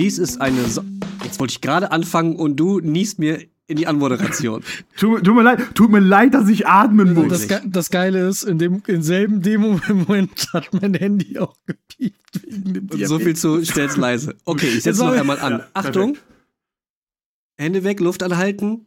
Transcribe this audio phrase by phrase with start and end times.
[0.00, 0.64] Dies ist eine.
[0.66, 0.82] So
[1.22, 4.64] Jetzt wollte ich gerade anfangen und du niest mir in die Anmoderation.
[4.96, 7.28] tut, tut, mir leid, tut mir leid, dass ich atmen muss.
[7.28, 12.42] Das, Ge das Geile ist, in dem im selben Demo-Moment hat mein Handy auch gepiept
[12.42, 14.36] wegen dem und So viel zu stell's leise.
[14.46, 15.58] Okay, ich setze noch einmal an.
[15.58, 16.16] Ja, Achtung.
[17.58, 18.86] Hände weg, Luft anhalten.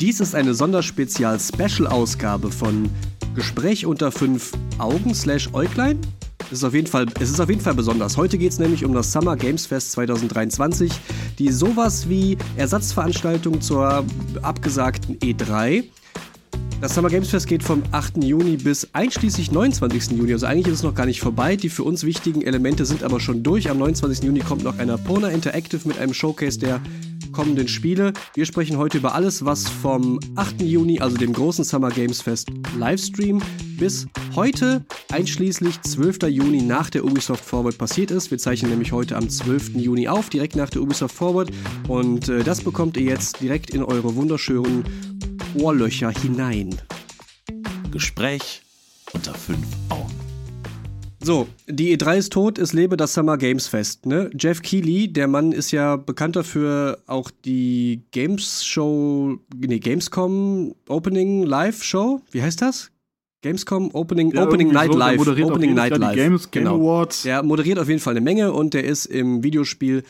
[0.00, 2.88] Dies ist eine Sonderspezial-Special-Ausgabe von
[3.34, 6.00] Gespräch unter fünf Augen slash Äuglein.
[6.50, 8.16] Es ist auf jeden Fall, es ist auf jeden Fall besonders.
[8.16, 10.92] Heute geht es nämlich um das Summer Games Fest 2023,
[11.38, 14.04] die sowas wie Ersatzveranstaltung zur
[14.42, 15.84] abgesagten E3.
[16.82, 18.24] Das Summer Games Fest geht vom 8.
[18.24, 20.18] Juni bis einschließlich 29.
[20.18, 20.32] Juni.
[20.32, 21.54] Also eigentlich ist es noch gar nicht vorbei.
[21.54, 23.70] Die für uns wichtigen Elemente sind aber schon durch.
[23.70, 24.24] Am 29.
[24.24, 26.80] Juni kommt noch eine Pona Interactive mit einem Showcase der
[27.32, 28.12] kommenden Spiele.
[28.34, 30.62] Wir sprechen heute über alles, was vom 8.
[30.62, 33.42] Juni, also dem großen Summer Games Fest Livestream,
[33.78, 36.22] bis heute, einschließlich 12.
[36.28, 38.30] Juni nach der Ubisoft Forward passiert ist.
[38.30, 39.74] Wir zeichnen nämlich heute am 12.
[39.74, 41.50] Juni auf, direkt nach der Ubisoft Forward.
[41.88, 44.84] Und äh, das bekommt ihr jetzt direkt in eure wunderschönen
[45.54, 46.80] Ohrlöcher hinein.
[47.90, 48.62] Gespräch
[49.12, 50.21] unter fünf Augen.
[51.24, 54.06] So, die E3 ist tot, es lebe das Summer Games Fest.
[54.06, 54.28] Ne?
[54.36, 61.44] Jeff Keighley, der Mann ist ja bekannt dafür, auch die Games Show, nee, Gamescom Opening
[61.44, 62.90] Live Show, wie heißt das?
[63.42, 65.20] Gamescom Opening, ja, Opening Night so, Live.
[65.20, 66.16] Opening Night Live.
[66.16, 66.76] Games, Game genau.
[66.76, 67.22] Awards.
[67.22, 70.02] Der moderiert auf jeden Fall eine Menge und der ist im Videospiel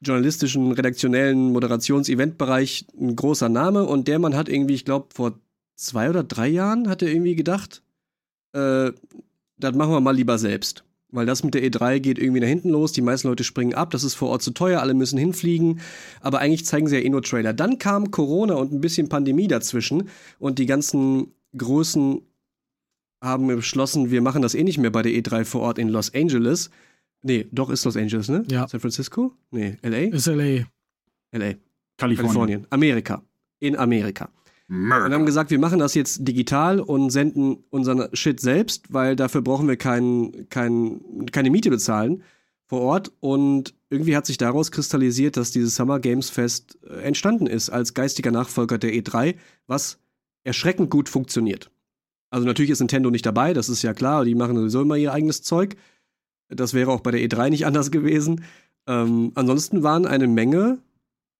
[0.00, 5.38] journalistischen, redaktionellen Moderations-Event-Bereich ein großer Name und der Mann hat irgendwie, ich glaube, vor
[5.76, 7.82] zwei oder drei Jahren hat er irgendwie gedacht,
[8.52, 8.92] äh,
[9.60, 10.84] das machen wir mal lieber selbst.
[11.12, 13.90] Weil das mit der E3 geht irgendwie nach hinten los, die meisten Leute springen ab,
[13.90, 15.80] das ist vor Ort zu teuer, alle müssen hinfliegen,
[16.20, 17.52] aber eigentlich zeigen sie ja eh nur Trailer.
[17.52, 22.22] Dann kam Corona und ein bisschen Pandemie dazwischen und die ganzen Größen
[23.22, 26.14] haben beschlossen, wir machen das eh nicht mehr bei der E3 vor Ort in Los
[26.14, 26.70] Angeles.
[27.22, 28.44] Nee, doch ist Los Angeles, ne?
[28.50, 28.66] Ja.
[28.68, 29.34] San Francisco?
[29.50, 30.14] Nee, LA?
[30.14, 30.66] Ist LA.
[31.32, 31.54] LA.
[31.98, 32.16] Kalifornien.
[32.16, 32.66] Kalifornien.
[32.70, 33.22] Amerika.
[33.58, 34.30] In Amerika.
[35.04, 39.42] Und haben gesagt, wir machen das jetzt digital und senden unseren Shit selbst, weil dafür
[39.42, 42.22] brauchen wir kein, kein, keine Miete bezahlen
[42.66, 43.10] vor Ort.
[43.18, 47.94] Und irgendwie hat sich daraus kristallisiert, dass dieses Summer Games Fest äh, entstanden ist als
[47.94, 49.34] geistiger Nachfolger der E3,
[49.66, 49.98] was
[50.44, 51.72] erschreckend gut funktioniert.
[52.30, 55.12] Also natürlich ist Nintendo nicht dabei, das ist ja klar, die machen sowieso immer ihr
[55.12, 55.74] eigenes Zeug.
[56.48, 58.44] Das wäre auch bei der E3 nicht anders gewesen.
[58.86, 60.78] Ähm, ansonsten waren eine Menge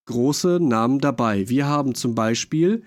[0.06, 1.49] große Namen dabei.
[1.49, 2.83] Wir haben zum Beispiel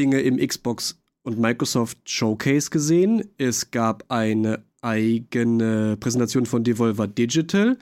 [0.00, 3.22] Dinge im Xbox und Microsoft Showcase gesehen.
[3.36, 7.76] Es gab eine eigene Präsentation von Devolver Digital.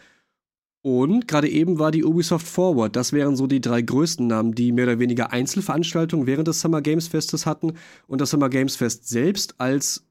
[0.82, 2.96] Und gerade eben war die Ubisoft Forward.
[2.96, 6.82] Das wären so die drei größten Namen, die mehr oder weniger Einzelveranstaltungen während des Summer
[6.82, 7.74] Games Festes hatten.
[8.08, 10.04] Und das Summer Games Fest selbst als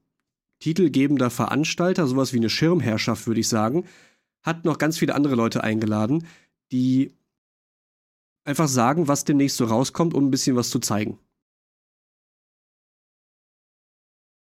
[0.60, 3.84] titelgebender Veranstalter, sowas wie eine Schirmherrschaft, würde ich sagen,
[4.42, 6.26] hat noch ganz viele andere Leute eingeladen,
[6.72, 7.12] die
[8.44, 11.18] einfach sagen, was demnächst so rauskommt, um ein bisschen was zu zeigen.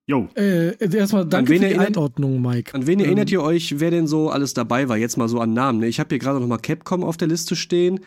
[0.09, 0.27] Jo.
[0.37, 2.75] Äh, erstmal danke für die erinnert, Einordnung, Mike.
[2.75, 4.97] An wen ähm, erinnert ihr euch, wer denn so alles dabei war?
[4.97, 5.81] Jetzt mal so an Namen.
[5.81, 5.87] Ne?
[5.87, 8.01] Ich habe hier gerade noch mal Capcom auf der Liste stehen.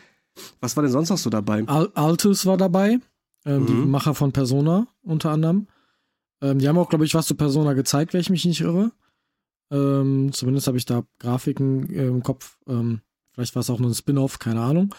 [0.61, 1.63] Was war denn sonst noch so dabei?
[1.67, 2.97] Al Altus war dabei,
[3.45, 3.65] ähm, mhm.
[3.67, 5.67] die Macher von Persona unter anderem.
[6.41, 8.91] Ähm, die haben auch, glaube ich, was zu Persona gezeigt, wenn ich mich nicht irre.
[9.69, 12.57] Ähm, zumindest habe ich da Grafiken äh, im Kopf.
[12.67, 13.01] Ähm,
[13.31, 14.95] vielleicht war es auch nur ein Spin-off, keine Ahnung.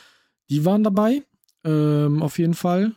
[0.50, 1.24] Die waren dabei,
[1.64, 2.94] ähm, auf jeden Fall.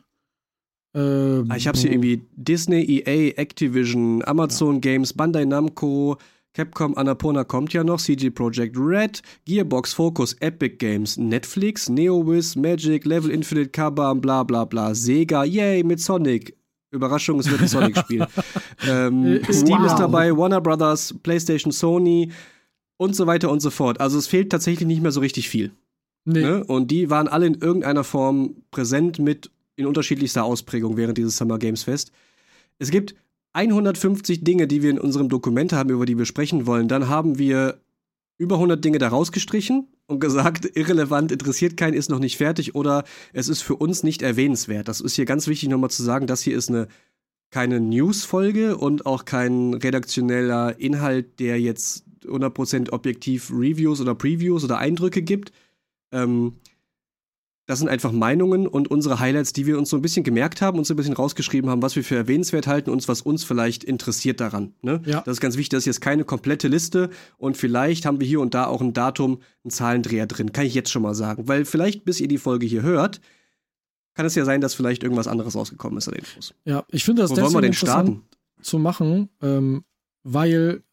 [0.96, 4.80] Ähm, ich habe hier irgendwie Disney, EA, Activision, Amazon ja.
[4.80, 6.18] Games, Bandai Namco,
[6.54, 13.04] Capcom, Annapurna kommt ja noch, CG Projekt Red, Gearbox, Focus, Epic Games, Netflix, NeoWiz, Magic,
[13.04, 16.56] Level Infinite, Kabam, bla bla bla, Sega, yay, mit Sonic.
[16.92, 18.26] Überraschung, es wird ein Sonic-Spiel.
[18.88, 19.88] ähm, äh, Steam wow.
[19.88, 22.32] ist dabei, Warner Brothers, PlayStation, Sony
[22.96, 24.00] und so weiter und so fort.
[24.00, 25.72] Also es fehlt tatsächlich nicht mehr so richtig viel.
[26.24, 26.42] Nee.
[26.42, 26.64] Ne?
[26.64, 31.60] Und die waren alle in irgendeiner Form präsent mit in unterschiedlichster Ausprägung während dieses Summer
[31.60, 32.12] Games Fest.
[32.80, 33.16] Es gibt
[33.54, 36.88] 150 Dinge, die wir in unserem Dokument haben, über die wir sprechen wollen.
[36.88, 37.80] Dann haben wir
[38.38, 43.04] über 100 Dinge da rausgestrichen und gesagt, irrelevant, interessiert keinen, ist noch nicht fertig oder
[43.34, 44.88] es ist für uns nicht erwähnenswert.
[44.88, 46.88] Das ist hier ganz wichtig nochmal zu sagen, das hier ist eine
[47.52, 54.78] keine News-Folge und auch kein redaktioneller Inhalt, der jetzt 100% objektiv Reviews oder Previews oder
[54.78, 55.54] Eindrücke gibt.
[56.12, 56.54] Ähm,
[57.68, 60.78] das sind einfach Meinungen und unsere Highlights, die wir uns so ein bisschen gemerkt haben,
[60.78, 63.84] uns so ein bisschen rausgeschrieben haben, was wir für erwähnenswert halten und was uns vielleicht
[63.84, 64.74] interessiert daran.
[64.82, 65.02] Ne?
[65.06, 65.22] Ja.
[65.22, 68.40] Das ist ganz wichtig, das ist jetzt keine komplette Liste und vielleicht haben wir hier
[68.40, 71.48] und da auch ein Datum, einen Zahlendreher drin, kann ich jetzt schon mal sagen.
[71.48, 73.20] Weil vielleicht, bis ihr die Folge hier hört,
[74.14, 76.54] kann es ja sein, dass vielleicht irgendwas anderes rausgekommen ist an Infos.
[76.66, 78.24] Ja, ich finde das Wo deswegen interessant starten?
[78.62, 79.84] zu machen, ähm,
[80.24, 80.84] weil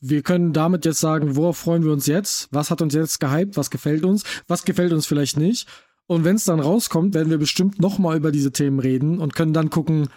[0.00, 2.48] wir können damit jetzt sagen, worauf freuen wir uns jetzt?
[2.52, 3.58] Was hat uns jetzt gehypt?
[3.58, 4.24] Was gefällt uns?
[4.48, 5.68] Was gefällt uns vielleicht nicht?
[6.10, 9.52] Und wenn es dann rauskommt, werden wir bestimmt nochmal über diese Themen reden und können
[9.52, 10.08] dann gucken,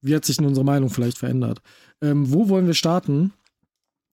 [0.00, 1.60] wie hat sich denn unsere Meinung vielleicht verändert.
[2.00, 3.32] Ähm, wo wollen wir starten?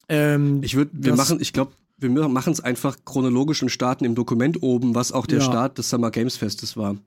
[0.07, 4.15] Ähm, ich würde, wir machen, ich glaube, wir machen es einfach chronologisch und starten im
[4.15, 5.45] Dokument oben, was auch der ja.
[5.45, 6.97] Start des Summer Games Festes war.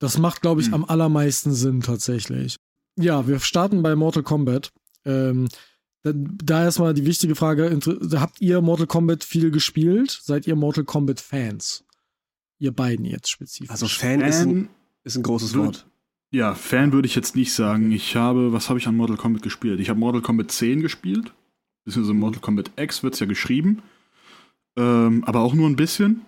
[0.00, 0.74] Das macht, glaube ich, hm.
[0.74, 2.56] am allermeisten Sinn tatsächlich.
[2.98, 4.72] Ja, wir starten bei Mortal Kombat.
[5.04, 5.46] Ähm,
[6.02, 7.78] da, da erstmal die wichtige Frage:
[8.14, 10.18] Habt ihr Mortal Kombat viel gespielt?
[10.24, 11.84] Seid ihr Mortal Kombat Fans?
[12.60, 13.70] Ihr beiden jetzt spezifisch.
[13.70, 14.68] Also Fan, Fan ist, ein,
[15.02, 15.86] ist ein großes Wort.
[16.30, 17.90] Ja, Fan würde ich jetzt nicht sagen.
[17.90, 19.80] Ich habe, was habe ich an Mortal Kombat gespielt?
[19.80, 21.32] Ich habe Mortal Kombat 10 gespielt.
[21.84, 23.82] Beziehungsweise Mortal Kombat X wird es ja geschrieben.
[24.76, 26.20] Ähm, aber auch nur ein bisschen.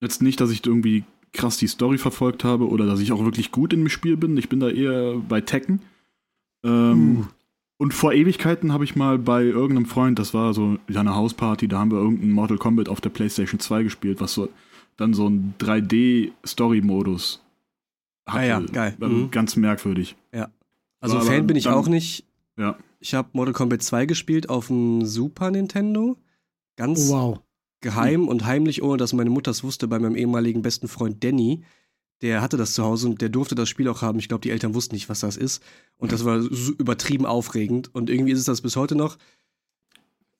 [0.00, 3.50] Jetzt nicht, dass ich irgendwie krass die Story verfolgt habe oder dass ich auch wirklich
[3.50, 4.36] gut in dem Spiel bin.
[4.36, 5.80] Ich bin da eher bei Tekken.
[6.62, 7.26] Ähm, uh.
[7.78, 11.68] Und vor Ewigkeiten habe ich mal bei irgendeinem Freund, das war so ja, eine Hausparty,
[11.68, 14.48] da haben wir irgendein Mortal Kombat auf der PlayStation 2 gespielt, was so
[14.98, 17.40] dann so ein 3D-Story-Modus
[18.26, 18.38] hatte.
[18.38, 18.96] Ah ja, geil.
[18.98, 19.30] Mhm.
[19.30, 20.16] Ganz merkwürdig.
[20.34, 20.50] Ja.
[21.00, 22.26] Also war Fan bin ich dann, auch nicht.
[22.58, 22.76] Ja.
[23.00, 26.18] Ich habe Mortal Kombat 2 gespielt auf dem Super Nintendo.
[26.76, 27.40] Ganz oh, wow.
[27.80, 28.28] geheim mhm.
[28.28, 31.62] und heimlich, ohne dass meine Mutter es wusste, bei meinem ehemaligen besten Freund Danny.
[32.20, 34.18] Der hatte das zu Hause und der durfte das Spiel auch haben.
[34.18, 35.62] Ich glaube, die Eltern wussten nicht, was das ist.
[35.96, 37.94] Und das war so übertrieben aufregend.
[37.94, 39.16] Und irgendwie ist es das bis heute noch.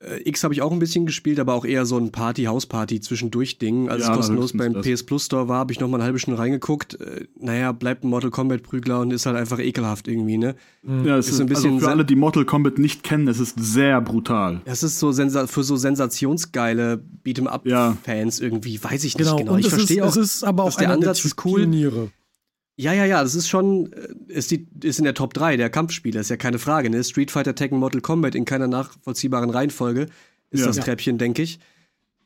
[0.00, 3.00] Äh, X habe ich auch ein bisschen gespielt, aber auch eher so ein Party, Hausparty
[3.00, 3.88] zwischendurch Ding.
[3.88, 4.86] Als ja, es kostenlos beim das.
[4.86, 7.00] PS Plus Store war, habe ich noch mal eine halbe Stunde reingeguckt.
[7.00, 10.54] Äh, naja, bleibt ein Mortal Kombat Prügler und ist halt einfach ekelhaft irgendwie, ne?
[10.82, 11.04] Mhm.
[11.04, 13.40] Ja, es ist, ist ein bisschen also für alle, die Mortal Kombat nicht kennen, es
[13.40, 14.60] ist sehr brutal.
[14.64, 17.64] Es ist so für so sensationsgeile Beat'em Up
[18.04, 18.44] Fans ja.
[18.44, 19.36] irgendwie, weiß ich nicht genau.
[19.36, 19.54] genau.
[19.54, 21.62] Und ich verstehe auch, es ist aber auch der Ansatz ist cool.
[21.62, 22.10] Pioniere.
[22.80, 25.68] Ja, ja, ja, das ist schon, äh, ist, die, ist in der Top 3 der
[25.68, 27.02] Kampfspiele, ist ja keine Frage, ne?
[27.02, 30.06] Street Fighter, Tekken, Mortal Kombat in keiner nachvollziehbaren Reihenfolge
[30.50, 30.66] ist ja.
[30.66, 31.58] das Treppchen, denke ich.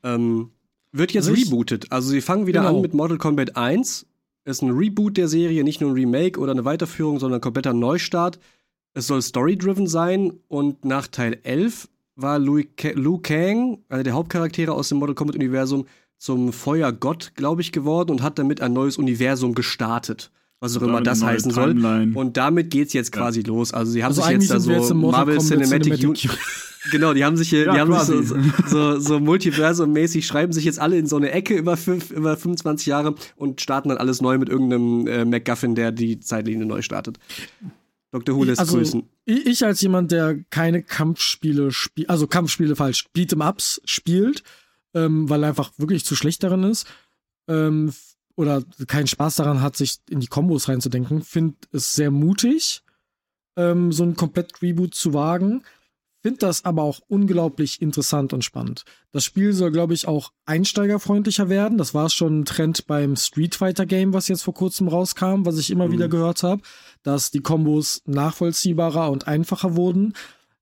[0.03, 0.51] Ähm,
[0.91, 1.91] wird jetzt also rebootet.
[1.91, 2.75] Also sie fangen wieder genau.
[2.75, 4.05] an mit Mortal Kombat 1.
[4.45, 7.73] Ist ein Reboot der Serie, nicht nur ein Remake oder eine Weiterführung, sondern ein kompletter
[7.73, 8.39] Neustart.
[8.93, 12.61] Es soll story-driven sein und nach Teil 11 war Liu,
[13.23, 15.87] Kang, einer der Hauptcharaktere aus dem Mortal Kombat-Universum,
[16.19, 20.29] zum Feuergott, glaube ich, geworden und hat damit ein neues Universum gestartet
[20.63, 22.13] was auch immer das heißen Timeline.
[22.13, 22.23] soll.
[22.23, 23.47] Und damit geht's jetzt quasi ja.
[23.47, 23.73] los.
[23.73, 26.29] Also sie haben also sich jetzt da so jetzt Marvel Cinematic, Cinematic
[26.91, 28.35] Genau, die haben sich hier, ja, die haben sich so,
[28.67, 32.87] so, so Multiversum-mäßig, schreiben sich jetzt alle in so eine Ecke über, fünf, über 25
[32.87, 37.19] Jahre und starten dann alles neu mit irgendeinem äh, MacGuffin, der die Zeitlinie neu startet.
[38.11, 38.35] Dr.
[38.35, 39.03] Who lässt also, grüßen.
[39.25, 44.43] Ich als jemand, der keine Kampfspiele spielt, also Kampfspiele falsch, Beat'em-Ups spielt,
[44.93, 46.85] ähm, weil er einfach wirklich zu schlecht darin ist,
[47.47, 47.93] ähm,
[48.35, 52.83] oder keinen Spaß daran hat, sich in die Kombos reinzudenken, finde es sehr mutig,
[53.55, 55.63] ähm, so ein komplett Reboot zu wagen.
[56.23, 58.85] Finde das aber auch unglaublich interessant und spannend.
[59.11, 61.77] Das Spiel soll, glaube ich, auch einsteigerfreundlicher werden.
[61.77, 65.57] Das war schon ein Trend beim Street Fighter Game, was jetzt vor kurzem rauskam, was
[65.57, 65.91] ich immer mhm.
[65.91, 66.61] wieder gehört habe,
[67.03, 70.13] dass die Kombos nachvollziehbarer und einfacher wurden.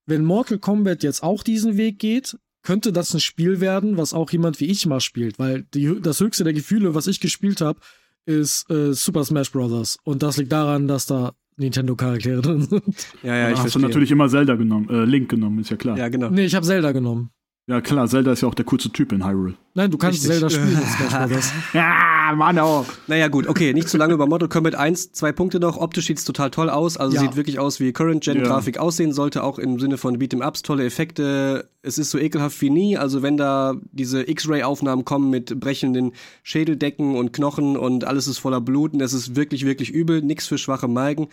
[0.04, 4.30] Wenn Mortal Kombat jetzt auch diesen Weg geht, könnte das ein Spiel werden, was auch
[4.30, 7.80] jemand wie ich mal spielt, weil die, das höchste der Gefühle, was ich gespielt habe,
[8.24, 9.98] ist äh, Super Smash Bros.
[10.04, 12.84] Und das liegt daran, dass da Nintendo-Charaktere drin sind.
[13.22, 15.98] Ja, ja, ich hast du natürlich immer Zelda genommen, äh, Link genommen, ist ja klar.
[15.98, 16.30] Ja, genau.
[16.30, 17.30] Nee, ich habe Zelda genommen.
[17.68, 19.54] Ja, klar, Zelda ist ja auch der kurze Typ in Hyrule.
[19.74, 20.30] Nein, du kannst Richtig.
[20.30, 21.52] Zelda spielen Bros.
[21.72, 22.86] ja, Mann auch.
[23.06, 25.12] Naja, gut, okay, nicht zu lange über Mortal Kombat 1.
[25.12, 25.76] Zwei Punkte noch.
[25.76, 26.96] Optisch sieht's total toll aus.
[26.96, 27.20] Also ja.
[27.20, 28.82] sieht wirklich aus, wie Current-Gen-Grafik ja.
[28.82, 31.68] aussehen sollte, auch im Sinne von Beat'em-Ups, tolle Effekte.
[31.82, 32.98] Es ist so ekelhaft wie nie.
[32.98, 38.60] Also wenn da diese X-Ray-Aufnahmen kommen mit brechenden Schädeldecken und Knochen und alles ist voller
[38.60, 40.20] Blut und es ist wirklich, wirklich übel.
[40.20, 41.28] Nix für schwache Malgen.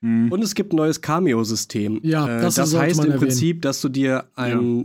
[0.00, 0.32] Mhm.
[0.32, 2.00] Und es gibt ein neues Cameo-System.
[2.02, 3.20] Ja, äh, das, das heißt im erwähnen.
[3.20, 4.84] Prinzip, dass du dir einen ja.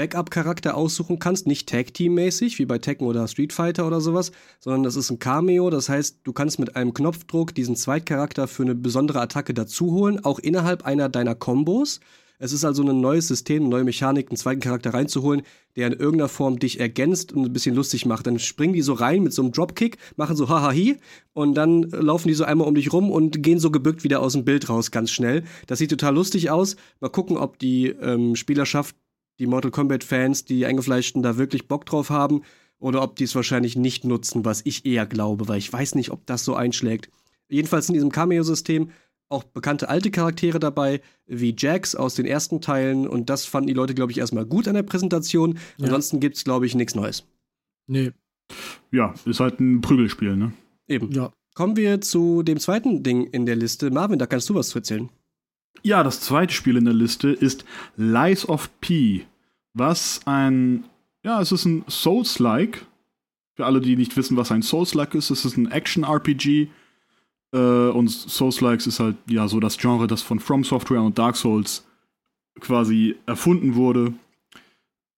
[0.00, 4.96] Backup-Charakter aussuchen kannst, nicht Tag-Team-mäßig, wie bei Tekken oder Street Fighter oder sowas, sondern das
[4.96, 5.68] ist ein Cameo.
[5.68, 10.38] Das heißt, du kannst mit einem Knopfdruck diesen Zweitcharakter für eine besondere Attacke dazuholen, auch
[10.38, 12.00] innerhalb einer deiner Kombos.
[12.38, 15.42] Es ist also ein neues System, eine neue Mechanik, einen zweiten Charakter reinzuholen,
[15.76, 18.26] der in irgendeiner Form dich ergänzt und ein bisschen lustig macht.
[18.26, 20.96] Dann springen die so rein mit so einem Dropkick, machen so hahahi
[21.34, 24.32] und dann laufen die so einmal um dich rum und gehen so gebückt wieder aus
[24.32, 25.44] dem Bild raus, ganz schnell.
[25.66, 26.76] Das sieht total lustig aus.
[27.00, 28.96] Mal gucken, ob die ähm, Spielerschaft
[29.40, 32.42] die Mortal Kombat-Fans, die Eingefleischten, da wirklich Bock drauf haben
[32.78, 36.10] oder ob die es wahrscheinlich nicht nutzen, was ich eher glaube, weil ich weiß nicht,
[36.10, 37.10] ob das so einschlägt.
[37.48, 38.90] Jedenfalls in diesem Cameo-System
[39.28, 43.74] auch bekannte alte Charaktere dabei, wie Jax aus den ersten Teilen und das fanden die
[43.74, 45.58] Leute, glaube ich, erstmal gut an der Präsentation.
[45.78, 45.84] Ja.
[45.84, 47.24] Ansonsten gibt es, glaube ich, nichts Neues.
[47.86, 48.12] Nee.
[48.90, 50.52] Ja, ist halt ein Prügelspiel, ne?
[50.88, 51.12] Eben.
[51.12, 51.32] Ja.
[51.54, 53.90] Kommen wir zu dem zweiten Ding in der Liste.
[53.90, 55.08] Marvin, da kannst du was zu erzählen.
[55.82, 57.64] Ja, das zweite Spiel in der Liste ist
[57.96, 59.24] Lies of P.
[59.74, 60.84] was ein,
[61.24, 62.84] ja, es ist ein Souls-like.
[63.56, 66.68] Für alle, die nicht wissen, was ein Souls-like ist, es ist ein Action-RPG.
[67.52, 71.36] Äh, und Souls-likes ist halt ja so das Genre, das von From Software und Dark
[71.36, 71.84] Souls
[72.60, 74.12] quasi erfunden wurde.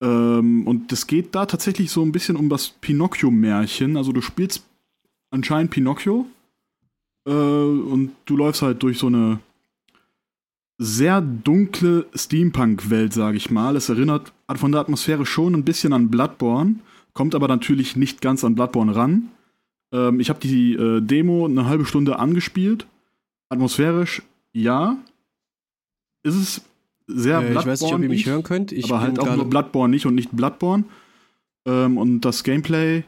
[0.01, 3.97] Ähm, und es geht da tatsächlich so ein bisschen um das Pinocchio-Märchen.
[3.97, 4.65] Also du spielst
[5.31, 6.25] anscheinend Pinocchio
[7.25, 9.39] äh, und du läufst halt durch so eine
[10.77, 13.75] sehr dunkle Steampunk-Welt, sage ich mal.
[13.75, 16.75] Es erinnert von der Atmosphäre schon ein bisschen an Bloodborne,
[17.13, 19.29] kommt aber natürlich nicht ganz an Bloodborne ran.
[19.91, 22.87] Ähm, ich habe die äh, Demo eine halbe Stunde angespielt.
[23.49, 24.21] Atmosphärisch,
[24.51, 24.97] ja.
[26.23, 26.61] Ist es
[27.07, 28.71] sehr äh, Ich weiß nicht, ob ihr mich hören könnt.
[28.71, 30.85] Ich aber halt auch nur Bloodborne nicht und nicht Bloodborne.
[31.65, 33.03] Ähm, und das Gameplay,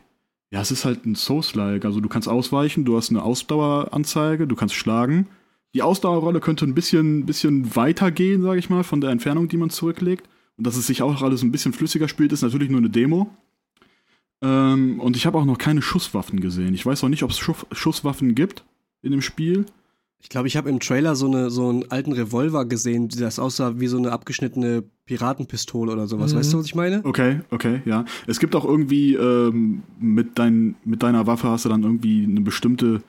[0.51, 1.85] ja, es ist halt ein Souls-like.
[1.85, 5.27] Also du kannst ausweichen, du hast eine Ausdaueranzeige, du kannst schlagen.
[5.73, 9.57] Die Ausdauerrolle könnte ein bisschen, bisschen weiter gehen, sage ich mal, von der Entfernung, die
[9.57, 10.29] man zurücklegt.
[10.57, 13.29] Und dass es sich auch alles ein bisschen flüssiger spielt, ist natürlich nur eine Demo.
[14.41, 16.73] Ähm, und ich habe auch noch keine Schusswaffen gesehen.
[16.73, 18.63] Ich weiß auch nicht, ob es Schusswaffen gibt
[19.01, 19.65] in dem Spiel.
[20.21, 23.79] Ich glaube, ich habe im Trailer so, eine, so einen alten Revolver gesehen, das aussah
[23.79, 26.33] wie so eine abgeschnittene Piratenpistole oder sowas.
[26.33, 26.39] Mhm.
[26.39, 27.01] Weißt du, was ich meine?
[27.03, 28.05] Okay, okay, ja.
[28.25, 32.41] Es gibt auch irgendwie ähm, mit, dein, mit deiner Waffe hast du dann irgendwie eine
[32.41, 33.03] bestimmte,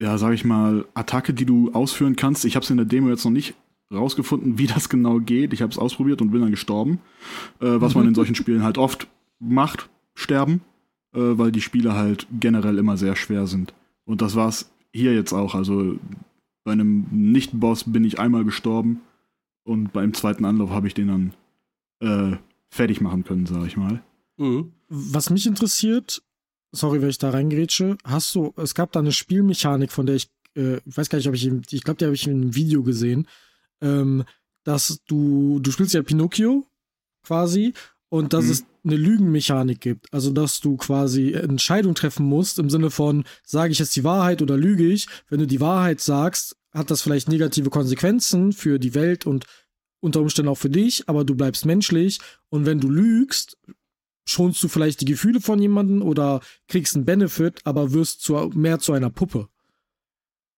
[0.00, 2.44] ja, sag ich mal, Attacke, die du ausführen kannst.
[2.44, 3.54] Ich habe es in der Demo jetzt noch nicht
[3.92, 5.52] rausgefunden, wie das genau geht.
[5.52, 7.00] Ich habe es ausprobiert und bin dann gestorben.
[7.60, 9.08] Äh, was man in solchen Spielen halt oft
[9.38, 10.62] macht, sterben,
[11.14, 13.74] äh, weil die Spiele halt generell immer sehr schwer sind.
[14.04, 15.54] Und das war's hier jetzt auch.
[15.54, 15.98] Also
[16.64, 19.00] bei einem Nicht-Boss bin ich einmal gestorben
[19.64, 21.34] und beim zweiten Anlauf habe ich den dann
[22.00, 22.36] äh,
[22.68, 24.02] fertig machen können, sag ich mal.
[24.36, 24.72] Mhm.
[24.88, 26.22] Was mich interessiert,
[26.72, 30.28] sorry, wenn ich da reingrätsche, hast du, es gab da eine Spielmechanik, von der ich,
[30.56, 32.82] äh, ich weiß gar nicht, ob ich, ich glaube, die habe ich in einem Video
[32.82, 33.26] gesehen,
[33.82, 34.24] ähm,
[34.64, 36.66] dass du, du spielst ja Pinocchio
[37.24, 37.74] quasi
[38.08, 38.50] und dass mhm.
[38.50, 40.12] es eine Lügenmechanik gibt.
[40.12, 44.42] Also, dass du quasi Entscheidungen treffen musst im Sinne von, sage ich jetzt die Wahrheit
[44.42, 45.06] oder lüge ich?
[45.28, 49.46] Wenn du die Wahrheit sagst, hat das vielleicht negative Konsequenzen für die Welt und
[50.00, 52.18] unter Umständen auch für dich, aber du bleibst menschlich.
[52.48, 53.56] Und wenn du lügst,
[54.26, 58.78] schonst du vielleicht die Gefühle von jemandem oder kriegst einen Benefit, aber wirst zu, mehr
[58.78, 59.48] zu einer Puppe.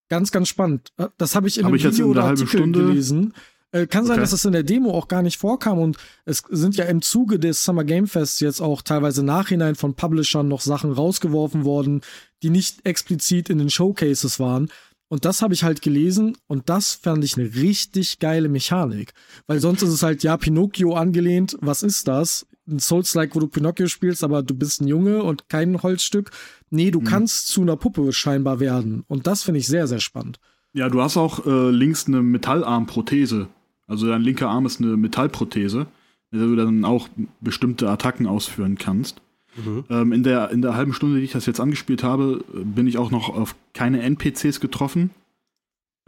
[0.08, 0.88] Ganz, ganz spannend.
[1.18, 3.34] Das habe ich in hab einem ich Video oder Artikel Stunde gelesen.
[3.74, 4.20] Äh, kann sein, okay.
[4.20, 5.96] dass es in der Demo auch gar nicht vorkam und
[6.26, 10.46] es sind ja im Zuge des Summer Game Fests jetzt auch teilweise nachhinein von Publishern
[10.46, 12.02] noch Sachen rausgeworfen worden,
[12.44, 14.68] die nicht explizit in den Showcases waren.
[15.08, 19.12] Und das habe ich halt gelesen und das fand ich eine richtig geile Mechanik.
[19.48, 22.46] Weil sonst ist es halt, ja, Pinocchio angelehnt, was ist das?
[22.68, 26.30] Ein Souls-like, wo du Pinocchio spielst, aber du bist ein Junge und kein Holzstück.
[26.74, 27.06] Nee, du hm.
[27.06, 29.04] kannst zu einer Puppe scheinbar werden.
[29.06, 30.40] Und das finde ich sehr, sehr spannend.
[30.72, 33.46] Ja, du hast auch äh, links eine Metallarmprothese.
[33.86, 35.86] Also dein linker Arm ist eine Metallprothese,
[36.30, 37.08] mit der du dann auch
[37.40, 39.20] bestimmte Attacken ausführen kannst.
[39.56, 39.84] Mhm.
[39.88, 42.98] Ähm, in, der, in der halben Stunde, die ich das jetzt angespielt habe, bin ich
[42.98, 45.10] auch noch auf keine NPCs getroffen,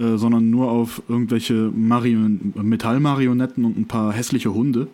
[0.01, 4.89] äh, sondern nur auf irgendwelche Marion Metallmarionetten und ein paar hässliche Hunde.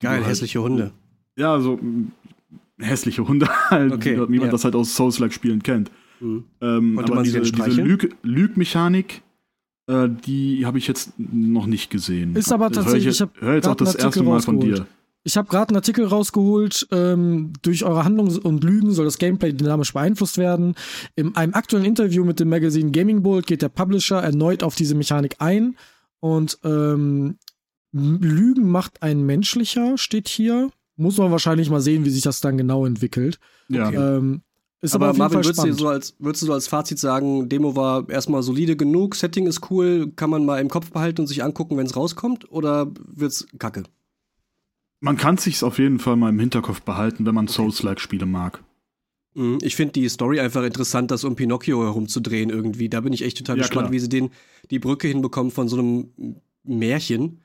[0.00, 0.92] Geil, halt, hässliche Hunde.
[1.36, 2.12] Ja, so mm,
[2.80, 4.52] hässliche Hunde halt, okay, wie, wie man ja.
[4.52, 5.90] das halt aus Souls-like-Spielen kennt.
[6.20, 6.44] Mhm.
[6.60, 9.22] Ähm, aber diese, diese Lüg Lügmechanik
[9.90, 12.36] äh, die habe ich jetzt noch nicht gesehen.
[12.36, 14.86] Ist aber tatsächlich, ich, ich höre jetzt auch das erste Mal von dir.
[15.22, 19.52] Ich habe gerade einen Artikel rausgeholt, ähm, durch eure Handlungen und Lügen soll das Gameplay
[19.52, 20.74] dynamisch beeinflusst werden.
[21.14, 24.94] In einem aktuellen Interview mit dem Magazin Gaming Bolt geht der Publisher erneut auf diese
[24.94, 25.76] Mechanik ein
[26.20, 27.36] und ähm,
[27.92, 30.70] Lügen macht ein menschlicher, steht hier.
[31.00, 33.38] Muss man wahrscheinlich mal sehen, wie sich das dann genau entwickelt.
[33.68, 33.90] Ja.
[33.90, 34.42] Ähm,
[34.82, 37.74] ist aber, aber Marvin, würdest du, so als, würdest du so als Fazit sagen, Demo
[37.74, 41.42] war erstmal solide genug, Setting ist cool, kann man mal im Kopf behalten und sich
[41.42, 43.84] angucken, wenn es rauskommt, oder wird's kacke?
[45.00, 47.54] Man kann sich's auf jeden Fall mal im Hinterkopf behalten, wenn man okay.
[47.54, 48.62] Souls-like-Spiele mag.
[49.34, 52.90] Mhm, ich finde die Story einfach interessant, das um Pinocchio herumzudrehen irgendwie.
[52.90, 53.92] Da bin ich echt total ja, gespannt, klar.
[53.92, 54.30] wie sie den,
[54.70, 56.10] die Brücke hinbekommen von so einem
[56.62, 57.40] Märchen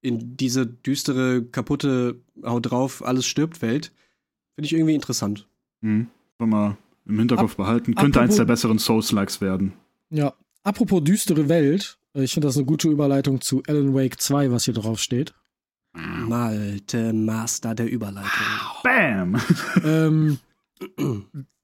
[0.00, 3.92] in diese düstere, kaputte, haut drauf, alles stirbt Welt.
[4.54, 5.46] Finde ich irgendwie interessant.
[5.80, 6.08] Mhm
[6.46, 6.76] mal
[7.06, 7.94] im Hinterkopf Ap behalten.
[7.94, 9.72] Könnte eins der besseren Souls-Likes werden.
[10.10, 10.34] Ja.
[10.62, 14.64] Apropos düstere Welt, äh, ich finde das eine gute Überleitung zu Alan Wake 2, was
[14.64, 15.34] hier drauf steht.
[15.92, 18.30] Malte Master der Überleitung.
[18.84, 19.40] Bam!
[19.84, 20.38] ähm,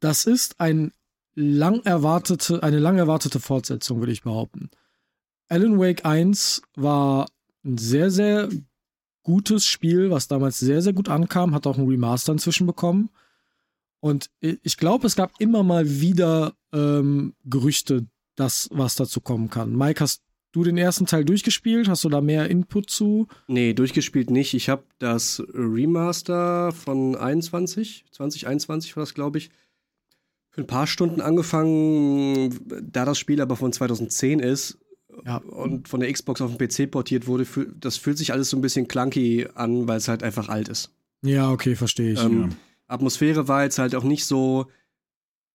[0.00, 0.92] das ist ein
[1.34, 4.70] lang erwartete, eine lang erwartete Fortsetzung, würde ich behaupten.
[5.48, 7.26] Alan Wake 1 war
[7.66, 8.48] ein sehr, sehr
[9.22, 13.10] gutes Spiel, was damals sehr, sehr gut ankam, hat auch ein Remaster inzwischen bekommen.
[14.00, 18.06] Und ich glaube, es gab immer mal wieder ähm, Gerüchte,
[18.36, 19.76] dass was dazu kommen kann.
[19.76, 21.88] Mike, hast du den ersten Teil durchgespielt?
[21.88, 23.26] Hast du da mehr Input zu?
[23.48, 24.54] Nee, durchgespielt nicht.
[24.54, 29.50] Ich habe das Remaster von 21, 2021 war das, glaube ich,
[30.50, 32.58] für ein paar Stunden angefangen.
[32.90, 34.78] Da das Spiel aber von 2010 ist
[35.24, 35.38] ja.
[35.38, 37.46] und von der Xbox auf den PC portiert wurde,
[37.78, 40.90] das fühlt sich alles so ein bisschen clunky an, weil es halt einfach alt ist.
[41.22, 42.22] Ja, okay, verstehe ich.
[42.22, 42.48] Ähm, ja.
[42.88, 44.66] Atmosphäre war jetzt halt auch nicht so,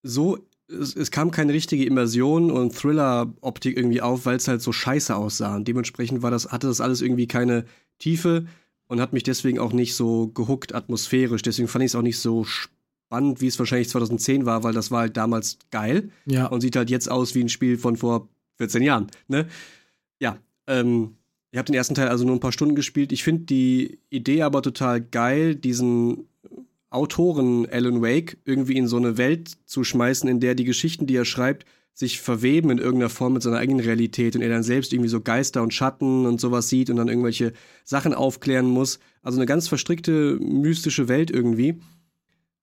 [0.04, 4.72] so es, es, kam keine richtige Immersion und Thriller-Optik irgendwie auf, weil es halt so
[4.72, 5.56] scheiße aussah.
[5.56, 7.66] Und dementsprechend war das, hatte das alles irgendwie keine
[8.00, 8.46] Tiefe
[8.88, 11.42] und hat mich deswegen auch nicht so gehuckt atmosphärisch.
[11.42, 14.92] Deswegen fand ich es auch nicht so spannend, wie es wahrscheinlich 2010 war, weil das
[14.92, 16.10] war halt damals geil.
[16.26, 16.48] Ja.
[16.48, 18.30] Und sieht halt jetzt aus wie ein Spiel von vor
[18.62, 19.08] 14 Jahren.
[19.28, 19.48] Ne?
[20.20, 20.38] Ja,
[20.68, 21.16] ähm,
[21.52, 23.12] ich habe den ersten Teil also nur ein paar Stunden gespielt.
[23.12, 26.30] Ich finde die Idee aber total geil, diesen
[26.92, 31.16] Autoren Alan Wake irgendwie in so eine Welt zu schmeißen, in der die Geschichten, die
[31.16, 34.94] er schreibt, sich verweben in irgendeiner Form mit seiner eigenen Realität und er dann selbst
[34.94, 37.54] irgendwie so Geister und Schatten und sowas sieht und dann irgendwelche
[37.84, 39.00] Sachen aufklären muss.
[39.24, 41.80] Also eine ganz verstrickte, mystische Welt irgendwie.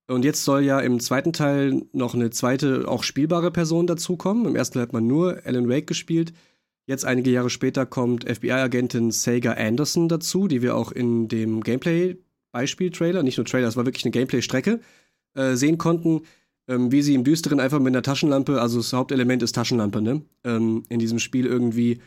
[0.09, 4.47] Und jetzt soll ja im zweiten Teil noch eine zweite, auch spielbare Person dazukommen.
[4.47, 6.33] Im ersten Teil hat man nur Alan Wake gespielt.
[6.87, 12.17] Jetzt einige Jahre später kommt FBI-Agentin Sega Anderson dazu, die wir auch in dem Gameplay
[12.53, 14.81] Beispiel-Trailer, nicht nur Trailer, es war wirklich eine Gameplay-Strecke,
[15.35, 16.23] äh, sehen konnten,
[16.67, 20.23] ähm, wie sie im Düsteren einfach mit einer Taschenlampe, also das Hauptelement ist Taschenlampe, ne?
[20.45, 22.01] Ähm, in diesem Spiel irgendwie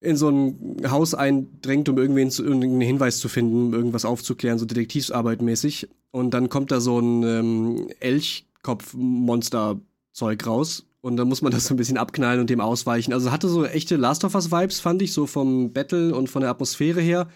[0.00, 4.64] in so ein Haus eindringt, um irgendwen zu, irgendeinen Hinweis zu finden, irgendwas aufzuklären, so
[4.64, 5.88] Detektivsarbeit mäßig.
[6.10, 10.86] Und dann kommt da so ein ähm, Elchkopf-Monster-Zeug raus.
[11.02, 13.12] Und dann muss man das so ein bisschen abknallen und dem ausweichen.
[13.12, 16.50] Also hatte so echte Last of Us-Vibes, fand ich, so vom Battle und von der
[16.50, 17.28] Atmosphäre her.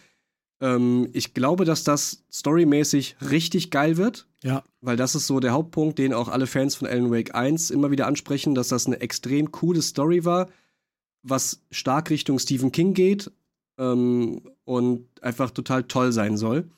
[0.61, 4.27] Ähm, ich glaube, dass das storymäßig richtig geil wird.
[4.43, 4.63] Ja.
[4.81, 7.91] Weil das ist so der Hauptpunkt, den auch alle Fans von Alan Wake 1 immer
[7.91, 10.49] wieder ansprechen, dass das eine extrem coole Story war,
[11.25, 13.33] was stark Richtung Stephen King geht
[13.79, 16.71] ähm, und einfach total toll sein soll.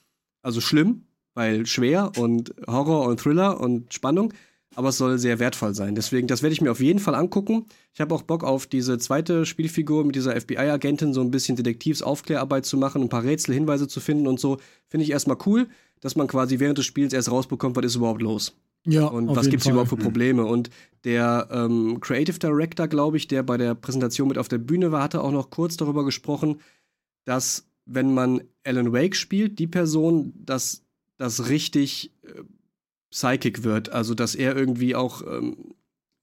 [0.42, 1.02] Also schlimm,
[1.34, 4.32] weil schwer und Horror und Thriller und Spannung
[4.76, 5.94] aber es soll sehr wertvoll sein.
[5.94, 7.64] Deswegen, das werde ich mir auf jeden Fall angucken.
[7.94, 12.66] Ich habe auch Bock auf diese zweite Spielfigur mit dieser FBI-Agentin, so ein bisschen Detektivsaufklärarbeit
[12.66, 14.58] zu machen, ein paar Rätsel, Hinweise zu finden und so.
[14.88, 15.66] Finde ich erstmal cool,
[16.00, 18.54] dass man quasi während des Spiels erst rausbekommt, was ist überhaupt los.
[18.86, 20.44] Ja, und was gibt es überhaupt für Probleme?
[20.44, 20.70] Und
[21.04, 25.02] der ähm, Creative Director, glaube ich, der bei der Präsentation mit auf der Bühne war,
[25.02, 26.60] hatte auch noch kurz darüber gesprochen,
[27.24, 30.82] dass wenn man Alan Wake spielt, die Person, dass
[31.18, 32.42] das richtig äh,
[33.10, 33.90] Psychic wird.
[33.90, 35.74] Also, dass er irgendwie auch ähm,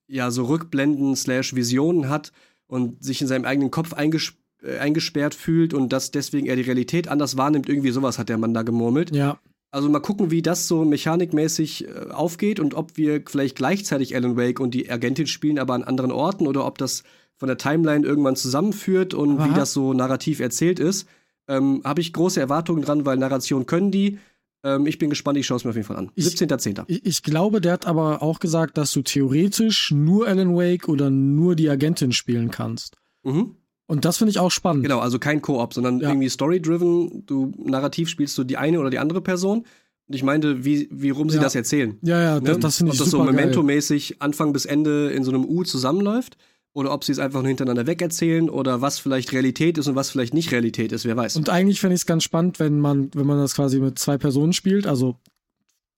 [0.06, 2.32] ja so Rückblenden slash Visionen hat
[2.66, 6.62] und sich in seinem eigenen Kopf einges äh, eingesperrt fühlt und dass deswegen er die
[6.62, 7.68] Realität anders wahrnimmt.
[7.68, 9.14] Irgendwie sowas hat der Mann da gemurmelt.
[9.14, 9.38] Ja.
[9.74, 14.36] Also mal gucken, wie das so mechanikmäßig äh, aufgeht und ob wir vielleicht gleichzeitig Alan
[14.36, 17.02] Wake und die Agentin spielen, aber an anderen Orten oder ob das
[17.38, 19.50] von der Timeline irgendwann zusammenführt und Aha.
[19.50, 21.08] wie das so narrativ erzählt ist.
[21.48, 24.18] Ähm, Habe ich große Erwartungen dran, weil Narration können die.
[24.62, 26.12] Ähm, ich bin gespannt, ich schaue es mir auf jeden Fall an.
[26.16, 26.84] 17.10.
[26.86, 31.10] Ich, ich, glaube, der hat aber auch gesagt, dass du theoretisch nur Alan Wake oder
[31.10, 32.96] nur die Agentin spielen kannst.
[33.24, 33.56] Mhm.
[33.86, 34.82] Und das finde ich auch spannend.
[34.82, 36.08] Genau, also kein Koop, sondern ja.
[36.08, 37.26] irgendwie story-driven.
[37.26, 39.66] Du narrativ spielst du die eine oder die andere Person.
[40.06, 41.42] Und ich meinte, wie, wie rum sie ja.
[41.42, 41.98] das erzählen.
[42.02, 42.42] Ja, ja, ne?
[42.42, 45.64] das, das finde ich Ob das so Memento-mäßig Anfang bis Ende in so einem U
[45.64, 46.36] zusammenläuft
[46.74, 50.10] oder ob sie es einfach nur hintereinander wegerzählen oder was vielleicht Realität ist und was
[50.10, 51.36] vielleicht nicht Realität ist, wer weiß.
[51.36, 54.18] Und eigentlich fände ich es ganz spannend, wenn man, wenn man das quasi mit zwei
[54.18, 55.16] Personen spielt, also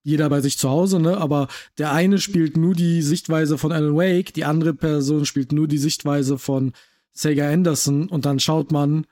[0.03, 1.17] jeder bei sich zu Hause, ne?
[1.17, 1.47] Aber
[1.77, 5.79] der eine spielt nur die Sichtweise von Alan Wake, die andere Person spielt nur die
[5.79, 6.71] Sichtweise von
[7.13, 9.05] Sega Anderson und dann schaut man,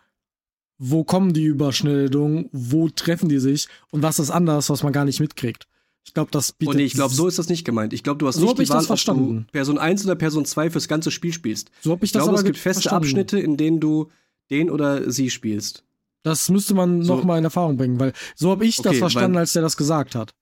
[0.77, 5.05] wo kommen die Überschneidungen, wo treffen die sich und was ist anders, was man gar
[5.05, 5.67] nicht mitkriegt.
[6.05, 6.75] Ich glaube, das bietet.
[6.75, 7.91] Oh nee, ich glaube, so ist das nicht gemeint.
[7.91, 10.69] Ich glaube, du hast so nicht die Wahl, ob du Person 1 oder Person 2
[10.69, 11.71] fürs ganze Spiel spielst.
[11.81, 13.05] So habe ich das ich glaube, es gibt feste verstanden.
[13.05, 14.11] Abschnitte, in denen du
[14.51, 15.83] den oder sie spielst.
[16.21, 17.15] Das müsste man so.
[17.15, 19.77] noch mal in Erfahrung bringen, weil so habe ich okay, das verstanden, als der das
[19.77, 20.35] gesagt hat.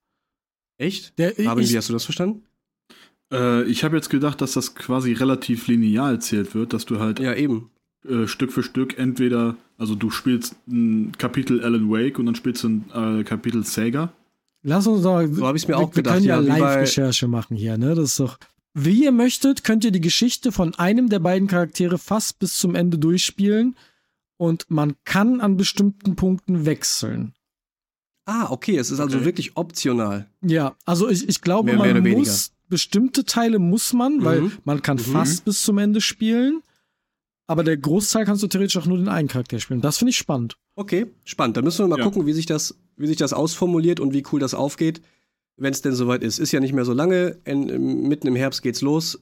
[0.77, 1.17] Echt?
[1.17, 2.43] Der, Marvin, wie hast du das verstanden?
[3.33, 7.19] Äh, ich habe jetzt gedacht, dass das quasi relativ linear erzählt wird, dass du halt
[7.19, 7.71] ja eben
[8.07, 12.63] äh, Stück für Stück entweder, also du spielst ein Kapitel Alan Wake und dann spielst
[12.63, 14.13] du ein äh, Kapitel Sega
[14.63, 15.21] Lass uns doch.
[15.29, 16.23] So habe ich mir auch wir gedacht.
[16.23, 17.95] Wir können ja, ja Live-Recherche machen hier, ne?
[17.95, 18.37] Das ist doch.
[18.73, 22.73] Wie ihr möchtet, könnt ihr die Geschichte von einem der beiden Charaktere fast bis zum
[22.73, 23.75] Ende durchspielen
[24.37, 27.33] und man kann an bestimmten Punkten wechseln.
[28.25, 29.25] Ah, okay, es ist also okay.
[29.25, 30.27] wirklich optional.
[30.41, 34.23] Ja, also ich, ich glaube, mehr, man mehr muss bestimmte Teile muss man, mhm.
[34.25, 35.01] weil man kann mhm.
[35.01, 36.61] fast bis zum Ende spielen,
[37.47, 39.81] aber der Großteil kannst du theoretisch auch nur den einen Charakter spielen.
[39.81, 40.57] Das finde ich spannend.
[40.75, 41.57] Okay, spannend.
[41.57, 42.03] Da müssen wir mal ja.
[42.03, 45.01] gucken, wie sich das wie sich das ausformuliert und wie cool das aufgeht,
[45.57, 46.39] wenn es denn soweit ist.
[46.39, 49.19] Ist ja nicht mehr so lange, in, mitten im Herbst geht's los.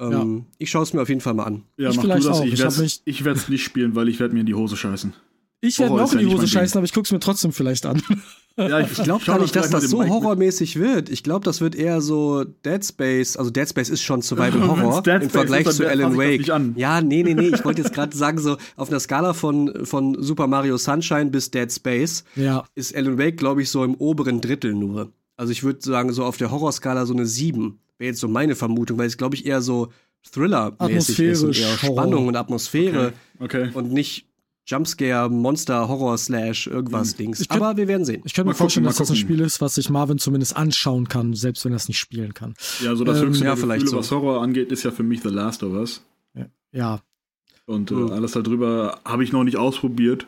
[0.00, 0.44] Ähm, ja.
[0.58, 1.64] Ich schaue es mir auf jeden Fall mal an.
[1.76, 2.38] Ja, ich mach vielleicht du das.
[2.38, 2.44] auch.
[2.44, 5.12] Ich, ich werde es nicht spielen, weil ich werde mir in die Hose scheißen.
[5.60, 8.00] Ich werde noch in die Hose scheißen, aber ich guck's mir trotzdem vielleicht an.
[8.58, 11.08] Ja, ich, glaube gar nicht, dass das so horrormäßig wird.
[11.10, 13.36] Ich glaube, das wird eher so Dead Space.
[13.36, 16.46] Also Dead Space ist schon Survival Horror im Vergleich ist, zu Alan Wake.
[16.76, 17.50] Ja, nee, nee, nee.
[17.54, 21.52] Ich wollte jetzt gerade sagen, so auf einer Skala von, von Super Mario Sunshine bis
[21.52, 22.64] Dead Space ja.
[22.74, 25.12] ist Alan Wake, glaube ich, so im oberen Drittel nur.
[25.36, 27.78] Also ich würde sagen, so auf der Horrorskala so eine 7.
[27.98, 29.88] Wäre jetzt so meine Vermutung, weil es, glaube ich, eher so
[30.32, 33.68] Thriller-mäßig ist und eher Spannung und Atmosphäre okay.
[33.68, 33.70] Okay.
[33.74, 34.27] und nicht
[34.68, 37.16] Jumpscare, Monster, Horror, Slash, irgendwas hm.
[37.16, 37.48] Dings.
[37.48, 38.22] Könnt, Aber wir werden sehen.
[38.24, 41.34] Ich könnte mir vorstellen, dass das ein Spiel ist, was sich Marvin zumindest anschauen kann,
[41.34, 42.54] selbst wenn er es nicht spielen kann.
[42.82, 44.14] Ja, so das ähm, höchste ja, vielleicht Gefühle, so.
[44.14, 46.02] was Horror angeht, ist ja für mich The Last of Us.
[46.72, 47.00] Ja.
[47.66, 48.12] Und äh, mhm.
[48.12, 50.26] alles darüber habe ich noch nicht ausprobiert.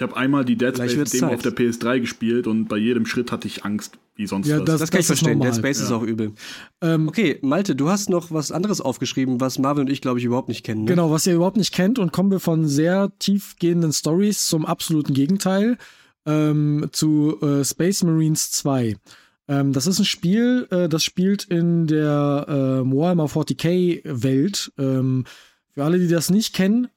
[0.00, 3.30] Ich habe einmal die Dead Space Demo auf der PS3 gespielt und bei jedem Schritt
[3.30, 4.64] hatte ich Angst wie sonst ja, was.
[4.64, 5.36] Das, das kann ich verstehen.
[5.36, 5.50] Normal.
[5.50, 5.84] Dead Space ja.
[5.84, 6.32] ist auch übel.
[6.80, 10.24] Ähm, okay, Malte, du hast noch was anderes aufgeschrieben, was Marvin und ich, glaube ich,
[10.24, 10.84] überhaupt nicht kennen.
[10.84, 10.86] Ne?
[10.86, 15.12] Genau, was ihr überhaupt nicht kennt und kommen wir von sehr tiefgehenden Stories zum absoluten
[15.12, 15.76] Gegenteil,
[16.24, 18.96] ähm, zu äh, Space Marines 2.
[19.48, 24.72] Ähm, das ist ein Spiel, äh, das spielt in der äh, Warhammer 40k Welt.
[24.78, 25.26] Ähm,
[25.74, 26.88] für alle, die das nicht kennen,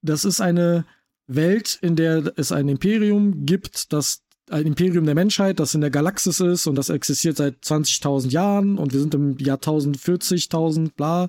[0.00, 0.86] das ist eine
[1.28, 5.90] Welt, in der es ein Imperium gibt, das ein Imperium der Menschheit, das in der
[5.90, 11.28] Galaxis ist und das existiert seit 20.000 Jahren und wir sind im Jahr 1040.000, bla.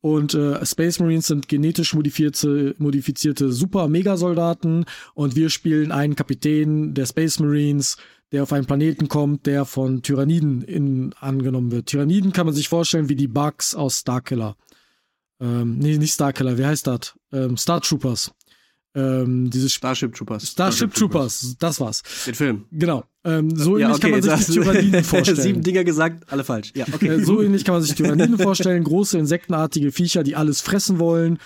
[0.00, 7.06] Und äh, Space Marines sind genetisch modifizierte, modifizierte Super-Megasoldaten und wir spielen einen Kapitän der
[7.06, 7.96] Space Marines,
[8.32, 11.86] der auf einen Planeten kommt, der von Tyranniden in, angenommen wird.
[11.86, 14.56] Tyranniden kann man sich vorstellen wie die Bugs aus Starkiller.
[15.38, 17.14] Ähm, nee, nicht Starkiller, wie heißt das?
[17.32, 18.32] Ähm, Star Troopers.
[18.96, 20.48] Ähm, dieses Starship Troopers.
[20.48, 21.40] Starship, Starship Troopers.
[21.40, 22.02] Troopers, das war's.
[22.26, 22.64] Den Film.
[22.72, 23.04] Genau.
[23.24, 25.40] Ähm, so ja, ähnlich okay, kann man sich die Tyranniden vorstellen.
[25.40, 26.72] Sieben Dinger gesagt, alle falsch.
[26.74, 27.08] Ja, okay.
[27.08, 28.82] Äh, so ähnlich kann man sich Tyranniden vorstellen.
[28.84, 31.38] Große insektenartige Viecher, die alles fressen wollen.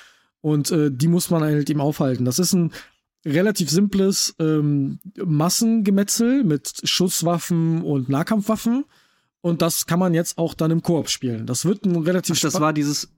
[0.42, 2.24] Und äh, die muss man halt eben aufhalten.
[2.24, 2.70] Das ist ein
[3.26, 8.84] relativ simples ähm, Massengemetzel mit Schusswaffen und Nahkampfwaffen.
[9.40, 11.46] Und das kann man jetzt auch dann im Koop spielen.
[11.46, 13.08] Das wird ein relativ Ach, das war dieses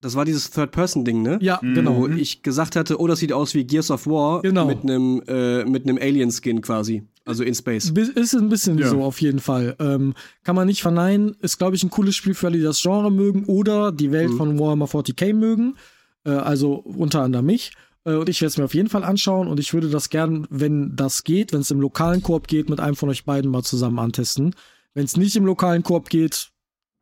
[0.00, 1.38] das war dieses Third-Person-Ding, ne?
[1.40, 1.74] Ja, mhm.
[1.74, 1.96] genau.
[1.96, 4.66] Wo ich gesagt hatte, oh, das sieht aus wie Gears of War genau.
[4.66, 7.02] mit einem äh, mit einem Alien-Skin quasi.
[7.24, 7.90] Also in Space.
[7.90, 8.88] Ist ein bisschen ja.
[8.88, 9.76] so auf jeden Fall.
[9.80, 11.36] Ähm, kann man nicht verneinen.
[11.42, 14.30] Ist, glaube ich, ein cooles Spiel für alle, die das Genre mögen oder die Welt
[14.30, 14.36] mhm.
[14.36, 15.76] von Warhammer 40k mögen.
[16.24, 17.72] Äh, also unter anderem mich.
[18.04, 20.46] Äh, und ich werde es mir auf jeden Fall anschauen und ich würde das gern,
[20.48, 23.62] wenn das geht, wenn es im lokalen Koop geht, mit einem von euch beiden mal
[23.62, 24.54] zusammen antesten.
[24.94, 26.50] Wenn es nicht im lokalen Koop geht,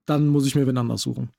[0.06, 1.30] dann muss ich mir wen anders suchen.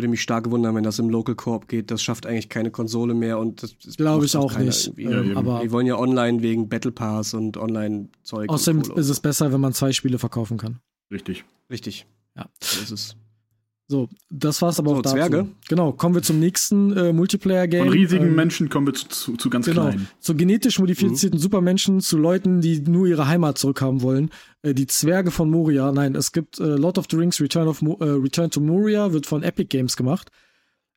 [0.00, 1.90] Würde mich stark wundern, wenn das im Local Corp geht.
[1.90, 4.90] Das schafft eigentlich keine Konsole mehr und das, das glaube ich auch nicht.
[4.96, 8.48] Ähm, aber die wollen ja online wegen Battle Pass und Online-Zeug.
[8.48, 10.80] Außerdem ist es besser, wenn man zwei Spiele verkaufen kann.
[11.10, 11.44] Richtig.
[11.68, 12.06] Richtig.
[12.34, 12.48] Ja.
[12.62, 13.16] So ist es.
[13.90, 15.16] So, das war's aber so, auch dazu.
[15.16, 15.48] Zwerge.
[15.68, 17.86] Genau, kommen wir zum nächsten äh, Multiplayer-Game.
[17.86, 20.06] Von riesigen ähm, Menschen kommen wir zu, zu, zu ganz genau, kleinen.
[20.20, 21.42] Zu genetisch modifizierten mhm.
[21.42, 24.30] Supermenschen, zu Leuten, die nur ihre Heimat zurückhaben wollen.
[24.62, 25.90] Äh, die Zwerge von Moria.
[25.90, 29.12] Nein, es gibt äh, Lord of the Rings Return, of Mo äh, Return to Moria,
[29.12, 30.30] wird von Epic Games gemacht.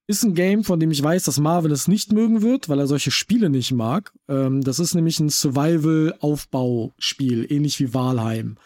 [0.05, 2.85] Ist ein Game, von dem ich weiß, dass Marvin es nicht mögen wird, weil er
[2.85, 4.13] solche Spiele nicht mag.
[4.27, 8.57] Ähm, das ist nämlich ein Survival-Aufbauspiel, ähnlich wie Walheim.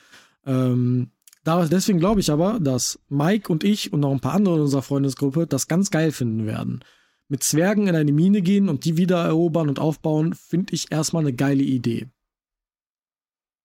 [0.46, 1.12] Ähm,
[1.48, 4.82] deswegen glaube ich aber, dass Mike und ich und noch ein paar andere in unserer
[4.82, 6.84] Freundesgruppe das ganz geil finden werden.
[7.30, 11.24] Mit Zwergen in eine Mine gehen und die wieder erobern und aufbauen, finde ich erstmal
[11.24, 12.08] eine geile Idee.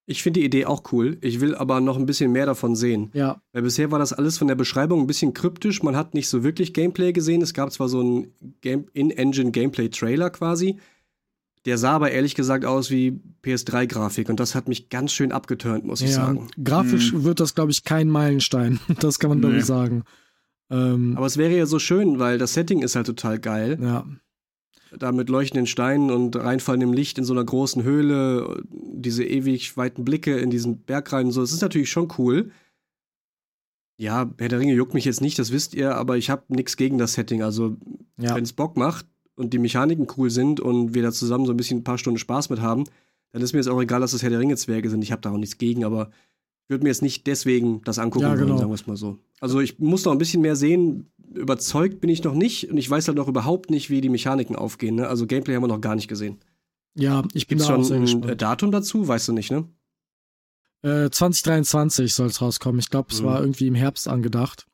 [0.06, 1.16] Ich finde die Idee auch cool.
[1.20, 3.10] Ich will aber noch ein bisschen mehr davon sehen.
[3.14, 3.40] Ja.
[3.52, 5.82] Weil bisher war das alles von der Beschreibung ein bisschen kryptisch.
[5.82, 7.40] Man hat nicht so wirklich Gameplay gesehen.
[7.40, 10.78] Es gab zwar so einen Game In-Engine Gameplay-Trailer quasi.
[11.64, 15.84] Der sah aber ehrlich gesagt aus wie PS3-Grafik und das hat mich ganz schön abgeturnt,
[15.84, 16.48] muss ich ja, sagen.
[16.62, 17.24] Grafisch hm.
[17.24, 18.80] wird das, glaube ich, kein Meilenstein.
[19.00, 19.42] Das kann man, nee.
[19.42, 20.04] glaube ich, sagen.
[20.70, 23.78] Ähm, aber es wäre ja so schön, weil das Setting ist halt total geil.
[23.80, 24.06] Ja
[24.98, 30.04] da mit leuchtenden Steinen und reinfallendem Licht in so einer großen Höhle, diese ewig weiten
[30.04, 32.50] Blicke in diesen Berg rein und so, das ist natürlich schon cool.
[33.98, 36.76] Ja, Herr der Ringe juckt mich jetzt nicht, das wisst ihr, aber ich habe nichts
[36.76, 37.42] gegen das Setting.
[37.42, 37.76] Also,
[38.18, 38.34] ja.
[38.34, 41.56] wenn es Bock macht und die Mechaniken cool sind und wir da zusammen so ein
[41.56, 42.84] bisschen ein paar Stunden Spaß mit haben,
[43.32, 45.02] dann ist mir jetzt auch egal, dass das Herr der Ringe Zwerge sind.
[45.02, 46.10] Ich habe da auch nichts gegen, aber
[46.64, 48.48] ich würde mir jetzt nicht deswegen das angucken ja, genau.
[48.48, 49.18] wollen, sagen wir es mal so.
[49.40, 51.10] Also ich muss noch ein bisschen mehr sehen.
[51.34, 54.54] Überzeugt bin ich noch nicht und ich weiß halt noch überhaupt nicht, wie die Mechaniken
[54.54, 54.96] aufgehen.
[54.96, 55.08] Ne?
[55.08, 56.38] Also Gameplay haben wir noch gar nicht gesehen.
[56.94, 58.42] Ja, ich bin Gibt's da schon auch sehr ein gespannt.
[58.42, 59.08] Datum dazu?
[59.08, 59.64] Weißt du nicht, ne?
[60.82, 62.80] Äh, 2023 soll es rauskommen.
[62.80, 63.26] Ich glaube, es mhm.
[63.26, 64.66] war irgendwie im Herbst angedacht.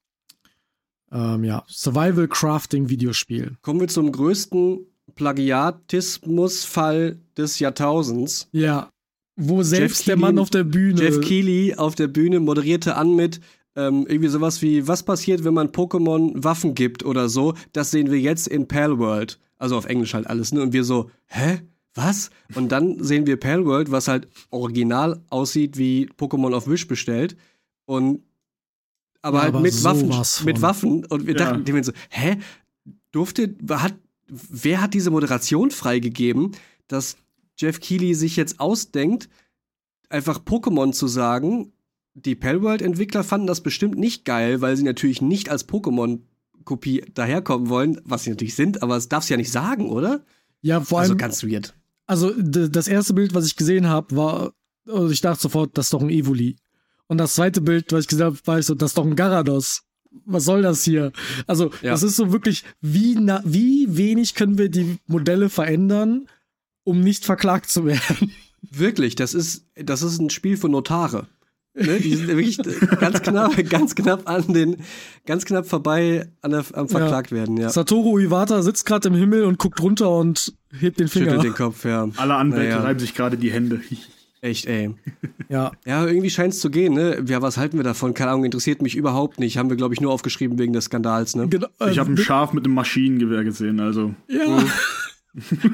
[1.11, 3.57] Ähm, ja, Survival Crafting Videospiel.
[3.63, 8.49] Kommen wir zum größten Plagiatismusfall des Jahrtausends.
[8.53, 8.91] Ja,
[9.37, 11.01] wo selbst Keighley, der Mann auf der Bühne.
[11.01, 13.41] Jeff Keighley auf der Bühne moderierte an mit
[13.77, 18.11] ähm, irgendwie sowas wie, was passiert, wenn man Pokémon Waffen gibt oder so, das sehen
[18.11, 19.39] wir jetzt in Palworld.
[19.57, 20.63] Also auf Englisch halt alles, ne?
[20.63, 21.61] Und wir so, hä?
[21.95, 22.31] Was?
[22.55, 27.37] Und dann sehen wir Palworld, was halt original aussieht wie Pokémon auf Wish bestellt.
[27.87, 28.21] Und
[29.23, 30.63] aber Ja, halt aber mit Waffen, mit.
[30.63, 31.05] Waffen.
[31.07, 31.39] Und wir Ja.
[31.53, 32.39] dachten die so, hä?
[33.11, 33.95] Durfte, hat,
[34.29, 36.53] wer hat diese Moderation freigegeben,
[36.89, 37.17] dass
[37.57, 39.29] Jeff Keighley sich jetzt ausdenkt,
[40.09, 41.73] einfach Pokémon zu sagen?
[42.15, 48.01] Die Palworld-Entwickler fanden das bestimmt nicht geil, weil sie natürlich nicht als Pokémon-Kopie daherkommen wollen,
[48.05, 50.25] was sie natürlich sind, aber es darf sie ja nicht sagen, oder?
[50.61, 51.75] Ja, vor Also allem, ganz weird.
[52.07, 54.53] also das erste Bild, was ich gesehen habe, war,
[54.87, 56.57] also ich dachte sofort, das ist doch ein Evoli.
[57.09, 59.17] Und das zweite Bild, was ich gesehen habe, war ich so, das ist doch ein
[59.17, 59.83] Garados.
[60.25, 61.13] Was soll das hier?
[61.47, 61.91] Also, Ja.
[61.93, 66.29] das ist so wirklich, wie, na, wie wenig können wir die Modelle verändern,
[66.85, 68.33] um nicht verklagt zu werden?
[68.71, 71.27] Wirklich, das ist, das ist ein Spiel für Notare.
[71.75, 72.01] Ne?
[72.01, 72.59] Die sind wirklich
[72.99, 74.79] ganz knapp, ganz knapp an den,
[75.27, 77.69] ganz knapp vorbei an der, am verklagt werden, ja.
[77.69, 81.27] Satoru Iwata sitzt gerade im Himmel und guckt runter und hebt den Finger.
[81.33, 82.09] Schüttelt den Kopf, ja.
[82.17, 82.83] Alle Anwälte Naja.
[82.83, 83.81] reiben sich gerade die Hände.
[84.41, 84.95] Echt, ey.
[85.51, 87.25] Ja, Ja, irgendwie scheint es zu gehen, ne?
[87.27, 88.13] Ja, was halten wir davon?
[88.13, 89.57] Keine Ahnung, interessiert mich überhaupt nicht.
[89.57, 91.49] Haben wir, glaube ich, nur aufgeschrieben wegen des Skandals, ne?
[91.49, 91.69] genau.
[91.81, 94.15] äh, Ich habe ein Schaf mit einem Maschinengewehr gesehen, also.
[94.29, 94.63] Ja.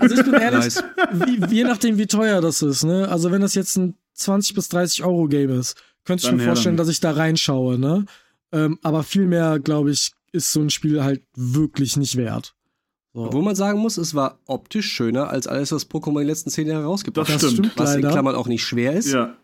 [0.00, 0.84] Also ich bin ehrlich, Nice.
[1.12, 3.08] wie, je nachdem, wie teuer das ist, ne?
[3.08, 6.44] Also wenn das jetzt ein 20 bis 30 Euro Game ist, könnte ich Dann mir
[6.44, 6.88] vorstellen, damit.
[6.88, 8.04] dass ich da reinschaue, ne?
[8.52, 12.54] Ähm, aber viel mehr, glaube ich, ist so ein Spiel halt wirklich nicht wert.
[13.14, 13.32] So.
[13.32, 16.66] Wo man sagen muss, es war optisch schöner als alles, was Pokémon die letzten zehn
[16.66, 17.42] Jahre rausgebracht Das hat.
[17.44, 17.68] das stimmt.
[17.68, 18.12] stimmt Was in leider.
[18.12, 19.12] Klammern auch nicht schwer ist.
[19.12, 19.34] Ja.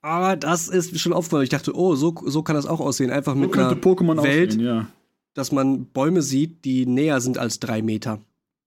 [0.00, 1.42] Aber das ist schon aufgefallen.
[1.42, 3.10] Ich dachte, oh, so, so kann das auch aussehen.
[3.10, 4.86] Einfach So mit einer Pokémon Welt, aussehen, ja.
[5.34, 8.20] dass man Bäume sieht, die näher sind als drei Meter.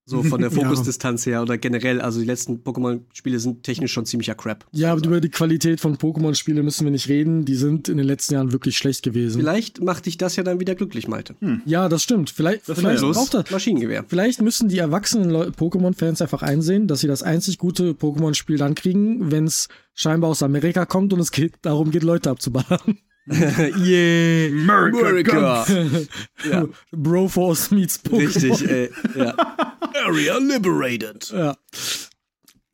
[0.05, 0.61] So von der Ja.
[0.63, 2.01] Fokusdistanz her oder generell.
[2.01, 4.65] Also die letzten Pokémon-Spiele sind technisch schon ziemlicher Crap.
[4.71, 7.45] Ja, aber über die Qualität von Pokémon-Spielen müssen wir nicht reden.
[7.45, 9.39] Die sind in den letzten Jahren wirklich schlecht gewesen.
[9.39, 11.35] Vielleicht macht dich das ja dann wieder glücklich, Malte.
[11.65, 12.29] Ja, das stimmt.
[12.29, 13.49] Vielleicht, Das vielleicht braucht das.
[13.51, 14.03] Maschinengewehr.
[14.07, 19.31] Vielleicht müssen die erwachsenen Pokémon-Fans einfach einsehen, dass sie das einzig gute Pokémon-Spiel dann kriegen,
[19.31, 22.97] wenn es scheinbar aus Amerika kommt und es geht, darum geht, Leute abzuballern.
[23.77, 25.65] yeah, America
[26.49, 28.17] ja, Broforce meets Pokémon.
[28.17, 28.89] richtig, ey.
[29.15, 29.33] Ja.
[30.05, 31.31] Area liberated.
[31.31, 31.55] Ja.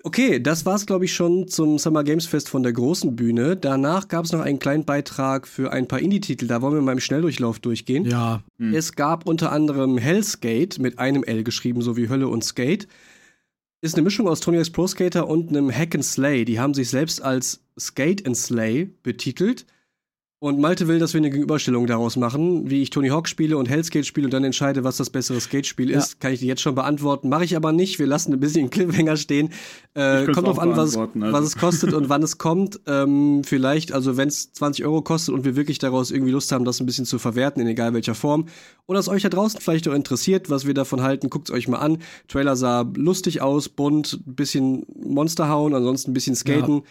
[0.04, 3.58] Okay, das war's, glaube ich, schon zum Summer Games Fest von der großen Bühne.
[3.58, 6.48] Danach gab es noch einen kleinen Beitrag für ein paar Indie-Titel.
[6.48, 8.06] Da wollen wir mal im Schnelldurchlauf durchgehen.
[8.06, 8.42] ja.
[8.58, 12.88] Es gab unter anderem Hellskate mit einem L geschrieben, so wie Hölle und Skate.
[13.82, 16.44] Ist eine Mischung aus Tony Hawk's Pro Skater und einem Hack and Slay.
[16.46, 19.66] Die haben sich selbst als Skate and Slay betitelt.
[20.42, 23.68] Und Malte will, dass wir eine Gegenüberstellung daraus machen, wie ich Tony Hawk spiele und
[23.68, 25.98] Hellskate spiele und dann entscheide, was das bessere Skate-Spiel Ja.
[25.98, 26.22] ist.
[26.22, 27.28] Kann ich dir jetzt schon beantworten.
[27.28, 28.00] Mache ich aber nicht.
[28.00, 29.50] Wir lassen ein bisschen Cliffhanger stehen.
[29.96, 31.10] Äh, kommt drauf an, was, also.
[31.14, 32.80] was es kostet und wann es kommt.
[32.88, 36.64] Ähm, vielleicht, also wenn es 20 Euro kostet und wir wirklich daraus irgendwie Lust haben,
[36.64, 38.46] das ein bisschen zu verwerten, in egal welcher Form.
[38.88, 41.68] Oder es euch da draußen vielleicht auch interessiert, was wir davon halten, guckt es euch
[41.68, 41.98] mal an.
[42.30, 46.84] Trailer sah lustig aus, bunt, ein bisschen Monster hauen, ansonsten ein bisschen skaten.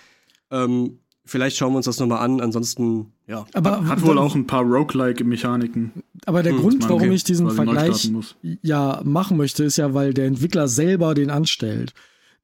[0.51, 3.47] Ähm, vielleicht schauen wir uns das nochmal an, ansonsten, ja.
[3.55, 5.93] Aber, Hat wohl auch ein paar Roguelike-Mechaniken.
[6.27, 8.11] aber der Hm, Grund, warum okay, ich diesen Vergleich
[8.63, 11.93] ja machen möchte, ist ja, weil der Entwickler selber den anstellt.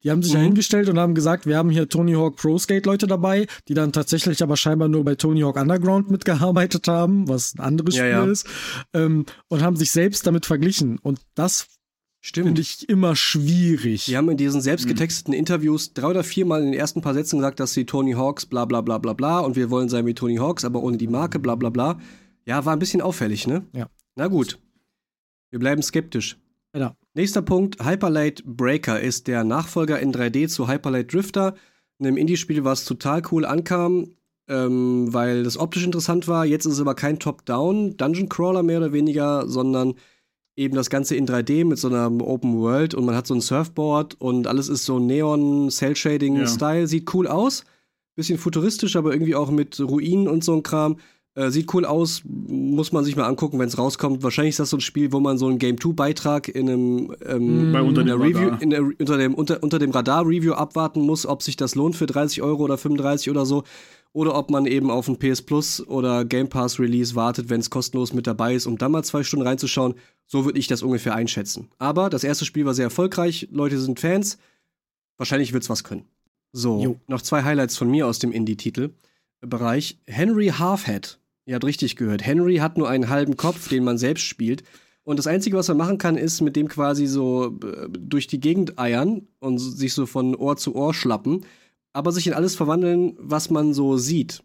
[0.03, 0.43] Die haben sich ja Mhm.
[0.45, 3.91] hingestellt und haben gesagt, wir haben hier Tony Hawk Pro Skate Leute dabei, die dann
[3.91, 8.11] tatsächlich aber scheinbar nur bei Tony Hawk Underground mitgearbeitet haben, was ein anderes Ja, Spiel
[8.11, 8.25] ja.
[8.25, 8.47] ist,
[8.93, 10.99] ähm, und haben sich selbst damit verglichen.
[10.99, 11.67] Und das
[12.27, 12.47] Stimmt.
[12.47, 14.05] finde ich immer schwierig.
[14.05, 17.37] Die haben in diesen selbst getexteten Interviews drei oder viermal in den ersten paar Sätzen
[17.37, 20.15] gesagt, dass sie Tony Hawks bla bla bla bla bla und wir wollen sein wie
[20.15, 21.99] Tony Hawks, aber ohne die Marke bla bla bla.
[22.47, 23.63] Ja, war ein bisschen auffällig, ne?
[23.73, 23.89] Ja.
[24.15, 24.57] Na gut.
[25.51, 26.39] Wir bleiben skeptisch.
[26.75, 26.95] Ja.
[27.13, 31.53] Nächster Punkt, Hyperlight Breaker ist der Nachfolger in 3D zu Hyperlight Drifter,
[31.99, 34.15] einem Indie-Spiel, was total cool ankam,
[34.47, 36.43] ähm, weil das optisch interessant war.
[36.43, 39.93] Jetzt ist es aber kein Top-Down Dungeon Crawler mehr oder weniger, sondern
[40.55, 43.41] eben das Ganze in 3D mit so einer Open World und man hat so ein
[43.41, 46.47] Surfboard und alles ist so Neon Cell Shading Ja.
[46.47, 47.65] Style, sieht cool aus.
[48.15, 50.97] Bisschen futuristisch, aber irgendwie auch mit Ruinen und so ein Kram.
[51.35, 54.23] Äh, sieht cool aus, muss man sich mal angucken, wenn es rauskommt.
[54.23, 57.15] Wahrscheinlich ist das so ein Spiel, wo man so einen Game 2 Beitrag in einem
[57.25, 60.53] ähm, Bei unter in dem Review, in der, unter dem unter, unter dem Radar Review
[60.53, 63.63] abwarten muss, ob sich das lohnt für 30 Euro oder 35 oder so
[64.15, 67.69] oder ob man eben auf ein PS Plus oder Game Pass Release wartet, wenn es
[67.69, 69.95] kostenlos mit dabei ist, um dann mal zwei Stunden reinzuschauen.
[70.25, 71.67] So würde ich das ungefähr einschätzen.
[71.79, 74.37] Aber das erste Spiel war sehr erfolgreich, Leute sind Fans.
[75.17, 76.05] Wahrscheinlich wird's was können.
[76.53, 76.95] So, Jo.
[77.07, 79.99] noch zwei Highlights von mir aus dem Indie-Titel-Bereich.
[80.05, 81.19] Henry Halfhead.
[81.45, 82.25] Ihr habt richtig gehört.
[82.25, 84.63] Henry hat nur einen halben Kopf, den man selbst spielt.
[85.03, 88.39] Und das Einzige, was er machen kann, ist mit dem quasi so äh, durch die
[88.39, 91.45] Gegend eiern und sich so von Ohr zu Ohr schlappen,
[91.93, 94.43] aber sich in alles verwandeln, was man so sieht.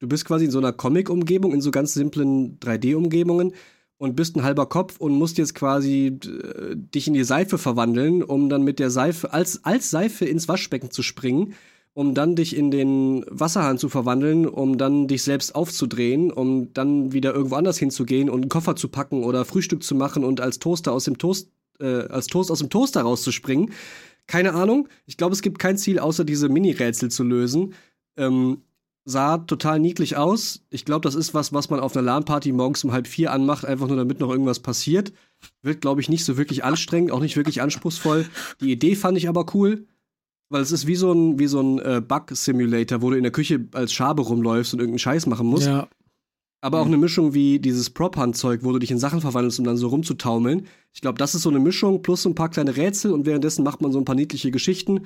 [0.00, 3.52] Du bist quasi in so einer Comic-Umgebung, in so ganz simplen 3D-Umgebungen
[3.98, 8.24] und bist ein halber Kopf und musst jetzt quasi äh, dich in die Seife verwandeln,
[8.24, 11.54] um dann mit der Seife, als, als Seife ins Waschbecken zu springen,
[11.96, 17.14] um dann dich in den Wasserhahn zu verwandeln, um dann dich selbst aufzudrehen, um dann
[17.14, 20.58] wieder irgendwo anders hinzugehen und einen Koffer zu packen oder Frühstück zu machen und als
[20.58, 21.48] Toaster aus dem Toast,
[21.80, 23.70] äh, als Toast aus dem Toaster rauszuspringen.
[24.26, 24.88] Keine Ahnung.
[25.06, 27.72] Ich glaube, es gibt kein Ziel, außer diese Mini-Rätsel zu lösen.
[28.18, 28.58] Ähm,
[29.06, 30.66] sah total niedlich aus.
[30.68, 33.64] Ich glaube, das ist was, was man auf einer LAN-Party morgens um halb vier anmacht,
[33.64, 35.14] einfach nur damit noch irgendwas passiert.
[35.62, 38.26] Wird, glaube ich, nicht so wirklich anstrengend, auch nicht wirklich anspruchsvoll.
[38.60, 39.86] Die Idee fand ich aber cool,
[40.48, 43.32] weil es ist wie so ein, wie so ein äh, Bug-Simulator, wo du in der
[43.32, 45.66] Küche als Schabe rumläufst und irgendeinen Scheiß machen musst.
[45.66, 45.88] Ja.
[46.60, 49.76] Aber auch eine Mischung wie dieses Prop-Hand-Zeug, wo du dich in Sachen verwandelst, um dann
[49.76, 50.66] so rumzutaumeln.
[50.92, 53.62] Ich glaube, das ist so eine Mischung plus so ein paar kleine Rätsel und währenddessen
[53.62, 55.02] macht man so ein paar niedliche Geschichten.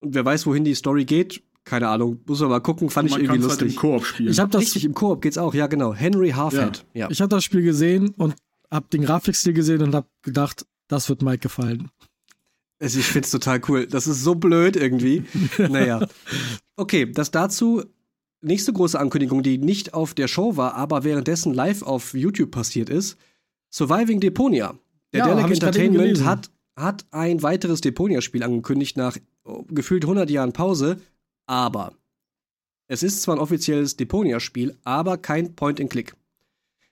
[0.00, 3.16] Und wer weiß, wohin die Story geht, keine Ahnung, muss man mal gucken, fand ich
[3.16, 3.60] irgendwie lustig.
[3.60, 4.32] Halt im Koop spielen.
[4.32, 5.94] Ich habe das richtig im Koop geht's auch, ja genau.
[5.94, 6.84] Henry Halfhead.
[6.94, 7.02] Ja.
[7.02, 7.10] ja.
[7.10, 8.34] Ich habe das Spiel gesehen und
[8.70, 11.90] habe den Grafikstil gesehen und habe gedacht, das wird Mike gefallen.
[12.82, 13.86] Also ich find's total cool.
[13.86, 15.22] Das ist so blöd irgendwie.
[15.58, 16.06] naja.
[16.74, 17.84] Okay, das dazu.
[18.40, 22.90] Nächste große Ankündigung, die nicht auf der Show war, aber währenddessen live auf YouTube passiert
[22.90, 23.16] ist.
[23.70, 24.74] Surviving Deponia.
[25.12, 30.52] Der ja, Delic Entertainment hat, hat ein weiteres Deponia-Spiel angekündigt nach oh, gefühlt 100 Jahren
[30.52, 30.96] Pause.
[31.46, 31.92] Aber
[32.88, 36.14] es ist zwar ein offizielles Deponia-Spiel, aber kein Point-and-Click.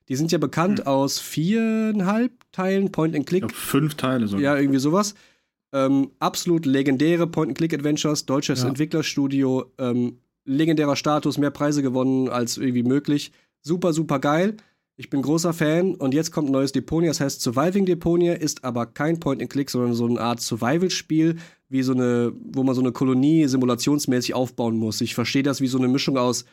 [0.09, 0.87] Die sind ja bekannt hm.
[0.87, 3.53] aus viereinhalb Teilen Point-and-Click.
[3.53, 4.43] Fünf Teile sogar.
[4.43, 5.17] Ja, irgendwie sowas.
[5.73, 8.69] Ähm, absolut legendäre Point-and-Click-Adventures, deutsches ja.
[8.69, 13.33] Entwicklerstudio, ähm, legendärer Status, mehr Preise gewonnen als irgendwie möglich.
[13.63, 14.57] Super, super geil.
[14.97, 18.65] Ich bin großer Fan und jetzt kommt ein neues Deponia, das heißt Surviving Deponia, ist
[18.65, 21.37] aber kein Point-and-Click, sondern so eine Art Survival-Spiel,
[21.71, 25.01] wie so eine, wo man so eine Kolonie simulationsmäßig aufbauen muss.
[25.01, 26.45] Ich verstehe das wie so eine Mischung aus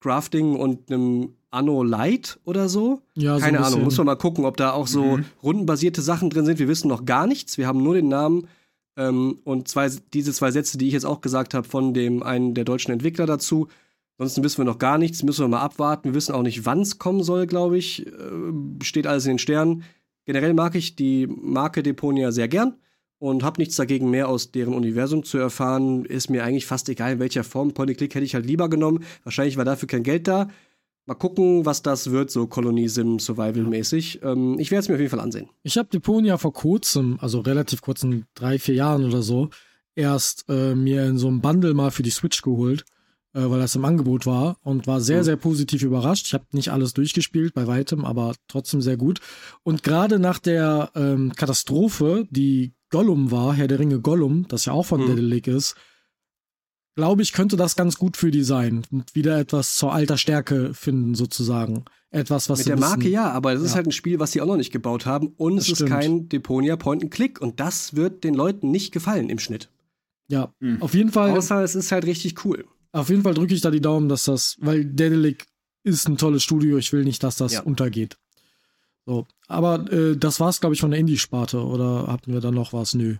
[0.00, 3.00] Crafting und einem Anno Light oder so.
[3.14, 5.24] Ja, Keine so Ahnung, muss man mal gucken, ob da auch so mhm.
[5.42, 6.58] rundenbasierte Sachen drin sind.
[6.58, 7.56] Wir wissen noch gar nichts.
[7.56, 8.48] Wir haben nur den Namen
[8.96, 12.54] ähm, und zwei, diese zwei Sätze, die ich jetzt auch gesagt habe, von dem einen
[12.54, 13.68] der deutschen Entwickler dazu.
[14.16, 16.10] Ansonsten wissen wir noch gar nichts, müssen wir mal abwarten.
[16.10, 18.06] Wir wissen auch nicht, wann es kommen soll, glaube ich.
[18.06, 18.12] Äh,
[18.82, 19.82] steht alles in den Sternen.
[20.24, 22.78] Generell mag ich die Marke Deponia sehr gern
[23.18, 26.04] und habe nichts dagegen, mehr aus deren Universum zu erfahren.
[26.04, 27.72] Ist mir eigentlich fast egal, in welcher Form.
[27.72, 29.04] Point-and-Click hätte ich halt lieber genommen.
[29.24, 30.48] Wahrscheinlich war dafür kein Geld da.
[31.06, 34.20] Mal gucken, was das wird, so Kolonie-Sim Survival-mäßig.
[34.22, 35.50] Ähm, ich werde es mir auf jeden Fall ansehen.
[35.62, 39.50] Ich habe Deponia vor kurzem, also relativ kurzen, drei, vier Jahren oder so,
[39.94, 42.84] erst äh, mir in so einem Bundle mal für die Switch geholt
[43.34, 45.24] äh, weil das im Angebot war und war sehr, mhm.
[45.24, 46.26] sehr positiv überrascht.
[46.26, 49.20] Ich habe nicht alles durchgespielt, bei weitem, aber trotzdem sehr gut.
[49.62, 54.72] Und gerade nach der ähm, Katastrophe, die Gollum war, Herr der Ringe Gollum, das ja
[54.72, 55.08] auch von mhm.
[55.08, 55.74] Dedelic ist,
[56.94, 60.74] glaube ich, könnte das ganz gut für die sein und wieder etwas zur alter Stärke
[60.74, 61.84] finden, sozusagen.
[62.10, 63.66] Etwas, was Mit der Marke ja, aber es ja.
[63.66, 65.90] ist halt ein Spiel, was sie auch noch nicht gebaut haben und das es stimmt.
[65.90, 69.68] ist kein Deponia Point-and-Click und das wird den Leuten nicht gefallen im Schnitt.
[70.28, 70.80] Ja, mhm.
[70.80, 71.32] auf jeden Fall.
[71.32, 72.64] Außer es ist halt richtig cool.
[72.92, 75.46] Auf jeden Fall drücke ich da die Daumen, dass das, weil Dedelic
[75.82, 77.62] ist ein tolles Studio, ich will nicht, dass das ja.
[77.62, 78.16] untergeht.
[79.06, 82.72] So, aber äh, das war's, glaube ich, von der Indie-Sparte, oder hatten wir da noch
[82.72, 82.94] was?
[82.94, 83.16] Nö.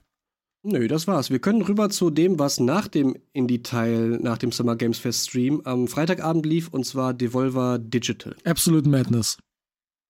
[0.66, 1.30] Nö, das war's.
[1.30, 5.60] Wir können rüber zu dem, was nach dem Indie-Teil, nach dem Summer Games Fest Stream
[5.64, 8.34] am Freitagabend lief, und zwar Devolver Digital.
[8.44, 9.36] Absolute Madness.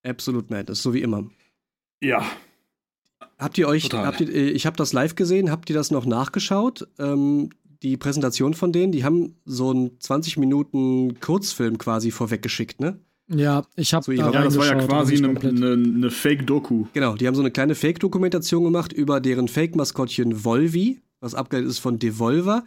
[0.05, 1.29] Absolute Madness, so wie immer.
[2.01, 2.25] Ja.
[3.37, 6.07] Habt ihr euch, habt ihr, äh, ich habe das live gesehen, habt ihr das noch
[6.07, 6.87] nachgeschaut?
[7.01, 7.51] Ähm,
[7.83, 13.01] die Präsentation von denen, die haben so einen 20 Minuten Kurzfilm quasi vorweggeschickt, ne?
[13.29, 16.87] Ja, ich habe so da Ja, das war ja quasi eine, eine, eine Fake-Doku.
[16.93, 21.79] Genau, die haben so eine kleine Fake-Dokumentation gemacht über deren Fake-Maskottchen Volvi, was abgeleitet ist
[21.79, 22.65] von Devolver.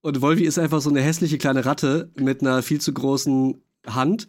[0.00, 4.28] Und Volvi ist einfach so eine hässliche kleine Ratte mit einer viel zu großen Hand,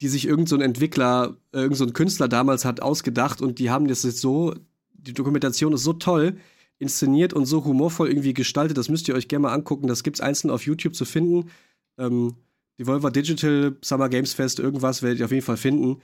[0.00, 4.02] die sich irgendein so Entwickler, irgendein so Künstler damals hat ausgedacht und die haben das
[4.02, 4.54] jetzt so,
[4.92, 6.36] die Dokumentation ist so toll,
[6.78, 8.76] inszeniert und so humorvoll irgendwie gestaltet.
[8.76, 9.86] Das müsst ihr euch gerne mal angucken.
[9.86, 11.50] Das gibt es einzeln auf YouTube zu finden.
[11.98, 12.34] Ähm,
[12.82, 15.98] Devolver Digital Summer Games Fest, irgendwas werdet ihr auf jeden Fall finden.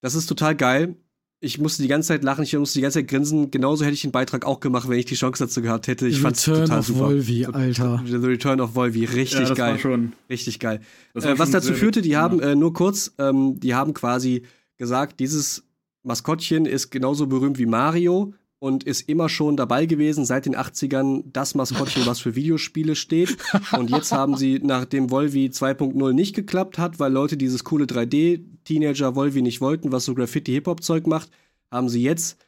[0.00, 0.96] Das ist total geil.
[1.40, 3.50] Ich musste die ganze Zeit lachen, ich musste die ganze Zeit grinsen.
[3.50, 6.08] Genauso hätte ich den Beitrag auch gemacht, wenn ich die Chance dazu gehabt hätte.
[6.08, 7.00] Ich fand es total of super.
[7.00, 8.02] Volvi, Alter.
[8.06, 9.72] The Return of Volvi, richtig ja, das geil.
[9.72, 10.80] War schon, richtig geil.
[11.14, 14.42] Äh, was dazu führte, die haben, äh, nur kurz, ähm, die haben quasi
[14.78, 15.64] gesagt, dieses
[16.02, 21.24] Maskottchen ist genauso berühmt wie Mario, und ist immer schon dabei gewesen, seit den 80ern,
[21.26, 23.36] das Maskottchen, was für Videospiele steht.
[23.72, 29.14] Und jetzt haben sie, nachdem Volvi 2.0 nicht geklappt hat, weil Leute dieses coole 3D-Teenager
[29.14, 31.30] Volvi nicht wollten, was so Graffiti-Hip-Hop-Zeug macht,
[31.70, 32.38] haben sie jetzt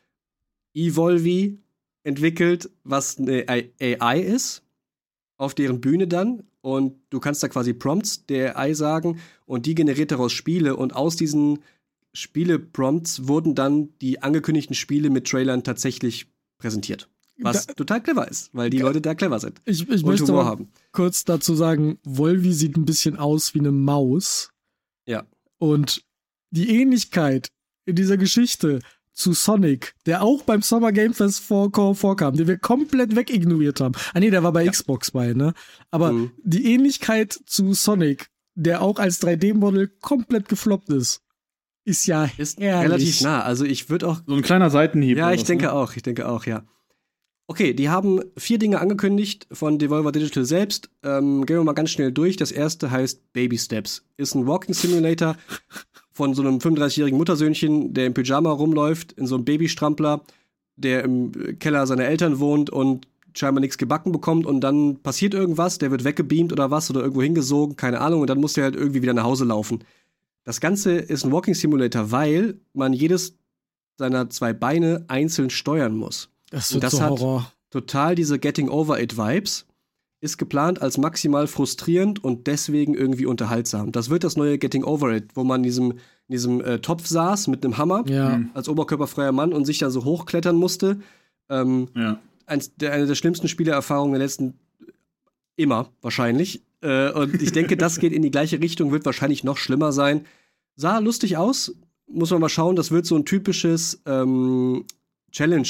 [0.74, 1.58] Evolvi
[2.04, 4.62] entwickelt, was eine AI ist.
[5.38, 9.74] auf deren Bühne dann und du kannst da quasi Prompts der AI sagen und die
[9.74, 11.60] generiert daraus Spiele und aus diesen
[12.12, 17.08] Spiele-Prompts wurden dann die angekündigten Spiele mit Trailern tatsächlich präsentiert.
[17.40, 19.60] Was da, total clever ist, weil die Leute da clever sind.
[19.64, 20.68] Ich, ich möchte Humor haben.
[20.90, 24.50] kurz dazu sagen, Volvi sieht ein bisschen aus wie eine Maus.
[25.06, 25.24] Ja.
[25.58, 26.04] Und
[26.50, 27.48] die Ähnlichkeit
[27.84, 28.80] in dieser Geschichte
[29.12, 33.94] zu Sonic, der auch beim Summer Game Fest vor, vorkam, den wir komplett wegignoriert haben.
[34.14, 34.70] Ah nee, der war bei ja.
[34.70, 35.54] Xbox bei, ne?
[35.90, 36.32] Aber mhm.
[36.42, 41.20] die Ähnlichkeit zu Sonic, der auch als 3D-Model komplett gefloppt ist,
[41.88, 42.90] ist ja ist herrlich.
[42.90, 43.42] relativ nah.
[43.42, 45.16] Also ich würde auch so ein kleiner Seitenhieb.
[45.16, 45.72] Ja, ich denke ne?
[45.72, 45.96] auch.
[45.96, 46.62] Ich denke auch, ja.
[47.46, 50.90] Okay, die haben vier Dinge angekündigt von Devolver Digital selbst.
[51.02, 52.36] Ähm, gehen wir mal ganz schnell durch.
[52.36, 54.04] Das erste heißt Baby Steps.
[54.18, 55.36] Ist ein Walking Simulator
[56.12, 60.20] von so einem 35-jährigen Muttersöhnchen, der im Pyjama rumläuft, in so einem Babystrampler,
[60.76, 65.78] der im Keller seiner Eltern wohnt und scheinbar nichts gebacken bekommt und dann passiert irgendwas,
[65.78, 68.76] der wird weggebeamt oder was oder irgendwo hingesogen, keine Ahnung, und dann muss der halt
[68.76, 69.84] irgendwie wieder nach Hause laufen.
[70.44, 73.36] Das Ganze ist ein Walking Simulator, weil man jedes
[73.98, 76.30] seiner zwei Beine einzeln steuern muss.
[76.50, 77.42] Das, wird das so Horror.
[77.42, 79.66] hat total diese Getting Over It Vibes.
[80.20, 83.92] Ist geplant als maximal frustrierend und deswegen irgendwie unterhaltsam.
[83.92, 85.98] Das wird das neue Getting Over It, wo man in diesem, in
[86.32, 88.40] diesem äh, Topf saß mit einem Hammer ja.
[88.54, 90.98] als oberkörperfreier Mann und sich dann so hochklettern musste.
[91.48, 92.18] Ähm, ja.
[92.46, 94.54] eins, der, eine der schlimmsten Spielerfahrungen der letzten
[95.54, 96.62] immer wahrscheinlich.
[96.80, 100.26] Äh, und ich denke, das geht in die gleiche Richtung, wird wahrscheinlich noch schlimmer sein.
[100.76, 101.74] Sah lustig aus,
[102.06, 102.76] muss man mal schauen.
[102.76, 104.84] Das wird so ein typisches ähm,
[105.32, 105.68] Challenge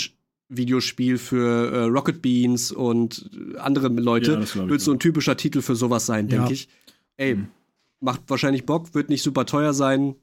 [0.48, 4.44] Videospiel für äh, Rocket Beans und andere Leute.
[4.54, 6.52] Ja, wird so ein typischer Titel für sowas sein, denke ja.
[6.52, 6.68] ich.
[7.16, 7.48] Ey, mhm.
[8.00, 10.14] macht wahrscheinlich Bock, wird nicht super teuer sein.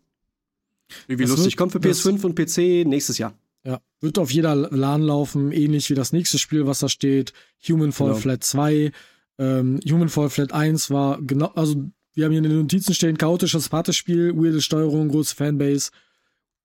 [1.07, 1.57] Irgendwie das lustig.
[1.57, 3.33] Kommt für PS5 und PC nächstes Jahr.
[3.63, 7.33] Ja, wird auf jeder LAN laufen, ähnlich wie das nächste Spiel, was da steht.
[7.67, 8.19] Human Fall genau.
[8.19, 8.91] Flat 2.
[9.37, 11.75] Ähm, Human Fall Flat 1 war genau, also
[12.13, 15.91] wir haben hier in den Notizen stehen, chaotisches Partyspiel, weirde Steuerung, große Fanbase.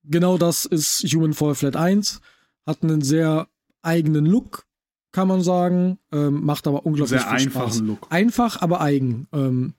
[0.04, 2.20] Genau das ist Human Fall Flat 1
[2.66, 3.48] hat einen sehr
[3.82, 4.66] eigenen Look,
[5.12, 7.80] kann man sagen, ähm, macht aber unglaublich sehr viel Spaß.
[7.80, 8.06] Look.
[8.10, 9.26] Einfach, aber eigen.
[9.32, 9.74] Ähm,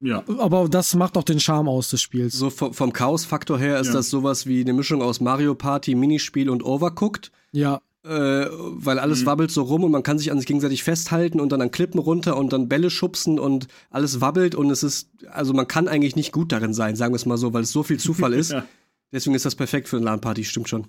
[0.00, 0.22] ja.
[0.38, 2.34] Aber das macht auch den Charme aus des Spiels.
[2.34, 3.94] So vom, vom Chaos-Faktor her ist ja.
[3.94, 7.32] das sowas wie eine Mischung aus Mario Party, Minispiel und Overcooked.
[7.52, 7.80] Ja.
[8.06, 9.26] Äh, weil alles mhm.
[9.26, 11.98] wabbelt so rum und man kann sich an sich gegenseitig festhalten und dann an Klippen
[11.98, 16.14] runter und dann Bälle schubsen und alles wabbelt und es ist, also man kann eigentlich
[16.14, 18.52] nicht gut darin sein, sagen wir es mal so, weil es so viel Zufall ist.
[18.52, 18.64] ja.
[19.10, 20.86] Deswegen ist das perfekt für eine LAN-Party, stimmt schon.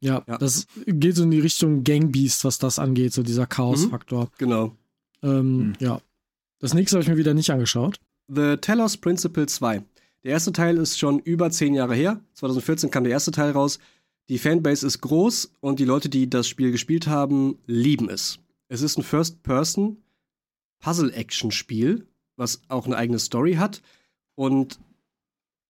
[0.00, 4.24] Ja, ja, das geht so in die Richtung Gangbeast, was das angeht, so dieser Chaos-Faktor.
[4.24, 4.72] Mhm, genau.
[5.22, 5.72] Ähm, mhm.
[5.78, 6.00] Ja.
[6.58, 8.00] Das nächste habe ich mir wieder nicht angeschaut.
[8.26, 9.84] The Telos Principle 2.
[10.24, 12.20] Der erste Teil ist schon über zehn Jahre her.
[12.34, 13.78] 2014 kam der erste Teil raus.
[14.28, 18.38] Die Fanbase ist groß und die Leute, die das Spiel gespielt haben, lieben es.
[18.68, 19.98] Es ist ein First-Person
[20.80, 22.06] Puzzle-Action-Spiel,
[22.36, 23.82] was auch eine eigene Story hat.
[24.34, 24.78] Und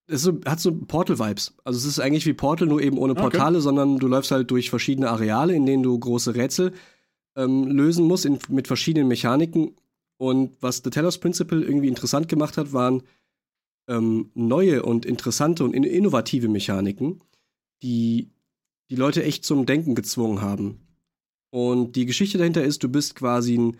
[0.08, 1.54] es hat so Portal-Vibes.
[1.64, 3.62] Also es ist eigentlich wie Portal, nur eben ohne Portale, okay.
[3.62, 6.72] sondern du läufst halt durch verschiedene Areale, in denen du große Rätsel
[7.36, 9.76] ähm, lösen musst, in, mit verschiedenen Mechaniken.
[10.16, 13.02] Und was The Telos Principle irgendwie interessant gemacht hat, waren
[13.88, 17.20] ähm, neue und interessante und innovative Mechaniken,
[17.82, 18.30] die
[18.90, 20.80] die Leute echt zum Denken gezwungen haben.
[21.50, 23.78] Und die Geschichte dahinter ist, du bist quasi ein,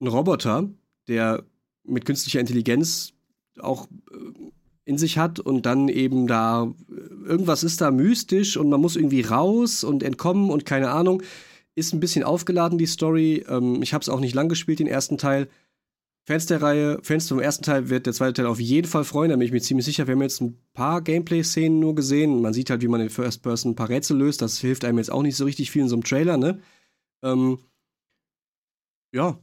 [0.00, 0.68] ein Roboter,
[1.08, 1.44] der
[1.84, 3.12] mit künstlicher Intelligenz
[3.58, 4.50] auch äh,
[4.84, 6.72] in sich hat und dann eben da
[7.26, 11.22] irgendwas ist da mystisch und man muss irgendwie raus und entkommen und keine Ahnung.
[11.74, 13.44] Ist ein bisschen aufgeladen, die Story.
[13.48, 15.48] Ähm, ich habe es auch nicht lang gespielt, den ersten Teil.
[16.28, 19.30] Fans der Reihe, Fans vom ersten Teil wird der zweite Teil auf jeden Fall freuen,
[19.30, 20.06] da bin ich mir ziemlich sicher.
[20.06, 22.42] Wir haben jetzt ein paar Gameplay-Szenen nur gesehen.
[22.42, 24.42] Man sieht halt, wie man in First Person ein paar Rätsel löst.
[24.42, 26.60] Das hilft einem jetzt auch nicht so richtig viel in so einem Trailer, ne?
[27.22, 27.60] Ähm,
[29.10, 29.38] ja,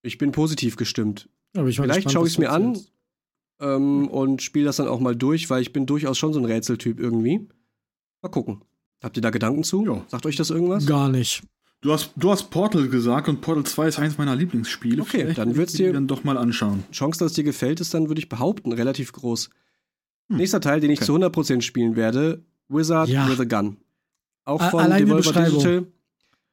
[0.00, 1.28] ich bin positiv gestimmt.
[1.52, 2.78] Vielleicht schaue ich es mir an.
[3.60, 6.46] Ähm, und spiele das dann auch mal durch, weil ich bin durchaus schon so ein
[6.46, 7.50] Rätseltyp irgendwie.
[8.22, 8.64] Mal gucken.
[9.04, 9.84] Habt ihr da Gedanken zu?
[9.84, 10.06] Ja.
[10.08, 10.86] Sagt euch das irgendwas?
[10.86, 11.42] Gar nicht.
[11.82, 15.00] Du hast, du hast Portal gesagt und Portal 2 ist eins meiner Lieblingsspiele.
[15.00, 16.84] Okay, Vielleicht dann wird's dir dann doch mal anschauen.
[16.92, 19.48] Chance, dass es dir gefällt, ist dann, würde ich behaupten, relativ groß.
[20.28, 20.36] Hm.
[20.36, 21.06] Nächster Teil, den ich okay.
[21.06, 23.28] zu 100% spielen werde, Wizard ja.
[23.28, 23.78] with a Gun.
[24.44, 25.86] Auch von Allein Devolver Digital.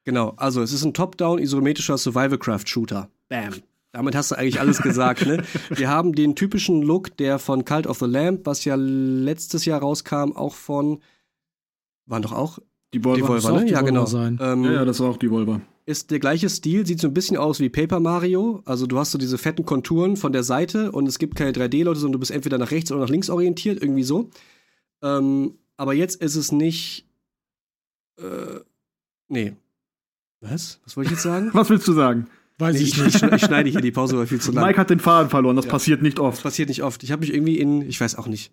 [0.06, 3.10] Genau, also es ist ein Top-Down isometrischer Survival-Craft-Shooter.
[3.28, 3.56] Bam.
[3.92, 5.44] Damit hast du eigentlich alles gesagt, ne?
[5.70, 9.82] Wir haben den typischen Look, der von Cult of the Lamp, was ja letztes Jahr
[9.82, 11.02] rauskam, auch von.
[12.06, 12.60] Waren doch auch.
[12.94, 13.70] Die Volver, die Volver ne?
[13.70, 14.08] ja, genau.
[14.16, 15.62] Ähm, ja, ja, das war auch die Volver.
[15.86, 18.62] Ist der gleiche Stil, sieht so ein bisschen aus wie Paper Mario.
[18.66, 22.00] Also du hast so diese fetten Konturen von der Seite und es gibt keine 3D-Leute,
[22.00, 24.30] sondern du bist entweder nach rechts oder nach links orientiert, irgendwie so.
[25.02, 27.06] Ähm, aber jetzt ist es nicht.
[28.20, 28.60] Äh,
[29.28, 29.54] nee.
[30.42, 30.80] Was?
[30.86, 31.50] Was wollte ich jetzt sagen?
[31.54, 32.28] Was willst du sagen?
[32.60, 33.34] Weiß Nee, ich ich, nicht.
[33.34, 34.66] ich, schneide hier die Pause, weil viel zu lang.
[34.66, 35.72] Mike hat den Faden verloren, das Ja.
[35.72, 36.44] passiert nicht Das oft.
[36.44, 37.04] passiert nicht oft.
[37.04, 38.52] Ich habe mich irgendwie in, ich weiß auch nicht.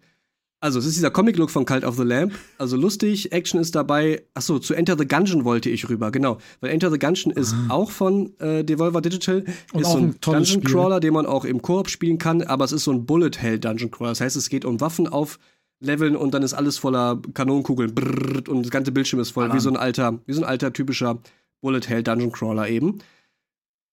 [0.65, 2.33] Also, es ist dieser Comic-Look von Cult of the Lamp.
[2.57, 4.23] Also lustig, Action ist dabei.
[4.33, 6.39] Achso, zu Enter the Gungeon wollte ich rüber, genau.
[6.63, 9.45] Weil Enter the Gungeon ist auch von äh, Devolver Digital.
[9.75, 10.65] Und ist auch so ein ein Dungeon.
[10.65, 13.59] Crawler, den man auch im Koop spielen kann, aber es ist so ein Bullet Hell
[13.59, 14.13] Dungeon Crawler.
[14.13, 15.39] Das heißt, es geht um Waffen auf
[15.81, 19.61] Leveln und dann ist alles voller Kanonenkugeln brrrt, und das ganze Bildschirm ist voll, wie
[19.61, 21.19] so ein alter, wie so ein alter typischer
[21.61, 23.01] Bullet Hell Dungeon Crawler eben.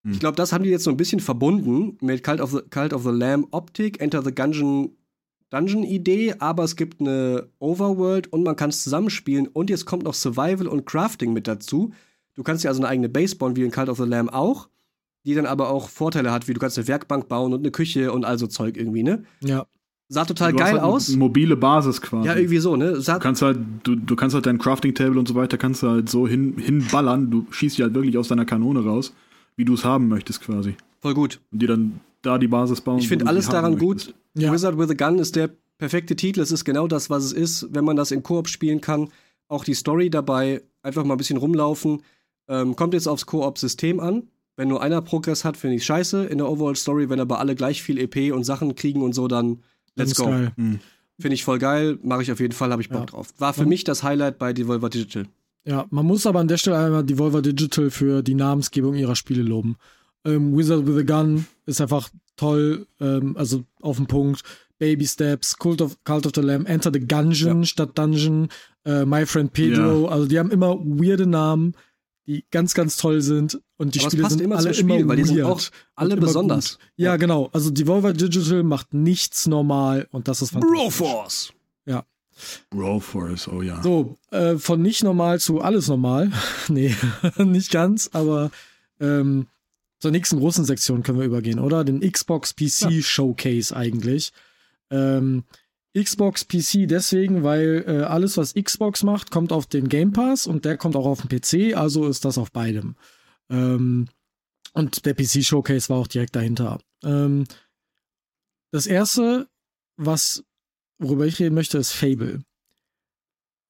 [0.06, 0.14] Hm.
[0.14, 2.94] Ich glaube, das haben die jetzt so ein bisschen verbunden mit Cult of the, Cult
[2.94, 4.92] of the Lamb Optik, Enter the Gungeon
[5.52, 10.14] Dungeon-Idee, aber es gibt eine Overworld und man kann es zusammenspielen und jetzt kommt noch
[10.14, 11.92] Survival und Crafting mit dazu.
[12.36, 14.70] Du kannst dir also eine eigene Base bauen, wie in Cult of the Lamb auch,
[15.26, 18.12] die dann aber auch Vorteile hat, wie du kannst eine Werkbank bauen und eine Küche
[18.14, 19.24] und also Zeug irgendwie, ne?
[19.42, 19.66] Ja.
[20.08, 21.10] Sah total Du hast geil halt eine aus.
[21.10, 22.28] Mobile Basis quasi.
[22.28, 23.00] Ja, irgendwie so, ne?
[23.00, 25.84] Sah, Du kannst halt, du, du kannst halt dein Crafting Table und so weiter, kannst
[25.84, 27.30] du halt so hin, hinballern.
[27.30, 29.14] Du schießt die halt wirklich aus deiner Kanone raus,
[29.56, 30.76] wie du es haben möchtest quasi.
[31.00, 31.40] voll gut.
[31.52, 33.00] Und dir dann da die Basis bauen.
[33.00, 34.08] Ich finde alles daran möchtest.
[34.08, 34.16] gut.
[34.36, 34.52] Ja.
[34.54, 36.40] Wizard with a Gun ist der perfekte Titel.
[36.42, 39.10] Es ist genau das, was es ist, wenn man das in Koop spielen kann.
[39.48, 42.04] Auch die Story dabei, einfach mal ein bisschen rumlaufen.
[42.48, 44.24] Ähm, kommt jetzt aufs Koop-System an.
[44.58, 47.10] Wenn nur einer Progress hat, finde ich scheiße in der Overall-Story.
[47.10, 49.62] Wenn aber alle gleich viel EP und Sachen kriegen und so, dann
[49.96, 50.26] let's go.
[50.26, 50.52] geil.
[51.20, 53.06] Finde ich voll geil, mache ich auf jeden Fall, habe ich Bock Ja.
[53.06, 53.28] drauf.
[53.38, 55.26] War für Und- mich das Highlight bei Devolver Digital.
[55.66, 59.44] Ja, man muss aber an der Stelle einmal Devolver Digital für die Namensgebung ihrer Spiele
[59.44, 59.76] loben.
[60.26, 64.44] Ähm, Wizard with a Gun ist einfach toll, ähm, also auf den Punkt.
[64.78, 68.50] Baby Steps, Cult of, Cult of the Lamb, Enter the Gungeon statt Dungeon,
[68.84, 71.76] äh, My Friend Pedro, also die haben immer weirde Namen,
[72.26, 75.18] die ganz, ganz toll sind und die Aber Spiele sind immer alle Spiel, immer weil
[75.18, 75.62] die sind auch
[75.96, 76.80] alle besonders.
[76.80, 76.88] Gut.
[76.96, 77.50] Ja, genau.
[77.54, 80.80] Also Devolver Digital macht nichts normal und das ist fantastisch.
[80.80, 81.54] Broforce!
[82.70, 83.82] Broforce, oh ja.
[83.82, 86.32] So, äh, von nicht normal zu alles normal.
[86.68, 86.96] nee,
[87.38, 88.52] nicht ganz, aber
[89.00, 89.48] ähm,
[90.02, 91.84] zur nächsten großen Sektion können wir übergehen, oder?
[91.84, 94.34] Den Xbox PC Showcase eigentlich.
[94.90, 95.44] Ähm,
[95.98, 100.66] Xbox PC deswegen, weil äh, alles, was Xbox macht, kommt auf den Game Pass und
[100.66, 102.96] der kommt auch auf den PC, also ist das auf beidem.
[103.50, 104.08] Ähm,
[104.74, 106.80] und der PC Showcase war auch direkt dahinter.
[107.04, 107.44] Ähm,
[108.72, 109.48] das erste,
[109.98, 110.44] was
[110.98, 112.42] worüber ich reden möchte, ist Fable.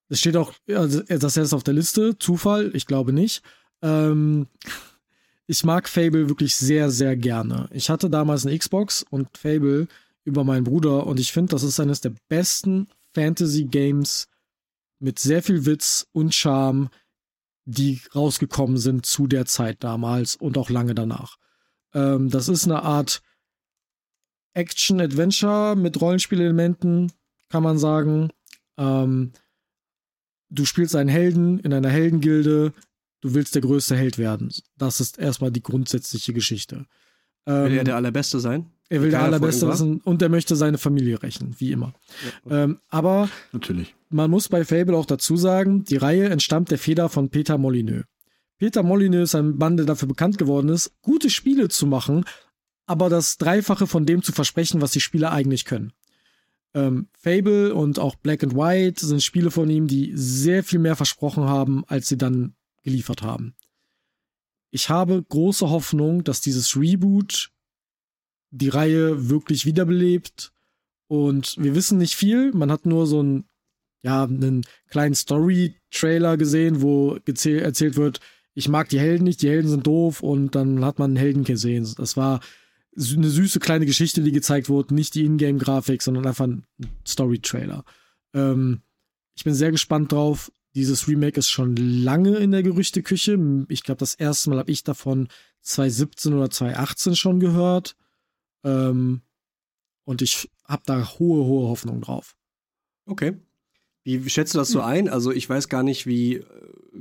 [0.08, 3.42] Es steht auch, also das ist auf der Liste, Zufall, ich glaube nicht.
[3.82, 4.46] Ähm,
[5.52, 7.68] ich mag Fable wirklich sehr, sehr gerne.
[7.72, 9.86] Ich hatte damals eine Xbox und Fable
[10.24, 14.28] über meinen Bruder und ich finde, das ist eines der besten Fantasy-Games
[14.98, 16.88] mit sehr viel Witz und Charme,
[17.66, 21.36] die rausgekommen sind zu der Zeit damals und auch lange danach.
[21.92, 23.20] Ähm, das ist eine Art
[24.54, 27.12] Action-Adventure mit Rollenspielelementen,
[27.50, 28.30] kann man sagen.
[28.78, 29.32] Ähm,
[30.48, 32.72] du spielst einen Helden in einer Heldengilde,
[33.22, 34.52] du willst der größte Held werden.
[34.76, 36.84] Das ist erstmal die grundsätzliche Geschichte.
[37.46, 38.70] Ähm, Will er der Allerbeste sein?
[38.92, 41.94] er will der Allerbeste wissen und er möchte seine Familie rächen, wie immer.
[42.44, 42.64] Ja.
[42.64, 43.94] Ähm, aber Natürlich.
[44.10, 48.04] man muss bei Fable auch dazu sagen, die Reihe entstammt der Feder von Peter Molyneux.
[48.58, 52.26] Peter Molyneux ist ein Mann, der dafür bekannt geworden ist, gute Spiele zu machen,
[52.84, 55.94] aber das Dreifache von dem zu versprechen, was die Spieler eigentlich können.
[56.74, 60.96] Ähm, Fable und auch Black and White sind Spiele von ihm, die sehr viel mehr
[60.96, 63.54] versprochen haben, als sie dann geliefert haben.
[64.70, 67.50] Ich habe große Hoffnung, dass dieses Reboot
[68.50, 70.52] die Reihe wirklich wiederbelebt.
[71.08, 72.52] Und wir wissen nicht viel.
[72.52, 73.44] Man hat nur so einen,
[74.02, 78.20] ja, einen kleinen Story-Trailer gesehen, wo erzählt wird,
[78.54, 81.44] ich mag die Helden nicht, die Helden sind doof und dann hat man einen Helden
[81.44, 81.88] gesehen.
[81.96, 82.40] Das war
[82.96, 86.66] eine süße kleine Geschichte, die gezeigt wurde, nicht die Ingame-Grafik, sondern einfach ein
[87.06, 87.84] Story-Trailer.
[88.34, 88.82] Ähm,
[89.34, 90.52] ich bin sehr gespannt drauf.
[90.74, 93.38] Dieses Remake ist schon lange in der Gerüchteküche.
[93.68, 95.28] Ich glaube, das erste Mal habe ich davon
[95.60, 97.94] 2017 oder 2018 schon gehört.
[98.64, 99.20] Ähm,
[100.04, 102.34] und ich habe da hohe, hohe Hoffnung drauf.
[103.06, 103.36] Okay.
[104.04, 104.86] Wie schätzt du das so Hm.
[104.88, 105.08] ein?
[105.08, 106.42] Also ich weiß gar nicht, wie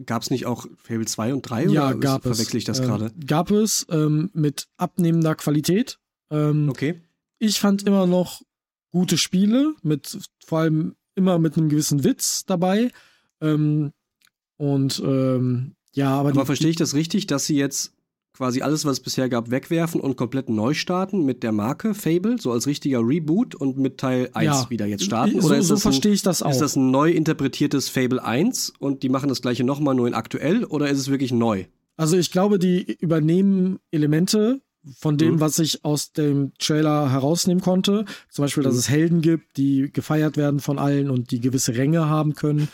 [0.05, 2.38] gab es nicht auch Fable 2 und 3 ja, oder gab es.
[2.38, 3.11] verwechsel ich das Ähm, gerade?
[3.26, 5.97] Gab es ähm, mit abnehmender Qualität.
[6.30, 7.01] Ähm, Okay.
[7.39, 8.41] Ich fand immer noch
[8.91, 12.91] gute Spiele, mit vor allem immer mit einem gewissen Witz dabei.
[13.41, 13.91] Ähm,
[14.57, 17.93] und ähm, ja, aber, Aber die, verstehe ich das richtig, dass sie jetzt
[18.33, 22.39] quasi alles, was es bisher gab, wegwerfen und komplett neu starten mit der Marke Fable,
[22.39, 24.69] so als richtiger Reboot und mit Teil 1 Ja.
[24.69, 25.41] wieder jetzt starten?
[25.41, 26.49] so, Oder ist so das ein, verstehe ich das auch.
[26.51, 30.13] Ist das ein neu interpretiertes Fable 1 und die machen das gleiche nochmal nur in
[30.13, 31.65] aktuell oder ist es wirklich neu?
[31.97, 34.61] Also ich glaube, die übernehmen Elemente
[34.97, 35.39] von dem, Mhm.
[35.41, 38.05] was ich aus dem Trailer herausnehmen konnte.
[38.29, 38.79] Zum Beispiel, dass Mhm.
[38.79, 42.69] es Helden gibt, die gefeiert werden von allen und die gewisse Ränge haben können.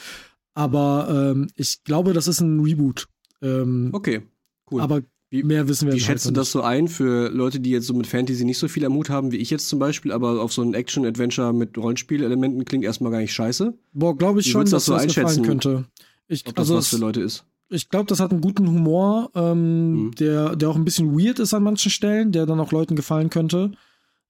[0.58, 3.08] Aber ähm, ich glaube, das ist ein Reboot.
[3.43, 4.24] Ähm, Okay,
[4.72, 4.82] cool.
[4.82, 7.60] Aber Wie, Mehr wissen wir Wie halt schätzt du noch das so ein für Leute,
[7.60, 9.78] die jetzt so mit Fantasy nicht so viel am Mut haben, wie ich jetzt zum
[9.78, 13.78] Beispiel, aber auf so ein Action-Adventure mit Rollenspielelementen klingt erstmal gar nicht scheiße?
[13.93, 15.43] Boah, glaube ich Wie schon, dass das so das einschätzen?
[15.43, 15.86] könnte.
[16.28, 17.45] Ich, Ob das also was für Leute ist?
[17.70, 20.12] ich glaube, das hat einen guten Humor, ähm, Mhm.
[20.16, 23.30] der, der auch ein bisschen weird ist an manchen Stellen, der dann auch Leuten gefallen
[23.30, 23.72] könnte.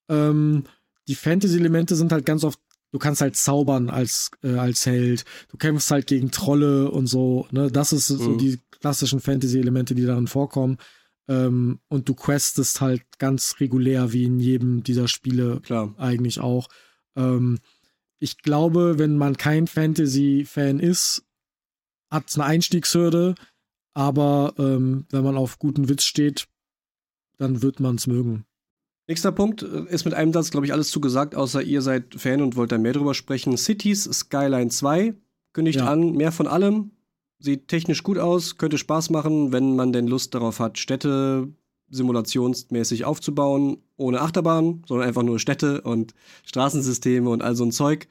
[0.09, 0.63] Ähm,
[1.07, 2.59] die Fantasy-Elemente sind halt ganz oft,
[2.97, 7.47] du kannst halt zaubern als, äh, als Held, du kämpfst halt gegen Trolle und so,
[7.51, 7.69] ne?
[7.71, 8.37] Das ist so Mhm.
[8.39, 10.77] die klassischen Fantasy-Elemente, die darin vorkommen.
[11.27, 15.93] Ähm, und du questest halt ganz regulär, wie in jedem dieser Spiele Klar.
[15.97, 16.69] eigentlich auch.
[17.15, 17.59] Ähm,
[18.17, 21.23] ich glaube, wenn man kein Fantasy-Fan ist,
[22.09, 23.35] hat es eine Einstiegshürde,
[23.93, 26.47] aber ähm, wenn man auf guten Witz steht,
[27.37, 28.46] dann wird man es mögen.
[29.07, 32.41] Nächster Punkt äh, ist mit einem Satz, glaube ich, alles zugesagt, außer ihr seid Fan
[32.41, 33.57] und wollt da mehr drüber sprechen.
[33.57, 35.13] Cities Skyline 2
[35.53, 35.87] kündigt Ja.
[35.91, 36.91] an, mehr von allem.
[37.39, 41.47] Sieht technisch gut aus, könnte Spaß machen, wenn man denn Lust darauf hat, Städte
[41.89, 46.13] simulationsmäßig aufzubauen, ohne Achterbahn, sondern einfach nur Städte und
[46.45, 48.07] Straßensysteme und all so ein Zeug.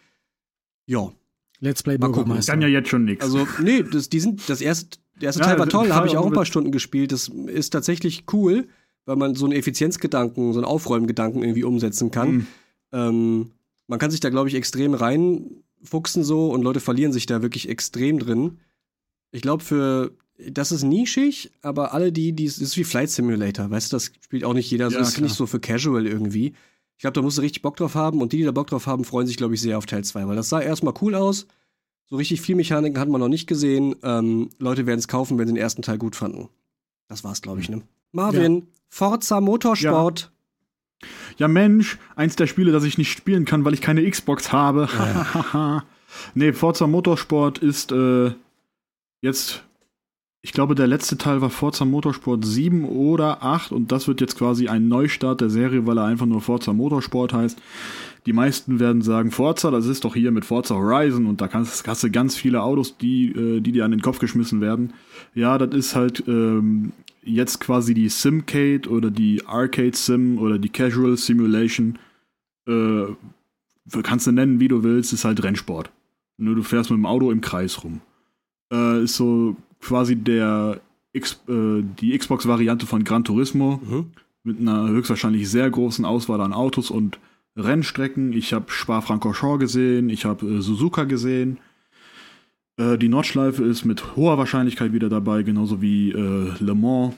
[0.87, 1.13] Ja,
[1.61, 2.25] Let's Play Mal gucken.
[2.25, 2.53] Bürgermeister.
[2.53, 3.25] Kann ja jetzt schon nichts.
[3.25, 6.17] also nee, das, die sind, das erste, der erste Ja, Teil war toll, habe ich
[6.17, 7.13] auch ein paar Stunden gespielt.
[7.13, 8.69] Das ist tatsächlich cool,
[9.07, 12.31] weil man so einen Effizienzgedanken, so einen Aufräumgedanken irgendwie umsetzen kann.
[12.31, 12.47] Mhm.
[12.93, 13.51] Ähm,
[13.87, 17.69] man kann sich da, glaube ich, extrem reinfuchsen so und Leute verlieren sich da wirklich
[17.69, 18.59] extrem drin.
[19.31, 20.13] Ich glaube, für
[20.51, 24.13] das ist nischig, aber alle die, die das ist wie Flight Simulator, weißt du, das
[24.21, 25.25] spielt auch nicht jeder, also Ja, das ist klar.
[25.25, 26.53] nicht so für Casual irgendwie.
[26.97, 28.87] Ich glaube, da musst du richtig Bock drauf haben und die, die da Bock drauf
[28.87, 31.47] haben, freuen sich, glaube ich, sehr auf Teil 2, weil das sah erstmal cool aus.
[32.09, 33.97] So richtig viel Mechaniken hat man noch nicht gesehen.
[34.03, 36.49] Ähm, Leute werden es kaufen, wenn sie den ersten Teil gut fanden.
[37.09, 37.83] Das war's, glaube ich, ne?
[38.13, 40.33] Marvin, Forza Motorsport.
[41.39, 44.89] Ja, Mensch, eins der Spiele, das ich nicht spielen kann, weil ich keine Xbox habe.
[46.35, 48.33] nee, Forza Motorsport ist äh,
[49.21, 49.63] jetzt,
[50.41, 54.39] ich glaube, der letzte Teil war Forza Motorsport 7 oder 8 und das wird jetzt
[54.39, 57.59] quasi ein Neustart der Serie, weil er einfach nur Forza Motorsport heißt.
[58.25, 61.87] Die meisten werden sagen, Forza, das ist doch hier mit Forza Horizon und da kannst,
[61.87, 64.95] hast du ganz viele Autos, die, äh, die dir an den Kopf geschmissen werden.
[65.35, 66.93] Ja, das ist halt ähm,
[67.27, 71.99] jetzt quasi die Simcade oder die Arcade Sim oder die Casual Simulation.
[72.67, 73.05] Äh,
[74.03, 75.91] kannst du nennen, wie du willst, ist halt Rennsport.
[76.39, 78.01] Nur du fährst mit dem Auto im Kreis rum.
[78.73, 80.81] Äh, ist so quasi der
[81.13, 84.07] X, äh, die Xbox-Variante von Gran Turismo Mhm.
[84.43, 87.19] mit einer höchstwahrscheinlich sehr großen Auswahl an Autos und
[87.57, 88.33] Rennstrecken.
[88.33, 91.59] Ich habe Spa-Francorchamps gesehen, ich habe äh, Suzuka gesehen.
[92.77, 97.15] Äh, die Nordschleife ist mit hoher Wahrscheinlichkeit wieder dabei, genauso wie äh, Le Mans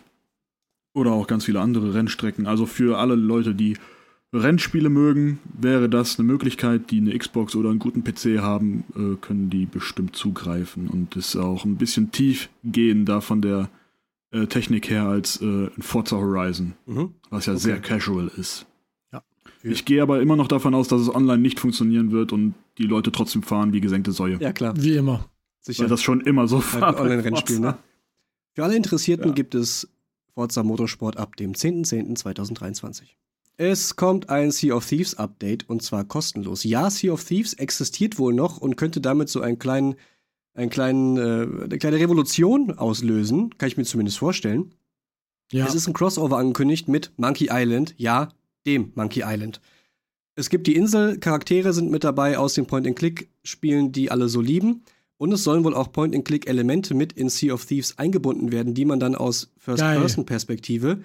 [0.95, 2.47] oder auch ganz viele andere Rennstrecken.
[2.47, 3.77] Also für alle Leute, die
[4.33, 9.17] Rennspiele mögen, wäre das eine Möglichkeit, die eine Xbox oder einen guten PC haben, äh,
[9.21, 13.71] können die bestimmt zugreifen und ist auch ein bisschen tiefgehender von der
[14.31, 17.15] äh, Technik her als äh, ein Forza Horizon, Mhm.
[17.31, 17.63] was ja Okay.
[17.63, 18.67] sehr casual ist.
[19.13, 19.23] Ja.
[19.63, 22.85] Ich gehe aber immer noch davon aus, dass es online nicht funktionieren wird und die
[22.87, 24.37] Leute trotzdem fahren wie gesenkte Säue.
[24.41, 24.75] Ja, klar.
[24.77, 25.25] Wie immer.
[25.69, 25.83] Sicher.
[25.83, 26.89] Weil das schon immer so war.
[26.89, 27.77] ein Online-Rennspiel, ne?
[28.55, 29.33] Für alle Interessierten Ja.
[29.35, 29.87] gibt es
[30.35, 33.03] Forza Motorsport ab dem 10.10.2023.
[33.59, 36.65] Es kommt ein Sea of Thieves Update und zwar kostenlos.
[36.65, 39.97] Ja, Sea of Thieves existiert wohl noch und könnte damit so einen kleinen,
[40.55, 43.57] einen kleinen, äh, eine kleine Revolution auslösen.
[43.59, 44.75] Kann ich mir zumindest vorstellen.
[45.53, 45.67] Ja.
[45.67, 47.95] Es ist ein Crossover angekündigt mit Monkey Island.
[47.99, 48.31] Ja,
[48.65, 49.61] dem Monkey Island.
[50.35, 54.85] Es gibt die Insel, Charaktere sind mit dabei aus den Point-and-Click-Spielen, die alle so lieben.
[55.19, 59.01] Und es sollen wohl auch Point-and-Click-Elemente mit in Sea of Thieves eingebunden werden, die man
[59.01, 61.03] dann aus First-Person-Perspektive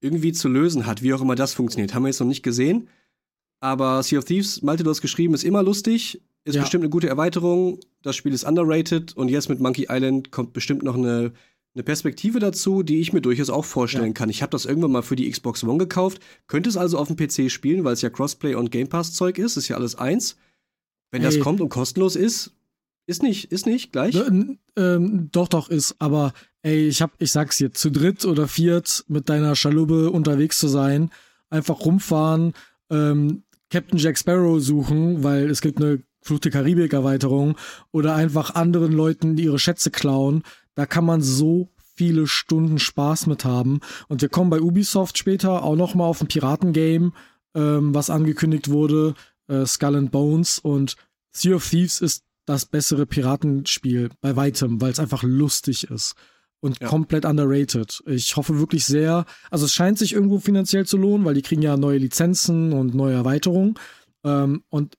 [0.00, 1.92] irgendwie zu lösen hat, wie auch immer das funktioniert.
[1.94, 2.88] Haben wir jetzt noch nicht gesehen.
[3.60, 6.60] Aber Sea of Thieves, Malte, du hast geschrieben, ist immer lustig, ist Ja.
[6.62, 7.80] bestimmt eine gute Erweiterung.
[8.02, 11.32] Das Spiel ist underrated und jetzt mit Monkey Island kommt bestimmt noch eine,
[11.74, 14.12] eine Perspektive dazu, die ich mir durchaus auch vorstellen Ja.
[14.12, 14.30] kann.
[14.30, 17.16] Ich habe das irgendwann mal für die Xbox One gekauft, könnte es also auf dem
[17.16, 20.36] PC spielen, weil es ja Crossplay und Game Pass Zeug ist, ist ja alles eins.
[21.10, 21.40] Wenn das Ey.
[21.40, 22.52] kommt und kostenlos ist,
[23.08, 24.14] ist nicht, ist nicht gleich.
[24.14, 28.46] Ähm, ähm, doch, doch, ist, aber ey, ich hab, ich sag's dir, zu dritt oder
[28.46, 31.10] viert mit deiner Schaluppe unterwegs zu sein,
[31.48, 32.52] einfach rumfahren,
[32.90, 37.56] ähm, Captain Jack Sparrow suchen, weil es gibt eine Flucht der Karibik-Erweiterung
[37.92, 40.42] oder einfach anderen Leuten ihre Schätze klauen,
[40.74, 43.80] da kann man so viele Stunden Spaß mit haben.
[44.08, 47.12] Und wir kommen bei Ubisoft später auch noch mal auf ein Piratengame,
[47.54, 49.14] ähm, was angekündigt wurde,
[49.48, 50.96] äh, Skull and Bones und
[51.32, 56.14] Sea of Thieves ist das bessere Piratenspiel bei weitem, weil es einfach lustig ist
[56.60, 56.88] und Ja.
[56.88, 58.02] komplett underrated.
[58.06, 61.62] Ich hoffe wirklich sehr, also es scheint sich irgendwo finanziell zu lohnen, weil die kriegen
[61.62, 63.74] ja neue Lizenzen und neue Erweiterungen.
[64.24, 64.96] Ähm, und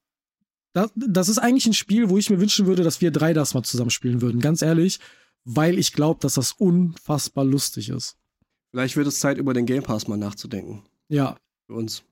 [0.74, 3.54] das, das ist eigentlich ein Spiel, wo ich mir wünschen würde, dass wir drei das
[3.56, 5.00] mal zusammen spielen würden, ganz ehrlich,
[5.44, 8.16] weil ich glaube, dass das unfassbar lustig ist.
[8.72, 10.84] Vielleicht wird es Zeit, über den Game Pass mal nachzudenken.
[11.08, 11.38] Ja.
[11.66, 12.04] Für uns.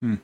[0.00, 0.20] Hm.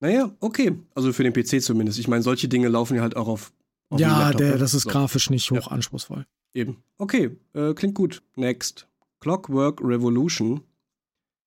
[0.00, 0.76] Naja, okay.
[0.94, 1.98] Also für den PC zumindest.
[1.98, 3.52] Ich meine, solche Dinge laufen ja halt auch auf.
[3.94, 4.58] Ja, der, ne?
[4.58, 5.72] das ist So, grafisch nicht hoch Ja.
[5.72, 6.26] anspruchsvoll.
[6.54, 6.82] Eben.
[6.98, 8.22] Okay, äh, klingt gut.
[8.34, 8.88] Next.
[9.20, 10.62] Clockwork Revolution.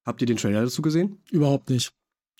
[0.05, 1.17] Habt ihr den Trailer dazu gesehen?
[1.31, 1.91] Überhaupt nicht.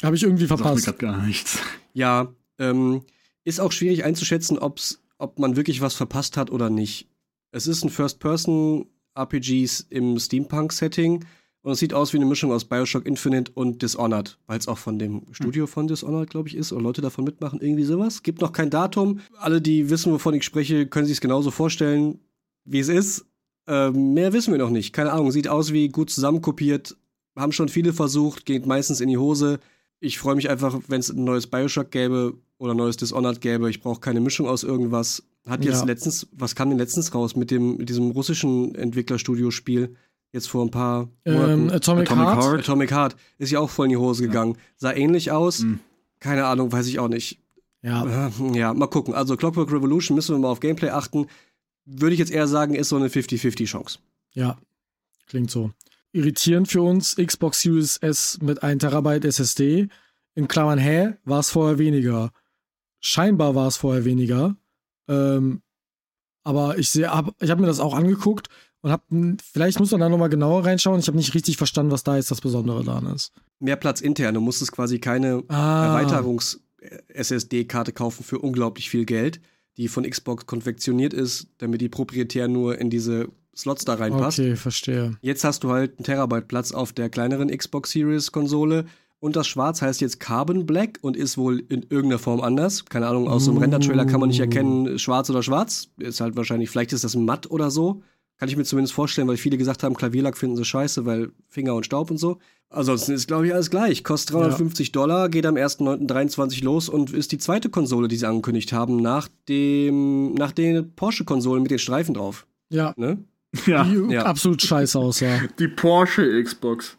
[0.02, 1.00] Habe ich irgendwie Sagt mir verpasst.
[1.00, 1.60] gar nichts.
[1.94, 3.02] Ja, ähm,
[3.44, 7.08] ist auch schwierig einzuschätzen, ob's, ob man wirklich was verpasst hat oder nicht.
[7.52, 11.26] Es ist ein First-Person-RPG im Steampunk-Setting
[11.70, 14.78] und es sieht aus wie eine Mischung aus Bioshock Infinite und Dishonored, weil es auch
[14.80, 18.24] von dem Studio von Dishonored, glaube ich, ist, oder Leute davon mitmachen, irgendwie sowas.
[18.24, 19.20] Gibt noch kein Datum.
[19.38, 22.20] Alle, die wissen, wovon ich spreche, können sich es genauso vorstellen,
[22.66, 23.26] wie es ist.
[23.68, 24.94] Ähm, mehr wissen wir noch nicht.
[24.94, 25.32] Keine Ahnung.
[25.32, 26.98] Sieht aus wie gut zusammenkopiert.
[27.36, 29.60] Haben schon viele versucht, geht meistens in die Hose.
[30.00, 33.70] Ich freue mich einfach, wenn es ein neues Bioshock gäbe oder ein neues Dishonored gäbe.
[33.70, 35.24] Ich brauche keine Mischung aus irgendwas.
[35.48, 35.86] Hat jetzt Ja.
[35.86, 39.96] letztens, was kam denn letztens raus mit dem mit diesem russischen Entwicklerstudio-Spiel?
[40.32, 41.72] Jetzt vor ein paar Ähm, Monaten.
[41.72, 42.44] Atomic, Atomic Heart.
[42.44, 42.60] Heart.
[42.60, 44.58] Atomic Heart ist ja auch voll in die Hose gegangen.
[44.78, 45.60] Sah ähnlich aus.
[45.62, 45.80] Mhm.
[46.20, 47.40] Keine Ahnung, weiß ich auch nicht.
[47.82, 49.14] Ja, Äh, Ja, mal gucken.
[49.14, 51.28] Also Clockwork Revolution müssen wir mal auf Gameplay achten.
[51.86, 54.00] Würde ich jetzt eher sagen, ist so eine 50-50-Chance.
[54.34, 54.58] ja.
[55.28, 55.72] Klingt so.
[56.12, 59.88] Irritierend für uns, Xbox Series S mit 1 Terabyte SSD.
[60.34, 61.14] In Klammern, hä?
[61.24, 62.32] War es vorher weniger?
[63.00, 64.56] Scheinbar war es vorher weniger.
[65.08, 65.62] Ähm,
[66.44, 68.50] aber ich sehe, hab, ich habe mir das auch angeguckt
[68.82, 69.04] und habe,
[69.44, 71.00] vielleicht muss man da nochmal genauer reinschauen.
[71.00, 73.32] Ich habe nicht richtig verstanden, was da jetzt das Besondere daran ist.
[73.60, 74.34] Mehr Platz intern.
[74.36, 75.88] Du musstest quasi keine Ah,
[76.82, 79.42] Erweiterungs-SSD-Karte kaufen für unglaublich viel Geld,
[79.78, 84.40] die von Xbox konfektioniert ist, damit die proprietär nur in diese Slots da reinpasst.
[84.40, 85.18] Okay, verstehe.
[85.22, 88.86] Jetzt hast du halt einen Terabyte Platz auf der kleineren Xbox Series Konsole
[89.20, 92.86] und das Schwarz heißt jetzt Carbon Black und ist wohl in irgendeiner Form anders.
[92.86, 93.62] Keine Ahnung, aus so einem Uh.
[93.62, 95.90] Render-Trailer kann man nicht erkennen, schwarz oder schwarz.
[95.98, 98.02] Ist halt wahrscheinlich, vielleicht ist das matt oder so.
[98.40, 101.76] Kann ich mir zumindest vorstellen, weil viele gesagt haben, Klavierlack finden sie scheiße, weil Finger
[101.76, 102.40] und Staub und so.
[102.70, 104.04] Ansonsten ist, glaube ich, alles gleich.
[104.04, 108.72] Kostet 350 Dollar, geht am 1.9.23 los und ist die zweite Konsole, die sie angekündigt
[108.72, 112.46] haben, nach dem, nach den Porsche-Konsolen mit den Streifen drauf.
[112.70, 113.18] Ja, Ne?
[113.66, 114.24] Ja, die Ja.
[114.26, 115.42] absolut scheiße aussah.
[115.60, 116.98] die Porsche Xbox.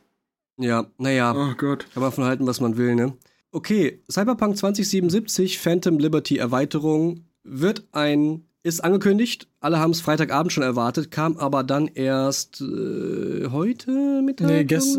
[0.58, 1.32] Ja, naja.
[1.34, 1.86] Oh Gott.
[1.94, 3.14] Kann man von halten, was man will, ne?
[3.52, 9.48] Okay, Cyberpunk 2077 Phantom Liberty Erweiterung wird ein ist angekündigt.
[9.60, 14.48] Alle haben es Freitagabend schon erwartet, kam aber dann erst äh, heute Mittag.
[14.48, 14.98] Nee, gest-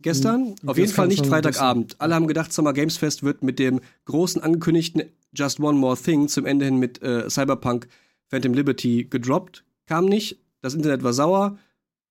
[0.00, 0.54] gestern.
[0.66, 1.96] Auf das jeden Fall kam nicht Freitagabend.
[1.98, 5.02] Alle haben gedacht, Summer Games Fest wird mit dem großen angekündigten
[5.34, 7.88] Just One More Thing zum Ende hin mit äh, Cyberpunk
[8.28, 9.64] Phantom Liberty gedroppt.
[9.86, 10.38] Kam nicht.
[10.60, 11.58] Das Internet war sauer.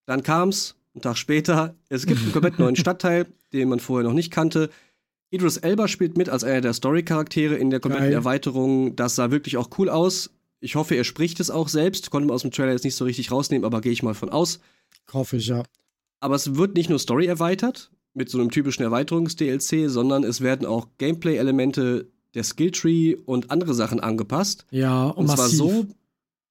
[0.05, 0.75] Dann kam's.
[0.95, 1.75] Einen Tag später.
[1.89, 4.69] Es gibt einen komplett neuen Stadtteil, den man vorher noch nicht kannte.
[5.29, 8.13] Idris Elba spielt mit als einer der Story-Charaktere in der kompletten Geil.
[8.15, 8.95] Erweiterung.
[8.95, 10.31] Das sah wirklich auch cool aus.
[10.59, 12.11] Ich hoffe, er spricht es auch selbst.
[12.11, 14.29] Konnte man aus dem Trailer jetzt nicht so richtig rausnehmen, aber gehe ich mal von
[14.29, 14.59] aus.
[15.13, 15.63] Hoffe ich, ja.
[16.19, 20.65] Aber es wird nicht nur Story erweitert mit so einem typischen Erweiterungs-DLC, sondern es werden
[20.65, 24.65] auch Gameplay-Elemente der Skilltree und andere Sachen angepasst.
[24.71, 25.57] Ja, und, Und zwar massiv.
[25.57, 25.85] so,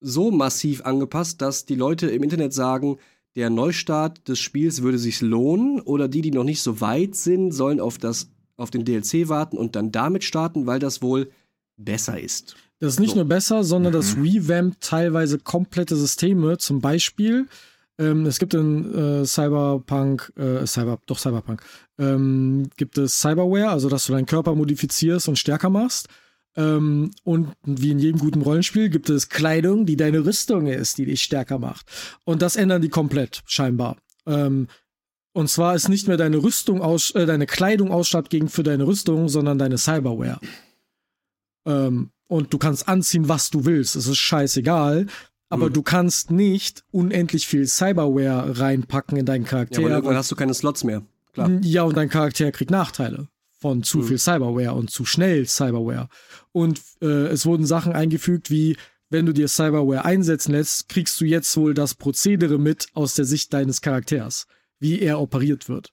[0.01, 2.97] so massiv angepasst, dass die Leute im Internet sagen,
[3.35, 7.51] der Neustart des Spiels würde sich lohnen oder die, die noch nicht so weit sind,
[7.51, 11.29] sollen auf, das, auf den DLC warten und dann damit starten, weil das wohl
[11.77, 12.55] besser ist.
[12.79, 13.17] Das ist nicht So.
[13.17, 14.23] nur besser, sondern das Mhm.
[14.23, 16.57] revampt teilweise komplette Systeme.
[16.57, 17.47] Zum Beispiel,
[17.97, 21.61] ähm, es gibt in äh, Cyberpunk, äh, Cyber, doch Cyberpunk,
[21.97, 26.07] ähm, gibt es Cyberware, also dass du deinen Körper modifizierst und stärker machst.
[26.55, 31.05] Ähm, und wie in jedem guten Rollenspiel gibt es Kleidung, die deine Rüstung ist, die
[31.05, 31.85] dich stärker macht.
[32.23, 33.97] Und das ändern die komplett, scheinbar.
[34.25, 34.67] Ähm,
[35.33, 39.29] und zwar ist nicht mehr deine Rüstung aus, äh, deine Kleidung ausschlaggebend für deine Rüstung,
[39.29, 40.39] sondern deine Cyberware.
[41.65, 43.95] Ähm, und du kannst anziehen, was du willst.
[43.97, 45.07] Es ist scheißegal.
[45.51, 45.73] Aber Mhm.
[45.73, 49.81] du kannst nicht unendlich viel Cyberware reinpacken in deinen Ja, Charakter.
[49.81, 51.01] weil irgendwann hast du keine Slots mehr.
[51.33, 51.49] Klar.
[51.63, 53.27] Ja, und dein Charakter kriegt Nachteile
[53.59, 54.03] von zu Mhm.
[54.03, 56.07] viel Cyberware und zu schnell Cyberware.
[56.51, 58.77] Und äh, es wurden Sachen eingefügt wie,
[59.09, 63.25] wenn du dir Cyberware einsetzen lässt, kriegst du jetzt wohl das Prozedere mit aus der
[63.25, 64.45] Sicht deines Charakters,
[64.79, 65.91] wie er operiert wird.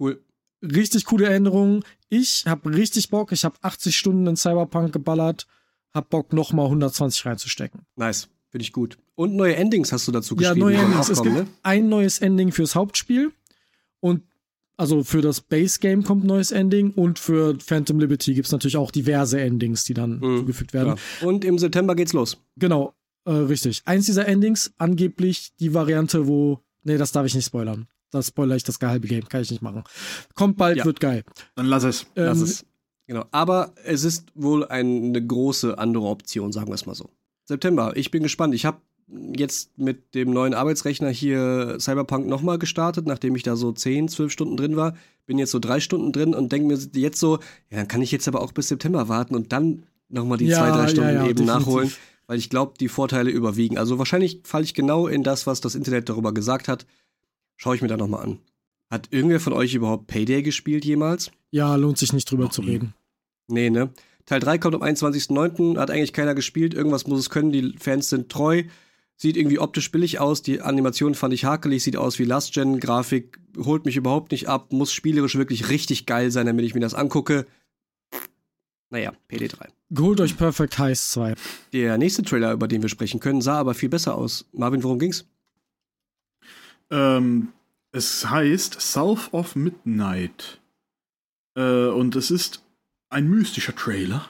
[0.00, 0.20] Cool.
[0.62, 1.84] Richtig coole Änderungen.
[2.08, 3.30] Ich habe richtig Bock.
[3.30, 5.46] Ich habe 80 Stunden in Cyberpunk geballert.
[5.94, 7.80] Hab Bock, nochmal 120 reinzustecken.
[7.96, 8.28] Nice.
[8.50, 8.98] Finde ich gut.
[9.14, 10.60] Und neue Endings hast du dazu Ja, geschrieben.
[10.60, 11.08] neue die noch Endings.
[11.10, 11.46] Es gibt ne?
[11.62, 13.32] ein neues Ending fürs Hauptspiel
[14.00, 14.22] und
[14.76, 18.52] also für das Base Game kommt ein neues Ending und für Phantom Liberty gibt es
[18.52, 20.94] natürlich auch diverse Endings, die dann Mhm, zugefügt werden.
[21.20, 21.26] Ja.
[21.28, 22.38] Und im September geht's los.
[22.56, 22.94] Genau,
[23.26, 23.82] äh, richtig.
[23.84, 26.60] Eins dieser Endings, angeblich die Variante, wo.
[26.82, 27.88] Nee, das darf ich nicht spoilern.
[28.10, 29.84] Das spoilere ich das halbe Game, kann ich nicht machen.
[30.34, 30.84] Kommt bald, Ja.
[30.86, 31.24] wird geil.
[31.56, 32.06] Dann lass es.
[32.16, 32.64] Ähm, ist,
[33.10, 33.26] genau.
[33.32, 37.10] Aber es ist wohl eine große andere Option, sagen wir es mal so.
[37.44, 38.54] September, ich bin gespannt.
[38.54, 38.78] Ich habe
[39.36, 44.30] jetzt mit dem neuen Arbeitsrechner hier Cyberpunk nochmal gestartet, nachdem ich da so 10, 12
[44.30, 44.94] Stunden drin war.
[45.26, 47.40] Bin jetzt so drei Stunden drin und denke mir jetzt so,
[47.70, 50.58] ja, dann kann ich jetzt aber auch bis September warten und dann nochmal die Ja,
[50.58, 51.66] zwei, drei Stunden ja, ja, eben definitiv.
[51.66, 51.92] nachholen,
[52.28, 53.76] weil ich glaube, die Vorteile überwiegen.
[53.76, 56.86] Also wahrscheinlich falle ich genau in das, was das Internet darüber gesagt hat.
[57.56, 58.38] Schaue ich mir da nochmal an.
[58.88, 61.32] Hat irgendwer von euch überhaupt Payday gespielt jemals?
[61.50, 62.94] Ja, lohnt sich nicht drüber Noch zu reden.
[63.50, 63.90] Nee, ne?
[64.26, 68.08] Teil 3 kommt am 21.09., hat eigentlich keiner gespielt, irgendwas muss es können, die Fans
[68.08, 68.62] sind treu.
[69.16, 72.80] Sieht irgendwie optisch billig aus, die Animation fand ich hakelig, sieht aus wie Last Gen,
[72.80, 76.80] Grafik holt mich überhaupt nicht ab, muss spielerisch wirklich richtig geil sein, damit ich mir
[76.80, 77.46] das angucke.
[78.88, 79.68] Naja, PD3.
[79.90, 81.34] Geholt euch Perfect Heist 2.
[81.72, 84.48] Der nächste Trailer, über den wir sprechen können, sah aber viel besser aus.
[84.52, 85.26] Marvin, worum ging's?
[86.90, 87.48] Ähm,
[87.92, 90.60] es heißt South of Midnight.
[91.56, 92.62] Äh, und es ist
[93.10, 94.26] ein mystischer Trailer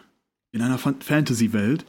[0.53, 1.85] in einer Fan Fantasy-Welt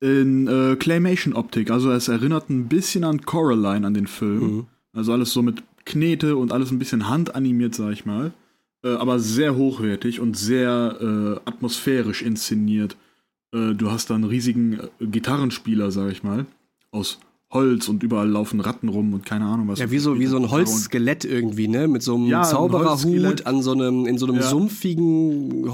[0.00, 1.70] in äh, Claymation-Optik.
[1.70, 4.40] Also es erinnert ein bisschen an Coraline, an den Film.
[4.40, 4.66] Mhm.
[4.92, 8.32] Also alles so mit Knete und alles ein bisschen handanimiert, sag ich mal.
[8.84, 12.96] Äh, aber sehr hochwertig und sehr äh, atmosphärisch inszeniert.
[13.52, 16.46] Äh, du hast da einen riesigen äh, Gitarrenspieler, sag ich mal.
[16.92, 17.18] Aus
[17.50, 19.78] Holz und überall laufen Ratten rum und keine Ahnung was.
[19.78, 21.88] Ja, wie so, wie so ein Holzskelett irgendwie, ne?
[21.88, 23.46] Mit so einem Ja, ein Zaubererhut Holzskelett.
[23.46, 24.42] an so einem, in so einem Ja.
[24.42, 25.66] sumpfigen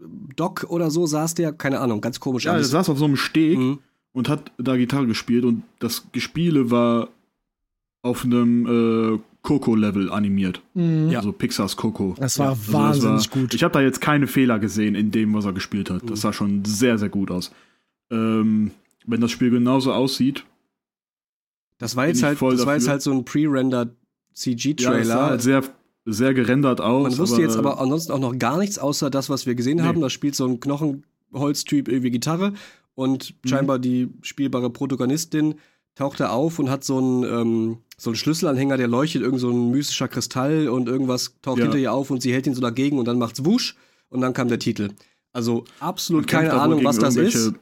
[0.00, 2.70] Holzdock oder so saß der, keine Ahnung, ganz komisch Ja, er alles.
[2.70, 3.78] saß auf so einem Steg Mhm.
[4.12, 7.08] und hat da Gitarre gespielt und das Gespiele war
[8.02, 10.62] auf einem äh, Coco-Level animiert.
[10.74, 11.10] Mhm.
[11.10, 11.18] Ja.
[11.18, 12.14] Also Pixars Coco.
[12.18, 13.54] Das war Also wahnsinnig gut.
[13.54, 16.04] Ich habe da jetzt keine Fehler gesehen in dem, was er gespielt hat.
[16.04, 16.08] Mhm.
[16.08, 17.50] Das sah schon sehr, sehr gut aus.
[18.10, 18.70] Ähm,
[19.06, 20.44] wenn das Spiel genauso aussieht,
[21.78, 23.94] Das war jetzt halt, das war jetzt halt so ein pre-rendered ja,
[24.34, 25.04] CG-Trailer.
[25.04, 25.62] sah halt sehr,
[26.10, 27.02] sehr gerendert aus.
[27.10, 29.82] Man wusste jetzt aber ansonsten auch noch gar nichts, außer das, was wir gesehen Nee.
[29.84, 30.00] haben.
[30.00, 32.52] Da spielt so ein Knochenholztyp irgendwie Gitarre
[32.94, 33.48] und Mhm.
[33.48, 35.56] scheinbar die spielbare Protagonistin
[35.94, 39.50] taucht da auf und hat so einen, ähm, so einen Schlüsselanhänger, der leuchtet, irgend so
[39.50, 41.64] ein mystischer Kristall und irgendwas taucht Ja.
[41.64, 43.76] hinter ihr auf und sie hält ihn so dagegen und dann macht's wusch
[44.08, 44.90] und dann kam der Titel.
[45.32, 47.52] Also absolut keine Ahnung, was das ist.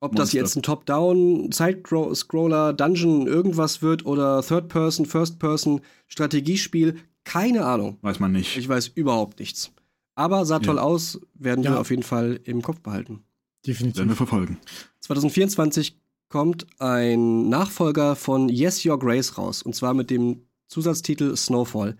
[0.00, 0.38] Ob das Monster.
[0.38, 6.96] jetzt ein Top-Down, Side-Scroller, Dungeon, irgendwas wird oder Third-Person, First-Person, Strategiespiel,
[7.28, 7.98] keine Ahnung.
[8.02, 8.56] Weiß man nicht.
[8.56, 9.70] Ich weiß überhaupt nichts.
[10.14, 10.82] Aber sah toll Ja.
[10.82, 11.80] aus, werden wir Ja.
[11.80, 13.20] auf jeden Fall im Kopf behalten.
[13.66, 13.98] Definitiv.
[13.98, 14.58] Werden wir verfolgen.
[15.00, 15.96] 2024
[16.28, 19.62] kommt ein Nachfolger von Yes Your Grace raus.
[19.62, 21.96] Und zwar mit dem Zusatztitel Snowfall.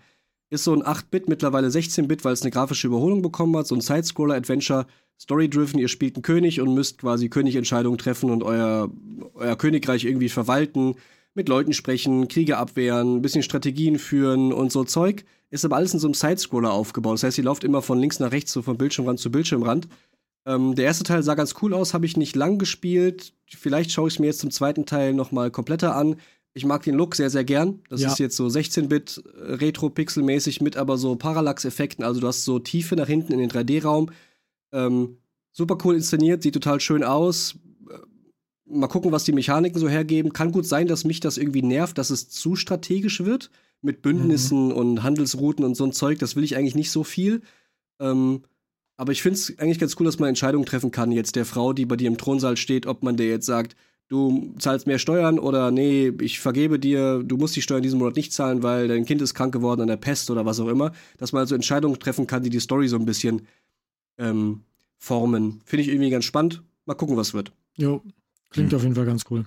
[0.49, 3.67] Ist so ein 8-Bit, mittlerweile 16-Bit, weil es eine grafische Überholung bekommen hat.
[3.67, 4.87] So ein Side-Scroller-Adventure,
[5.19, 5.79] Story-driven.
[5.79, 8.89] Ihr spielt einen König und müsst quasi Königentscheidungen treffen und euer,
[9.35, 10.95] euer Königreich irgendwie verwalten,
[11.33, 15.23] mit Leuten sprechen, Kriege abwehren, ein bisschen Strategien führen und so Zeug.
[15.51, 17.15] Ist aber alles in so einem Side-Scroller aufgebaut.
[17.15, 19.87] Das heißt, ihr lauft immer von links nach rechts, so von Bildschirmrand zu Bildschirmrand.
[20.45, 23.33] Ähm, der erste Teil sah ganz cool aus, habe ich nicht lang gespielt.
[23.47, 26.15] Vielleicht schaue ich es mir jetzt zum zweiten Teil noch mal kompletter an.
[26.53, 27.81] Ich mag den Look sehr, sehr gern.
[27.89, 28.11] Das Ja.
[28.11, 32.03] ist jetzt so 16-Bit äh, Retro-Pixel-mäßig mit aber so Parallax-Effekten.
[32.03, 34.09] Also du hast so Tiefe nach hinten in den 3D-Raum.
[34.71, 35.17] Ähm,
[35.51, 37.55] super cool inszeniert, sieht total schön aus.
[38.69, 40.33] Mal gucken, was die Mechaniken so hergeben.
[40.33, 43.49] Kann gut sein, dass mich das irgendwie nervt, dass es zu strategisch wird
[43.81, 46.19] mit Bündnissen und Handelsrouten und so ein Zeug.
[46.19, 47.41] Das will ich eigentlich nicht so viel.
[47.99, 48.43] Ähm,
[48.97, 51.71] aber ich finde es eigentlich ganz cool, dass man Entscheidungen treffen kann, jetzt der Frau,
[51.71, 53.75] die bei dir im Thronsaal steht, ob man der jetzt sagt,
[54.09, 58.17] du zahlst mehr Steuern oder nee, ich vergebe dir, du musst die Steuern diesen Monat
[58.17, 60.91] nicht zahlen, weil dein Kind ist krank geworden an der Pest oder was auch immer.
[61.17, 63.47] Dass man also Entscheidungen treffen kann, die die Story so ein bisschen
[64.17, 64.63] ähm,
[64.97, 65.61] formen.
[65.63, 66.61] Finde ich irgendwie ganz spannend.
[66.85, 67.53] Mal gucken, was wird.
[67.77, 68.03] Jo,
[68.49, 69.45] klingt auf jeden Fall ganz cool.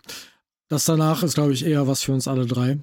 [0.69, 2.79] Das danach ist, glaube ich, eher was für uns alle drei.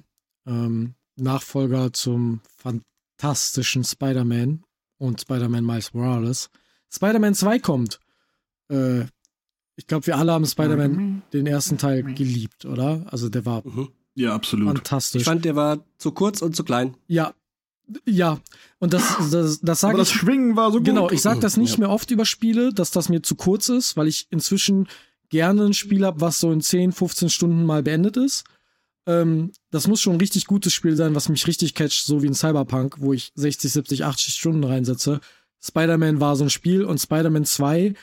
[0.46, 4.62] Ähm, Nachfolger zum fantastischen Spider-Man
[4.98, 6.50] und Spider-Man Miles Morales.
[6.92, 7.98] Spider-Man 2 kommt.
[8.70, 9.02] Äh,
[9.76, 13.04] ich glaube, wir alle haben Spider-Man den ersten Teil geliebt, oder?
[13.10, 13.88] Also der war Mhm.
[14.14, 14.66] Ja, absolut.
[14.68, 15.20] fantastisch.
[15.22, 16.96] Ich fand, der war zu kurz und zu klein.
[17.06, 17.34] ja,
[18.04, 18.38] ja.
[18.78, 19.02] Und das,
[19.32, 20.10] das, das sage Aber ich.
[20.10, 20.86] das Schwingen war so gut.
[20.86, 21.78] Genau, ich sage das nicht Ja.
[21.80, 24.86] mehr oft über Spiele, dass das mir zu kurz ist, weil ich inzwischen
[25.30, 28.44] gerne ein Spiel habe, was so in 10, 15 Stunden mal beendet ist.
[29.06, 32.26] Ähm, das muss schon ein richtig gutes Spiel sein, was mich richtig catcht, so wie
[32.26, 35.20] in Cyberpunk, wo ich 60, 70, 80 Stunden reinsetze.
[35.62, 37.94] Spider-Man war so ein Spiel und Spider-Man 2,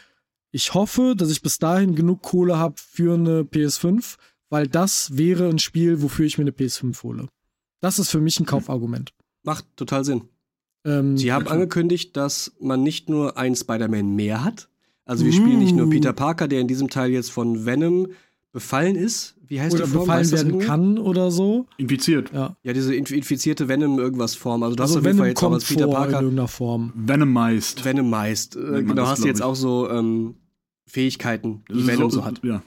[0.51, 4.15] ich hoffe, dass ich bis dahin genug Kohle habe für eine PS5,
[4.49, 7.28] weil das wäre ein Spiel, wofür ich mir eine PS5 hole.
[7.82, 9.13] Das ist für mich ein Kaufargument.
[9.43, 10.23] Macht total Sinn.
[10.86, 11.55] Ähm, Sie haben klar.
[11.55, 14.69] angekündigt, dass man nicht nur einen Spider-Man mehr hat.
[15.08, 15.89] Also wir spielen nicht nur.
[15.89, 18.08] Peter Parker, der in diesem Teil jetzt von Venom
[18.51, 19.36] befallen ist.
[19.47, 20.01] Wie heißt oder die Form?
[20.01, 21.68] befallen das werden kann oder so.
[21.78, 22.32] Infiziert.
[22.34, 22.58] Ja.
[22.64, 24.64] Ja, diese inf infizierte Venom irgendwas Form.
[24.64, 25.97] Also du hast Also auf jeden Fall Venom jetzt auch kommt als Peter vor in
[25.97, 26.93] Parker irgendeiner Form.
[26.95, 27.86] Venomized.
[27.86, 28.55] Venom meist.
[28.58, 29.45] Äh, genau, das, hast du jetzt ich.
[29.45, 30.36] auch so ähm,
[30.86, 32.41] Fähigkeiten, Das die Venom so hat.
[32.43, 32.62] Ja.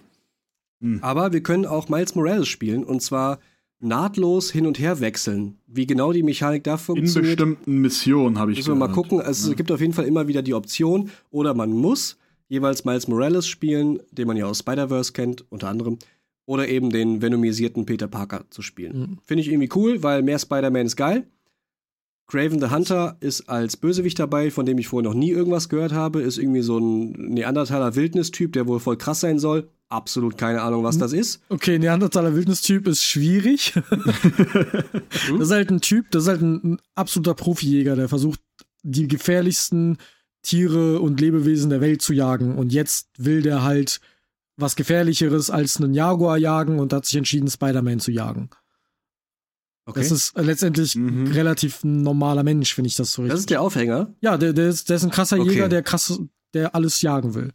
[0.81, 1.01] Hm.
[1.03, 3.39] Aber wir können auch Miles Morales spielen und zwar
[3.81, 5.59] nahtlos hin und her wechseln.
[5.67, 7.41] Wie genau die Mechanik da funktioniert.
[7.41, 9.21] In bestimmten Missionen habe ich Müssen wir mal gucken.
[9.21, 9.55] Es ja.
[9.55, 12.17] gibt auf jeden Fall immer wieder die Option oder man muss
[12.51, 15.99] jeweils Miles Morales spielen, den man ja aus Spider-Verse kennt, unter anderem.
[16.45, 18.99] Oder eben den venomisierten Peter Parker zu spielen.
[18.99, 19.19] Mhm.
[19.25, 21.27] Finde ich irgendwie cool, weil mehr Spider-Man ist geil.
[22.27, 25.93] Craven the Hunter ist als Bösewicht dabei, von dem ich vorher noch nie irgendwas gehört
[25.93, 26.23] habe.
[26.23, 29.69] Ist irgendwie so ein Neandertaler Wildnistyp, der wohl voll krass sein soll.
[29.89, 31.01] Absolut keine Ahnung, was hm.
[31.01, 31.41] das ist.
[31.49, 33.75] Okay, Neandertaler Wildnistyp ist schwierig.
[33.91, 38.41] das ist halt ein Typ, das ist halt ein, absoluter Profijäger, der versucht,
[38.83, 39.99] die gefährlichsten
[40.43, 42.57] Tiere und Lebewesen der Welt zu jagen.
[42.57, 44.01] Und jetzt will der halt
[44.57, 48.51] was Gefährlicheres als einen Jaguar jagen und hat sich entschieden, Spider-Man zu jagen.
[49.87, 50.01] Okay.
[50.01, 51.29] Das ist letztendlich mhm.
[51.29, 53.33] relativ ein normaler Mensch, finde ich das so richtig.
[53.33, 54.15] Das ist der Aufhänger?
[54.21, 55.51] Ja, der, der, ist, der ist ein krasser okay.
[55.51, 56.21] Jäger, der krass,
[56.55, 57.53] der alles jagen will.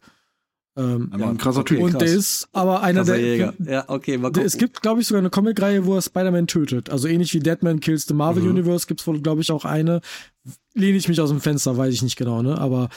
[0.76, 1.80] Ähm, ja, ein krasser Typ.
[1.80, 2.02] Und krass.
[2.02, 3.26] der ist aber einer krasser der.
[3.26, 3.54] Jäger.
[3.64, 4.44] Ja, okay, mal gucken.
[4.44, 6.90] Es gibt, glaube ich, sogar eine Comic-Reihe, wo er Spider-Man tötet.
[6.90, 8.50] Also ähnlich wie Deadman Kills the Marvel mhm.
[8.50, 10.02] Universe gibt es wohl, glaube ich, auch eine.
[10.74, 12.58] Lehne ich mich aus dem Fenster, weiß ich nicht genau, ne?
[12.58, 12.90] Aber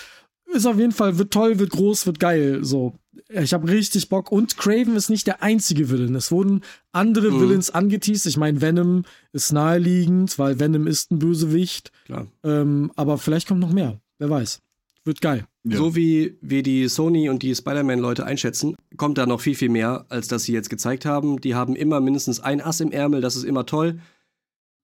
[0.54, 2.60] ist auf jeden Fall, wird toll, wird groß, wird geil.
[2.64, 2.94] So.
[3.30, 4.32] Ich habe richtig Bock.
[4.32, 6.16] Und Craven ist nicht der einzige Villain.
[6.16, 6.62] Es wurden
[6.92, 7.40] andere mhm.
[7.40, 8.26] Villains angeteased.
[8.26, 11.92] Ich meine, Venom ist naheliegend, weil Venom ist ein Bösewicht.
[12.06, 12.28] Klar.
[12.44, 14.00] Ähm, aber vielleicht kommt noch mehr.
[14.18, 14.60] Wer weiß.
[15.06, 15.46] Wird geil.
[15.64, 15.78] Ja.
[15.78, 20.06] So wie wir die Sony und die Spider-Man-Leute einschätzen, kommt da noch viel, viel mehr,
[20.10, 21.42] als das sie jetzt gezeigt haben.
[21.42, 24.00] Die haben immer mindestens ein Ass im Ärmel, das ist immer toll.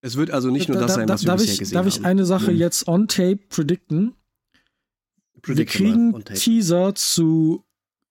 [0.01, 1.85] Es wird also nicht nur das sein, was da, wir bisher ich, gesehen haben.
[1.85, 2.57] Darf ich eine Sache mhm.
[2.57, 4.13] jetzt on tape predikten?
[5.43, 7.63] wir kriegen Teaser zu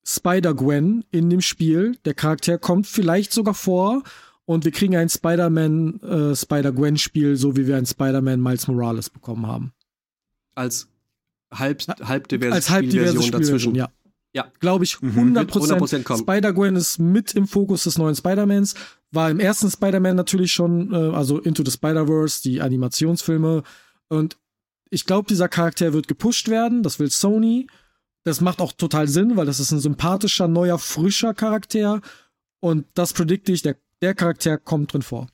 [0.05, 1.97] Spider-Gwen in dem Spiel.
[2.05, 4.03] Der Charakter kommt vielleicht sogar vor
[4.45, 9.47] und wir kriegen ein Spider-Man, äh, Spider-Gwen-Spiel, so wie wir ein Spider-Man Miles Morales bekommen
[9.47, 9.73] haben.
[10.55, 10.89] Als
[11.59, 13.75] halb, halb diverse Als halb diverse Spielversion dazwischen.
[13.75, 13.91] Ja.
[14.35, 14.51] Ja.
[14.59, 15.47] Glaube ich, 100%.
[15.47, 18.75] 100% Spider-Gwen ist mit im Fokus des neuen Spider-Mans.
[19.13, 23.63] War im ersten Spider-Man natürlich schon, äh, also Into the Spider-Verse, die Animationsfilme.
[24.09, 24.37] Und
[24.91, 26.83] ich glaube, dieser Charakter wird gepusht werden.
[26.83, 27.69] Das will Sony.
[28.25, 32.01] Das macht auch total Sinn, weil das ist ein sympathischer, neuer, frischer Charakter.
[32.61, 35.29] Und das predikte ich, der, der Charakter kommt drin vor.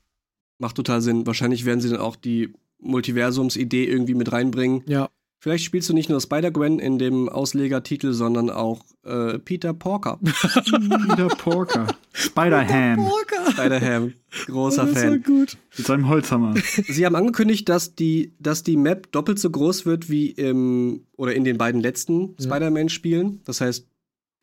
[0.59, 1.25] Macht total Sinn.
[1.25, 4.83] Wahrscheinlich werden sie dann auch die Multiversums-Idee irgendwie mit reinbringen.
[4.85, 5.09] Ja.
[5.41, 10.19] Vielleicht spielst du nicht nur Spider-Gwen in dem Auslegertitel, sondern auch äh, Peter Porker.
[10.23, 11.87] Peter Porker.
[12.13, 13.09] Spider-Ham.
[13.49, 14.13] Spider-Ham.
[14.45, 15.23] Großer oh, Fan.
[15.23, 15.57] Gut.
[15.75, 16.53] Mit seinem Holzhammer.
[16.87, 21.33] Sie haben angekündigt, dass die, dass die Map doppelt so groß wird wie im oder
[21.33, 22.45] in den beiden letzten ja.
[22.45, 23.41] Spider-Man-Spielen.
[23.43, 23.87] Das heißt,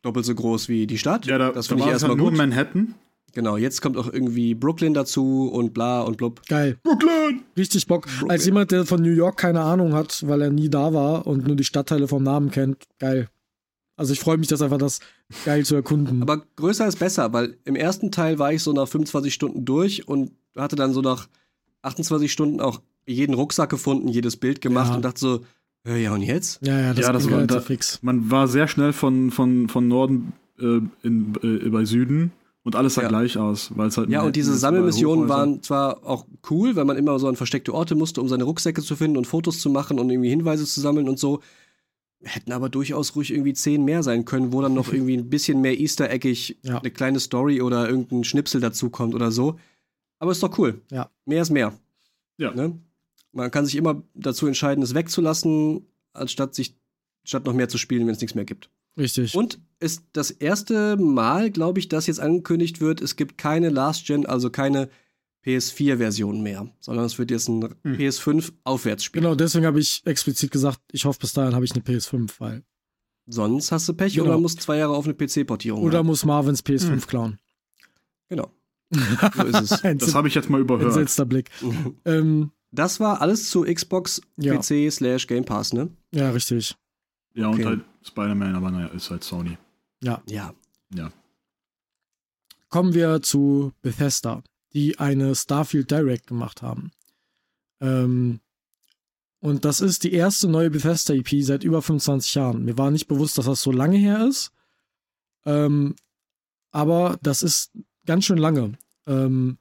[0.01, 1.25] doppelt so groß wie die Stadt.
[1.27, 2.95] Ja, da, das finde ich erstmal halt nur Manhattan.
[3.33, 6.41] Genau, jetzt kommt auch irgendwie Brooklyn dazu und bla und blub.
[6.47, 6.77] Geil.
[6.83, 7.43] Brooklyn!
[7.57, 8.07] Richtig Bock.
[8.07, 8.31] Brooklyn.
[8.31, 11.45] Als jemand, der von New York keine Ahnung hat, weil er nie da war und
[11.47, 13.29] nur die Stadtteile vom Namen kennt, geil.
[13.95, 15.01] Also ich freue mich, das einfach das
[15.43, 16.21] geil zu erkunden.
[16.21, 20.07] Aber größer ist besser, weil im ersten Teil war ich so nach 25 Stunden durch
[20.07, 21.27] und hatte dann so nach
[21.81, 24.95] 28 Stunden auch jeden Rucksack gefunden, jedes Bild gemacht ja.
[24.95, 25.45] und dachte so,
[25.85, 26.65] ja und jetzt?
[26.65, 27.99] Ja, ja, das, ja, das war da, fix.
[28.01, 32.31] Man war sehr schnell von, von, von Norden äh, in, äh, bei Süden
[32.63, 33.07] und alles sah ja.
[33.07, 34.09] gleich aus, weil es halt.
[34.09, 37.95] Ja, und diese Sammelmissionen waren zwar auch cool, weil man immer so an versteckte Orte
[37.95, 41.07] musste, um seine Rucksäcke zu finden und Fotos zu machen und irgendwie Hinweise zu sammeln
[41.07, 41.41] und so.
[42.21, 45.61] Hätten aber durchaus ruhig irgendwie zehn mehr sein können, wo dann noch irgendwie ein bisschen
[45.61, 46.79] mehr Easter-eggig ja.
[46.79, 49.57] eine kleine Story oder irgendein Schnipsel dazu kommt oder so.
[50.19, 50.81] Aber ist doch cool.
[50.91, 51.09] Ja.
[51.25, 51.73] Mehr ist mehr.
[52.37, 52.53] Ja.
[52.53, 52.77] Ne?
[53.31, 56.75] Man kann sich immer dazu entscheiden, es wegzulassen, anstatt sich
[57.23, 58.69] statt noch mehr zu spielen, wenn es nichts mehr gibt.
[58.97, 59.33] Richtig.
[59.33, 64.05] Und ist das erste Mal, glaube ich, dass jetzt angekündigt wird, es gibt keine Last
[64.05, 64.89] Gen, also keine
[65.45, 67.95] PS4-Version mehr, sondern es wird jetzt ein hm.
[67.95, 69.21] PS5-Aufwärtsspiel.
[69.21, 72.63] Genau, deswegen habe ich explizit gesagt, ich hoffe, bis dahin habe ich eine PS5, weil.
[73.25, 74.25] Sonst hast du Pech genau.
[74.25, 75.83] oder musst zwei Jahre auf eine PC-Portierung.
[75.83, 76.07] Oder haben.
[76.07, 77.01] muss Marvins PS5 hm.
[77.01, 77.39] klauen.
[78.27, 78.51] Genau.
[78.91, 79.81] so ist es.
[79.81, 80.87] das habe ich jetzt mal überhört.
[80.87, 81.49] Entsetzter Blick.
[82.05, 84.57] ähm, das war alles zu Xbox ja.
[84.57, 85.89] PC slash Game Pass, ne?
[86.11, 86.75] Ja, richtig.
[87.33, 87.63] Ja, okay.
[87.63, 89.57] und halt Spider-Man, aber naja, ist halt Sony.
[90.01, 90.21] Ja.
[90.27, 90.53] Ja.
[90.93, 91.11] Ja.
[92.69, 94.43] Kommen wir zu Bethesda,
[94.73, 96.91] die eine Starfield Direct gemacht haben.
[97.81, 98.39] Ähm,
[99.39, 102.65] und das ist die erste neue Bethesda EP seit über 25 Jahren.
[102.65, 104.51] Mir war nicht bewusst, dass das so lange her ist.
[105.45, 105.95] Ähm,
[106.71, 107.71] aber das ist
[108.05, 108.73] ganz schön lange.
[109.07, 109.57] Ähm,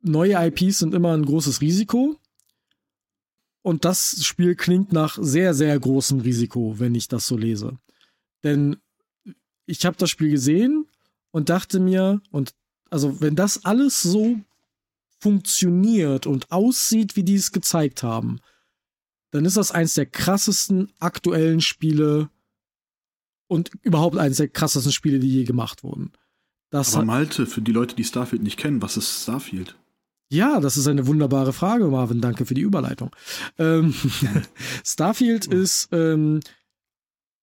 [0.00, 2.16] neue IPs sind immer ein großes Risiko.
[3.62, 7.78] Und das Spiel klingt nach sehr, sehr großem Risiko, wenn ich das so lese.
[8.42, 8.76] Denn
[9.66, 10.86] ich habe das Spiel gesehen
[11.30, 12.54] und dachte mir, und
[12.90, 14.38] also wenn das alles so
[15.18, 18.40] funktioniert und aussieht, wie die es gezeigt haben,
[19.30, 22.28] dann ist das eins der krassesten aktuellen Spiele
[23.46, 26.12] und überhaupt eines der krassesten Spiele, die je gemacht wurden.
[26.70, 29.76] Das Aber Malte, für die Leute, die Starfield nicht kennen, was ist Starfield?
[30.30, 32.22] Ja, das ist eine wunderbare Frage, Marvin.
[32.22, 33.14] Danke für die Überleitung.
[33.58, 33.94] Ähm,
[34.84, 36.40] Starfield ist, ähm,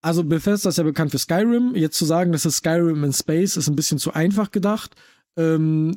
[0.01, 1.75] also Bethesda ist ja bekannt für Skyrim.
[1.75, 4.95] Jetzt zu sagen, das ist Skyrim in Space, ist ein bisschen zu einfach gedacht.
[5.37, 5.95] Ähm,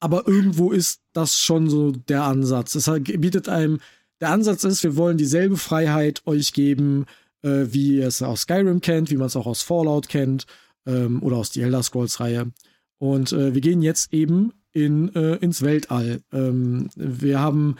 [0.00, 2.74] aber irgendwo ist das schon so der Ansatz.
[2.74, 3.80] Es bietet einem,
[4.20, 7.06] der Ansatz ist, wir wollen dieselbe Freiheit euch geben,
[7.42, 10.46] äh, wie ihr es aus Skyrim kennt, wie man es auch aus Fallout kennt
[10.86, 12.52] ähm, oder aus die Elder Scrolls-Reihe.
[12.98, 16.20] Und äh, wir gehen jetzt eben in, äh, ins Weltall.
[16.32, 17.76] Ähm, wir haben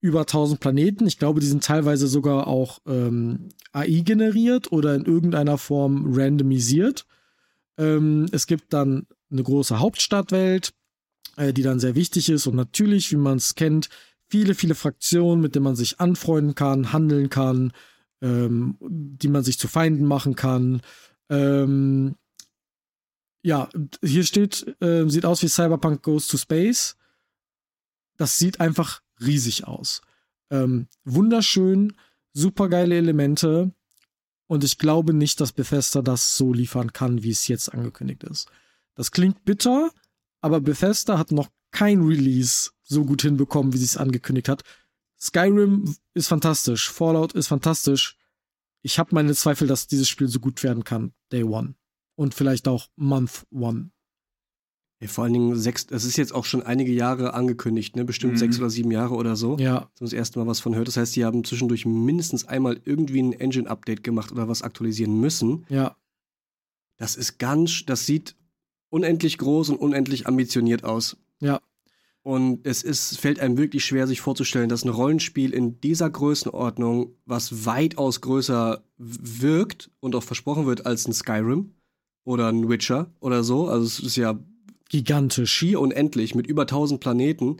[0.00, 1.06] über 1000 Planeten.
[1.06, 7.06] Ich glaube, die sind teilweise sogar auch ähm, AI generiert oder in irgendeiner Form randomisiert.
[7.76, 10.72] Ähm, es gibt dann eine große Hauptstadtwelt,
[11.36, 13.88] äh, die dann sehr wichtig ist und natürlich, wie man es kennt,
[14.28, 17.72] viele, viele Fraktionen, mit denen man sich anfreunden kann, handeln kann,
[18.20, 20.80] ähm, die man sich zu Feinden machen kann.
[21.28, 22.16] Ähm,
[23.42, 23.68] ja,
[24.02, 26.96] hier steht, äh, sieht aus wie Cyberpunk Goes to Space.
[28.16, 30.02] Das sieht einfach riesig aus.
[30.50, 31.94] Ähm, wunderschön,
[32.32, 33.72] super geile Elemente.
[34.46, 38.48] Und ich glaube nicht, dass Bethesda das so liefern kann, wie es jetzt angekündigt ist.
[38.94, 39.90] Das klingt bitter,
[40.40, 44.62] aber Bethesda hat noch kein Release so gut hinbekommen, wie sie es angekündigt hat.
[45.20, 48.16] Skyrim ist fantastisch, Fallout ist fantastisch.
[48.82, 51.74] Ich habe meine Zweifel, dass dieses Spiel so gut werden kann, Day One
[52.14, 53.90] und vielleicht auch Month One.
[55.00, 58.04] Ja, vor allen Dingen sechs, es ist jetzt auch schon einige Jahre angekündigt, ne?
[58.04, 58.38] Bestimmt mhm.
[58.38, 59.56] sechs oder sieben Jahre oder so.
[59.58, 59.90] Ja.
[59.94, 60.88] So das erste Mal was von hört.
[60.88, 65.66] Das heißt, die haben zwischendurch mindestens einmal irgendwie ein Engine-Update gemacht oder was aktualisieren müssen.
[65.68, 65.96] Ja.
[66.96, 68.34] Das ist ganz, das sieht
[68.90, 71.16] unendlich groß und unendlich ambitioniert aus.
[71.40, 71.60] Ja.
[72.22, 77.14] Und es ist, fällt einem wirklich schwer, sich vorzustellen, dass ein Rollenspiel in dieser Größenordnung,
[77.24, 81.72] was weitaus größer wirkt und auch versprochen wird als ein Skyrim,
[82.28, 83.68] oder ein Witcher oder so.
[83.68, 84.38] Also es ist ja
[84.88, 87.58] gigantisch, schier unendlich mit über 1000 Planeten.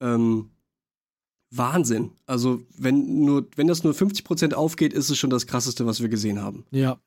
[0.00, 0.50] Ähm,
[1.50, 2.12] Wahnsinn.
[2.26, 6.08] Also wenn nur, wenn das nur 50% aufgeht, ist es schon das krasseste, was wir
[6.08, 6.64] gesehen haben.
[6.70, 7.00] Ja.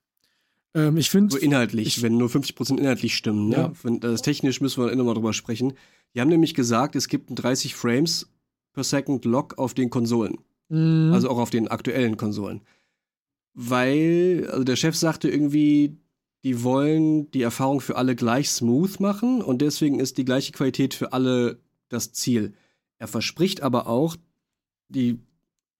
[0.73, 1.31] Ähm, ich finde.
[1.31, 3.49] So inhaltlich, ich, wenn nur 50% inhaltlich stimmen.
[3.49, 3.55] Ne?
[3.55, 3.71] Ja.
[3.83, 5.73] Wenn, das technisch müssen wir immer mal drüber sprechen.
[6.13, 8.29] Die haben nämlich gesagt, es gibt einen 30 Frames
[8.73, 10.39] per Second Lock auf den Konsolen.
[10.69, 11.11] Mhm.
[11.13, 12.61] Also auch auf den aktuellen Konsolen.
[13.53, 15.97] Weil, also der Chef sagte irgendwie,
[16.43, 20.93] die wollen die Erfahrung für alle gleich smooth machen und deswegen ist die gleiche Qualität
[20.93, 22.53] für alle das Ziel.
[22.97, 24.15] Er verspricht aber auch,
[24.89, 25.19] die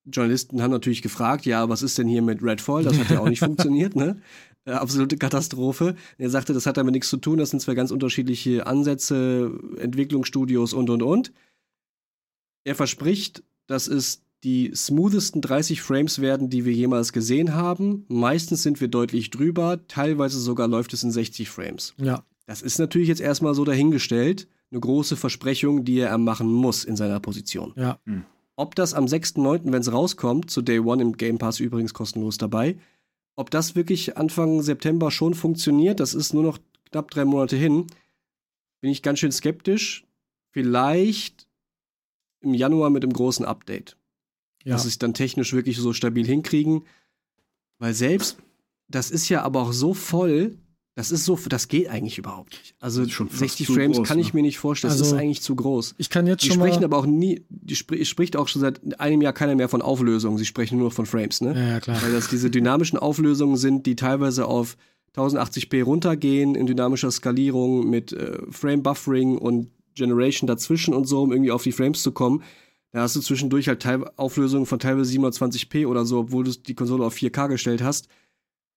[0.06, 2.84] Journalisten haben natürlich gefragt, ja, was ist denn hier mit Redfall?
[2.84, 4.22] Das hat ja auch nicht funktioniert, ne?
[4.66, 5.96] Äh, absolute Katastrophe.
[6.18, 10.74] Er sagte, das hat damit nichts zu tun, das sind zwei ganz unterschiedliche Ansätze, Entwicklungsstudios
[10.74, 11.34] und und und.
[12.64, 18.06] Er verspricht, dass es die smoothesten 30 Frames werden, die wir jemals gesehen haben.
[18.10, 21.94] Meistens sind wir deutlich drüber, teilweise sogar läuft es in 60 Frames.
[21.98, 22.24] Ja.
[22.46, 26.98] Das ist natürlich jetzt erstmal so dahingestellt, eine große Versprechung, die er machen muss in
[26.98, 27.74] seiner Position.
[27.78, 28.00] Ja.
[28.06, 28.24] Hm.
[28.56, 32.38] Ob das am 6.9., wenn es rauskommt, zu Day One im Game Pass übrigens kostenlos
[32.38, 32.78] dabei,
[33.36, 36.60] ob das wirklich Anfang September schon funktioniert, das ist nur noch
[36.92, 37.88] knapp drei Monate hin,
[38.82, 40.06] bin ich ganz schön skeptisch.
[40.52, 41.48] Vielleicht
[42.42, 43.98] im Januar mit dem großen Update
[44.64, 44.74] ja.
[44.74, 46.84] dass sie es dann technisch wirklich so stabil hinkriegen.
[47.80, 48.38] Weil selbst,
[48.88, 50.58] das ist ja aber auch so voll,
[50.96, 52.76] das ist so, das geht eigentlich überhaupt nicht.
[52.80, 54.38] Also 60 Frames groß, kann ich ne?
[54.38, 54.94] mir nicht vorstellen.
[54.94, 55.96] Das also, ist eigentlich zu groß.
[55.98, 58.62] Ich kann jetzt die schon sprechen mal aber auch nie, die spr spricht auch schon
[58.62, 60.38] seit einem Jahr keiner mehr von Auflösungen.
[60.38, 61.54] Sie sprechen nur noch von Frames, ne?
[61.56, 62.00] Ja, ja, klar.
[62.04, 64.78] Weil das diese dynamischen Auflösungen sind, die teilweise auf
[65.16, 71.32] 1080p runtergehen in dynamischer Skalierung mit äh, Frame Buffering und Generation dazwischen und so, um
[71.32, 72.44] irgendwie auf die Frames zu kommen.
[72.94, 76.76] Da hast du zwischendurch halt Teil Auflösungen von teilweise 720p oder so, obwohl du die
[76.76, 78.08] Konsole auf 4K gestellt hast.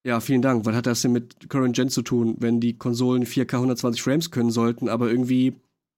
[0.03, 0.65] Ja, vielen Dank.
[0.65, 4.31] Was hat das denn mit Current Gen zu tun, wenn die Konsolen 4K 120 Frames
[4.31, 5.53] können sollten, aber irgendwie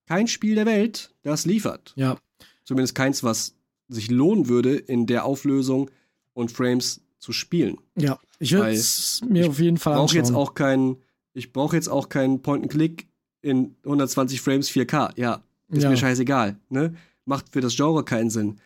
[0.05, 1.93] kein Spiel der Welt das liefert?
[1.95, 2.17] Ja.
[2.65, 3.55] Zumindest keins, was
[3.87, 5.89] sich lohnen würde, in der Auflösung
[6.33, 7.77] und Frames zu spielen.
[7.95, 10.97] Ja, ich würde es mir auf jeden Fall brauch jetzt auch kein,
[11.33, 13.07] Ich brauche jetzt auch keinen Point-and-Click
[13.41, 15.17] in 120 Frames 4K.
[15.17, 15.89] Ja, ist ja.
[15.89, 16.57] mir scheißegal.
[16.69, 16.95] Ne?
[17.29, 18.59] Macht für das Genre keinen Sinn.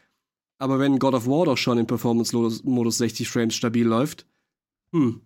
[0.58, 4.26] Aber wenn God of War doch schon im Performance-Modus 60 Frames stabil läuft,
[4.92, 5.22] hm.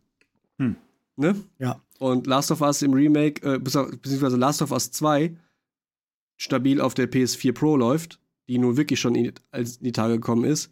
[0.57, 0.75] hm.
[1.15, 1.35] Ne?
[1.59, 1.81] Ja.
[1.99, 5.35] Und Last of Us im Remake, äh, beziehungsweise Last of Us 2
[6.37, 10.45] stabil auf der PS4 Pro läuft, die nun wirklich schon in, in die Tage gekommen
[10.45, 10.71] ist,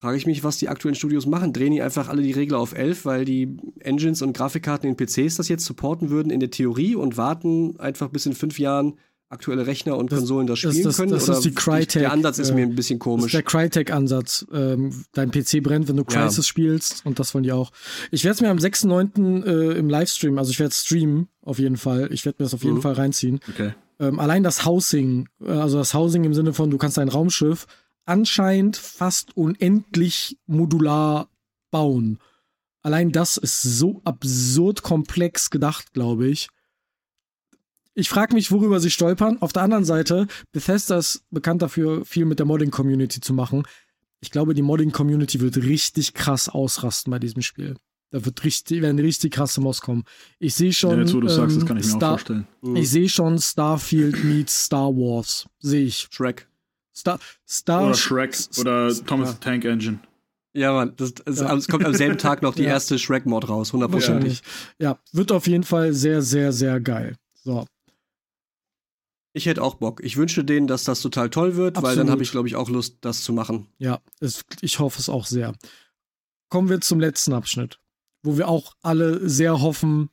[0.00, 1.52] frage ich mich, was die aktuellen Studios machen.
[1.52, 5.36] Drehen die einfach alle die Regler auf 11, weil die Engines und Grafikkarten in PCs
[5.36, 8.98] das jetzt supporten würden in der Theorie und warten einfach bis in fünf Jahren
[9.30, 11.12] aktuelle Rechner und Das- Konsolen das das- spielen das- können?
[11.12, 13.32] das oder ist die Crytek, Der Ansatz ist äh, mir ein bisschen Das komisch.
[13.32, 14.44] der Crytek-Ansatz.
[14.52, 16.24] Ähm, dein PC brennt, wenn du Ja.
[16.26, 17.70] Crysis spielst und das wollen die auch.
[18.10, 19.42] Ich werde es mir am 6.9.
[19.46, 22.08] Äh, im Livestream, also ich werde streamen, auf jeden Fall.
[22.12, 22.82] Ich werde mir das auf jeden Mhm.
[22.82, 23.40] Fall reinziehen.
[23.48, 23.72] Okay.
[24.00, 27.66] Ähm, allein das Housing, äh, also das Housing im Sinne von, du kannst dein Raumschiff
[28.06, 31.28] anscheinend fast unendlich modular
[31.70, 32.18] bauen.
[32.82, 36.48] Allein das ist so absurd komplex gedacht, glaube ich.
[38.00, 39.36] Ich frage mich, worüber sie stolpern.
[39.42, 43.64] Auf der anderen Seite, Bethesda ist bekannt dafür, viel mit der Modding-Community zu machen.
[44.20, 47.76] Ich glaube, die Modding-Community wird richtig krass ausrasten bei diesem Spiel.
[48.10, 50.04] Da wird richtig, werden richtig krasse Mods kommen.
[50.38, 50.92] Ich sehe schon.
[50.96, 52.46] ja, jetzt, wo du sagst, das ähm, kann ich mir auch Star- vorstellen.
[52.62, 52.76] Mhm.
[52.76, 55.46] ich sehe schon Starfield meets Star Wars.
[55.60, 56.08] Sehe ich.
[56.10, 56.48] Shrek.
[56.96, 57.18] Star,
[57.48, 60.00] Star Oder Shrek S- oder S- Thomas ja, Tank Engine.
[60.54, 61.54] Ja, Mann, das, das, Ja.
[61.54, 62.70] es kommt am selben Tag noch die Ja.
[62.70, 64.40] erste Shrek-Mod raus, hundertprozentig.
[64.40, 64.42] Wahrscheinlich.
[64.80, 67.14] Ja, wird auf jeden Fall sehr, sehr, sehr geil.
[67.44, 67.64] So.
[69.32, 70.00] Ich hätte auch Bock.
[70.02, 72.10] Ich wünsche denen, dass das total toll wird, weil dann Absolut.
[72.10, 73.68] habe ich, glaube ich, auch Lust, das zu machen.
[73.78, 75.54] Ja, es, ich hoffe es auch sehr.
[76.48, 77.78] Kommen wir zum letzten Abschnitt,
[78.24, 80.10] wo wir auch alle sehr hoffen,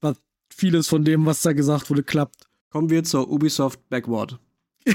[0.00, 0.16] dass
[0.54, 2.46] vieles von dem, was da gesagt wurde, klappt.
[2.70, 4.38] Kommen wir zur Ubisoft Backward.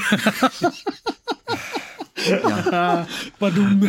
[2.26, 3.08] ja,
[3.40, 3.82] Badum.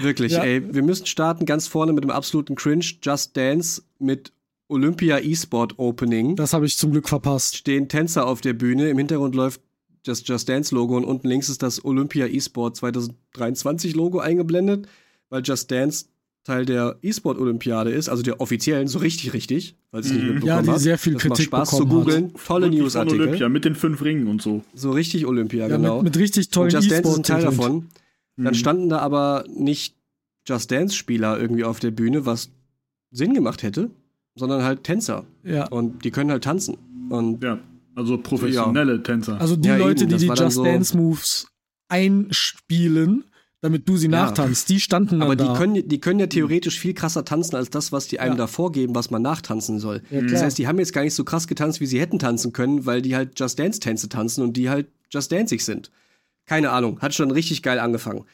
[0.00, 0.42] wirklich, Ja.
[0.44, 0.74] ey.
[0.74, 2.84] Wir müssen starten ganz vorne mit dem absoluten Cringe.
[3.02, 4.32] Just Dance mit
[4.68, 6.36] Olympia E-Sport Opening.
[6.36, 7.56] Das habe ich zum Glück verpasst.
[7.56, 8.88] stehen Tänzer auf der Bühne.
[8.88, 9.60] Im Hintergrund läuft
[10.04, 14.86] das Just Dance Logo und unten links ist das Olympia E-Sport 2023 Logo eingeblendet,
[15.30, 16.06] weil Just Dance
[16.44, 20.26] Teil der E-Sport Olympiade ist, also der offiziellen, so richtig, richtig, weil es nicht Mhm.
[20.34, 20.80] mitbekommen Ja, die hat.
[20.80, 22.34] sehr viel das macht Kritik Spaß zu googeln.
[22.46, 23.20] Tolle Newsartikel.
[23.28, 24.62] Olympia mit den fünf Ringen und so.
[24.74, 25.96] So richtig Olympia, Ja, genau.
[26.02, 27.88] mit, mit richtig tollen und Just Dance ist ein Teil davon.
[28.36, 28.54] Dann Mhm.
[28.54, 29.96] standen da aber nicht
[30.46, 32.50] Just Dance-Spieler irgendwie auf der Bühne, was
[33.10, 33.90] Sinn gemacht hätte,
[34.34, 35.24] sondern halt Tänzer.
[35.42, 35.66] Ja.
[35.68, 36.76] Und die können halt tanzen.
[37.10, 37.58] Und Ja,
[37.94, 39.40] also professionelle Tänzer.
[39.40, 41.46] Also die Ja, Leute, eben, die die Just so- Dance Moves
[41.88, 43.24] einspielen,
[43.60, 44.24] damit du sie Ja.
[44.24, 45.54] nachtanzt, die standen dann Aber die da.
[45.56, 48.38] können, die können ja theoretisch viel krasser tanzen als das, was die einem Ja.
[48.38, 50.02] da vorgeben, was man nachtanzen soll.
[50.10, 52.52] Ja, das heißt, die haben jetzt gar nicht so krass getanzt, wie sie hätten tanzen
[52.52, 55.90] können, weil die halt Just Dance-Tänze tanzen und die halt Just Dancing sind.
[56.46, 58.24] Keine Ahnung, hat schon richtig geil angefangen.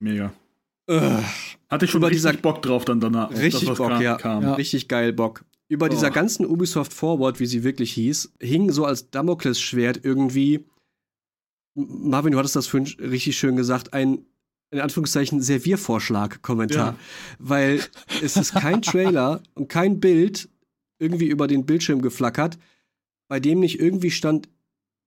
[0.00, 0.32] Mega.
[0.90, 1.00] Ugh,
[1.68, 3.30] Hatte ich schon Über richtig dieser- Bock drauf dann danach.
[3.30, 4.16] Richtig das, Bock, kam, ja.
[4.16, 4.42] Kam.
[4.42, 4.54] Ja.
[4.54, 5.44] Richtig geil Bock.
[5.70, 5.88] Über Oh.
[5.88, 10.66] dieser ganzen Ubisoft Forward, wie sie wirklich hieß, hing so als Damoklesschwert irgendwie,
[11.74, 14.26] Marvin, du hattest das vorhin richtig schön gesagt, ein
[14.72, 16.92] in Anführungszeichen Serviervorschlag-Kommentar.
[16.92, 16.98] Ja.
[17.38, 17.80] Weil
[18.22, 20.48] es ist kein Trailer und kein Bild
[20.98, 22.58] irgendwie über den Bildschirm geflackert,
[23.28, 24.48] bei dem nicht irgendwie stand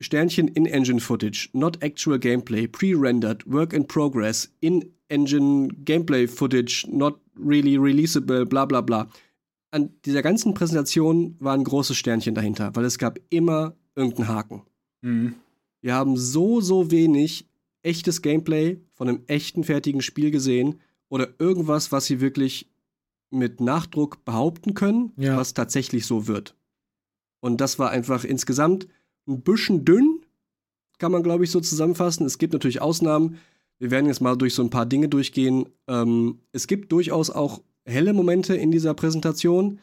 [0.01, 7.77] Sternchen in-Engine Footage, not actual gameplay, pre-rendered, work in progress, in-engine Gameplay Footage, not really
[7.77, 9.07] releasable, bla bla bla.
[9.73, 14.61] An dieser ganzen Präsentation war ein großes Sternchen dahinter, weil es gab immer irgendeinen Haken.
[15.01, 15.33] Mhm.
[15.81, 17.49] Wir haben so, so wenig
[17.81, 20.79] echtes Gameplay von einem echten fertigen Spiel gesehen
[21.09, 22.69] oder irgendwas, was sie wirklich
[23.31, 25.37] mit Nachdruck behaupten können, Ja.
[25.37, 26.55] was tatsächlich so wird.
[27.39, 28.87] Und das war einfach insgesamt
[29.27, 30.21] ein bisschen dünn,
[30.99, 32.27] kann man, glaube ich, so zusammenfassen.
[32.27, 33.37] Es gibt natürlich Ausnahmen.
[33.79, 35.67] Wir werden jetzt mal durch so ein paar Dinge durchgehen.
[35.87, 39.79] Ähm, es gibt durchaus auch helle Momente in dieser Präsentation.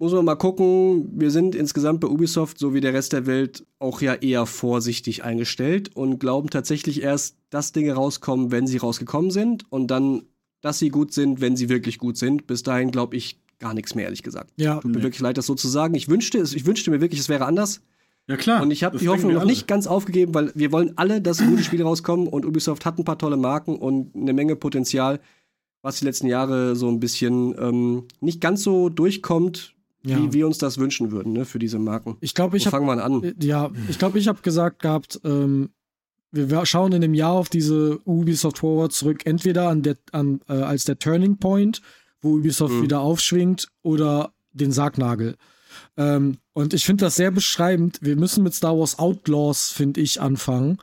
[0.00, 1.10] Muss man mal gucken.
[1.18, 5.24] Wir sind insgesamt bei Ubisoft, so wie der Rest der Welt, auch ja eher vorsichtig
[5.24, 10.22] eingestellt und glauben tatsächlich erst, dass Dinge rauskommen, wenn sie rausgekommen sind und dann,
[10.60, 12.46] dass sie gut sind, wenn sie wirklich gut sind.
[12.46, 14.52] Bis dahin glaube ich gar nichts mehr, ehrlich gesagt.
[14.56, 15.02] ja, Tut mir Nee.
[15.02, 15.94] wirklich leid, das so zu sagen.
[15.96, 17.80] Ich wünschte, es, ich wünschte mir wirklich, es wäre anders.
[18.28, 18.62] Ja, klar.
[18.62, 21.64] Und ich habe die Hoffnung noch nicht ganz aufgegeben, weil wir wollen alle, dass gute
[21.64, 25.18] Spiele rauskommen und Ubisoft hat ein paar tolle Marken und eine Menge Potenzial,
[25.82, 30.18] was die letzten Jahre so ein bisschen ähm, nicht ganz so durchkommt, ja.
[30.18, 32.16] wie wir uns das wünschen würden, ne, für diese Marken.
[32.20, 33.34] Ich glaube, ich fangen wir an?
[33.40, 35.70] Ja, ich glaube, ich habe gesagt gehabt, ähm,
[36.30, 40.40] wir wir schauen in dem Jahr auf diese Ubisoft Forward zurück, entweder an der, an,
[40.48, 41.80] äh, als der Turning Point,
[42.20, 42.82] wo Ubisoft Mhm.
[42.82, 45.36] wieder aufschwingt, oder den Sargnagel.
[45.96, 47.98] Ähm, und ich finde das sehr beschreibend.
[48.02, 50.78] Wir müssen mit Star Wars Outlaws, finde ich, anfangen,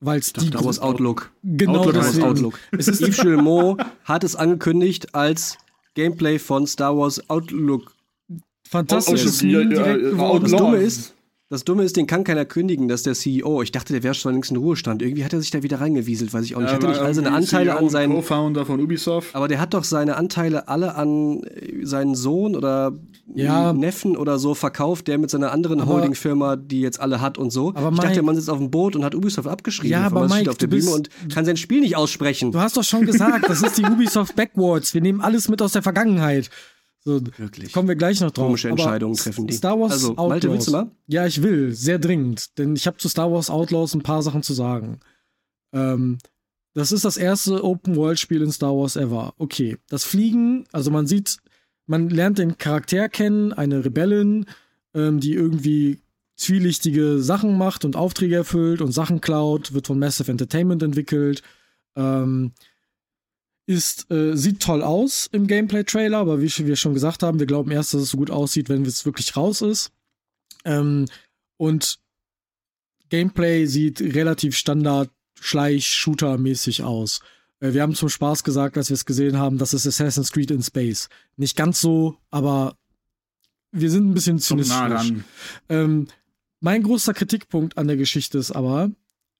[0.00, 1.30] weil es die Star Wars Outlook.
[1.42, 2.28] genau Outlook Star Wars deswegen.
[2.28, 2.58] Outlook.
[2.72, 5.58] Es ist Yves Gillemot hat es angekündigt als
[5.94, 7.94] Gameplay von Star Wars Outlook.
[8.68, 10.42] Fantastisches Oh, ja, Meme ja, direkt ja, geworden.
[10.44, 10.50] Das.
[10.52, 11.14] Dumme ist,
[11.50, 14.34] das Dumme ist, den kann keiner kündigen, dass der CEO, ich dachte, der wäre schon
[14.34, 15.02] längst in Ruhestand.
[15.02, 16.68] Irgendwie hat er sich da wieder reingewieselt, weiß ich auch nicht.
[16.70, 19.34] Ja, Hat er nicht all seine Anteile CEO an seinen Co-Founder von Ubisoft.
[19.34, 22.92] Aber der hat doch seine Anteile alle an äh, seinen Sohn oder
[23.34, 23.72] Ja.
[23.72, 27.50] Neffen oder so verkauft, der mit seiner anderen Aber- Holdingfirma, die jetzt alle hat und
[27.50, 27.70] so.
[27.74, 29.90] Aber ich dachte, der Mann sitzt auf dem Boot und hat Ubisoft abgeschrieben.
[29.90, 32.52] Ja, aber Mike, auf der Bühne und kann sein Spiel nicht aussprechen.
[32.52, 34.94] Du hast doch schon gesagt, das ist die Ubisoft Backwards.
[34.94, 36.48] Wir nehmen alles mit aus der Vergangenheit.
[37.02, 37.72] So, Wirklich.
[37.72, 38.46] kommen wir gleich noch drauf.
[38.46, 39.54] Komische Aber Entscheidungen treffen die.
[39.54, 40.28] Star Wars Also, Outlaws.
[40.28, 40.90] Malte, willst du mal?
[41.06, 44.42] Ja, ich will, sehr dringend, denn ich habe zu Star Wars Outlaws ein paar Sachen
[44.42, 45.00] zu sagen.
[45.72, 46.18] Ähm,
[46.74, 49.34] das ist das erste Open-World-Spiel in Star Wars ever.
[49.38, 51.38] Okay, das Fliegen, also man sieht,
[51.86, 54.46] man lernt den Charakter kennen, eine Rebellin,
[54.94, 56.00] ähm, die irgendwie
[56.36, 61.42] zwielichtige Sachen macht und Aufträge erfüllt und Sachen klaut, wird von Massive Entertainment entwickelt.
[61.96, 62.52] Ähm,
[63.70, 67.70] ist, äh, sieht toll aus im Gameplay-Trailer, aber wie wir schon gesagt haben, wir glauben
[67.70, 69.92] erst, dass es so gut aussieht, wenn es wirklich raus ist.
[70.64, 71.06] Ähm,
[71.56, 72.00] und
[73.10, 75.08] Gameplay sieht relativ Standard
[75.40, 77.20] Schleich-Shooter-mäßig aus.
[77.60, 80.50] Äh, wir haben zum Spaß gesagt, als wir es gesehen haben, das ist Assassin's Creed
[80.50, 81.08] in Space.
[81.36, 82.76] Nicht ganz so, aber
[83.70, 84.68] wir sind ein bisschen zynisch.
[85.68, 86.08] Ähm,
[86.58, 88.90] mein großer Kritikpunkt an der Geschichte ist aber,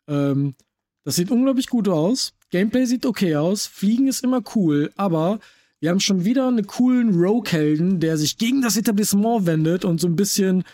[0.06, 0.54] ähm,
[1.02, 2.32] das sieht unglaublich gut aus.
[2.50, 3.66] Gameplay sieht okay aus.
[3.66, 5.40] Fliegen ist immer cool, aber
[5.80, 10.06] wir haben schon wieder einen coolen Rogue-Helden, der sich gegen das Etablissement wendet und so
[10.06, 10.64] ein bisschen.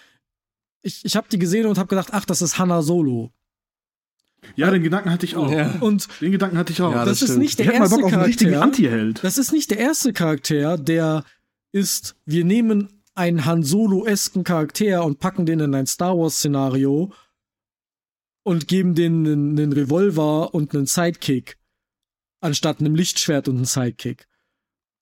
[0.83, 3.31] Ich, ich habe die gesehen und habe gedacht, ach, das ist Hanna Solo.
[4.55, 5.51] Ja, den Gedanken hatte ich auch.
[5.51, 5.77] Ja.
[5.81, 6.93] Und Den Gedanken hatte ich auch.
[6.93, 7.39] Ja, das, das ist stimmt.
[7.41, 8.67] nicht ich der mal erste Bock auf einen richtigen Charakter.
[8.67, 9.25] Anti-Held.
[9.25, 11.25] Das ist nicht der erste Charakter, der
[11.73, 17.13] ist, wir nehmen einen Han Solo-esken Charakter und packen den in ein Star Wars-Szenario
[18.45, 21.57] und geben denen einen, einen Revolver und einen Sidekick,
[22.47, 24.29] anstatt einem Lichtschwert und einem Sidekick.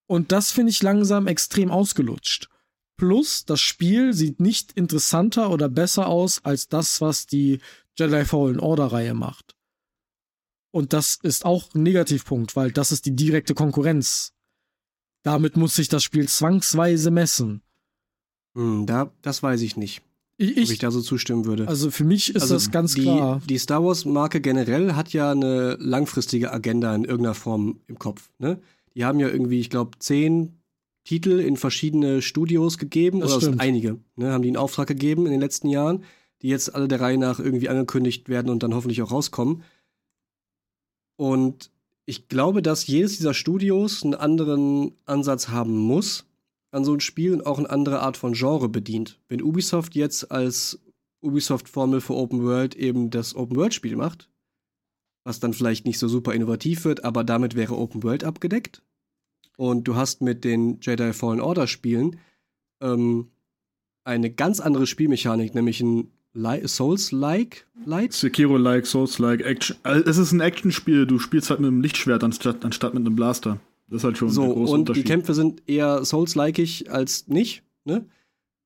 [0.06, 2.48] Und das finde ich langsam extrem ausgelutscht.
[2.96, 7.60] Plus, das Spiel sieht nicht interessanter oder besser aus als das, was die
[7.96, 9.54] Jedi Fallen Order-Reihe macht.
[10.72, 14.32] Und das ist auch ein Negativpunkt, weil das ist die direkte Konkurrenz.
[15.22, 17.62] Damit muss sich das Spiel zwangsweise messen.
[18.56, 20.02] Hm, da, das weiß ich nicht,
[20.36, 21.68] Ich, ob ich ich da so zustimmen würde.
[21.68, 23.40] also für mich ist Also das ganz die, klar.
[23.48, 28.30] Die Star Wars-Marke generell hat ja eine langfristige Agenda in irgendeiner Form im Kopf.
[28.38, 28.58] Ne?
[28.94, 30.58] Die haben ja irgendwie, ich glaube, zehn
[31.04, 33.20] Titel in verschiedene Studios gegeben.
[33.20, 33.98] Das oder einige.
[34.16, 34.32] Ne?
[34.32, 36.02] Haben die in Auftrag gegeben in den letzten Jahren,
[36.42, 39.62] die jetzt alle der Reihe nach irgendwie angekündigt werden und dann hoffentlich auch rauskommen.
[41.16, 41.70] Und
[42.06, 46.24] ich glaube, dass jedes dieser Studios einen anderen Ansatz haben muss
[46.74, 49.20] an so ein Spiel und auch eine andere Art von Genre bedient.
[49.28, 50.80] Wenn Ubisoft jetzt als
[51.20, 54.28] Ubisoft-Formel für Open World eben das Open World-Spiel macht,
[55.24, 58.82] was dann vielleicht nicht so super innovativ wird, aber damit wäre Open World abgedeckt.
[59.56, 62.18] Und du hast mit den Jedi Fallen Order-Spielen
[62.82, 63.30] ähm,
[64.04, 68.12] eine ganz andere Spielmechanik, nämlich ein Li Souls-like Light.
[68.12, 69.76] Sekiro-like, Souls-like, Action.
[69.84, 73.14] Also, Es ist ein Actionspiel, du spielst halt mit einem Lichtschwert anstatt, anstatt mit einem
[73.14, 73.60] Blaster.
[73.88, 75.04] Das ist halt schon So, der große und Unterschied.
[75.04, 78.06] die Kämpfe sind eher Souls-likeig als nicht, ne?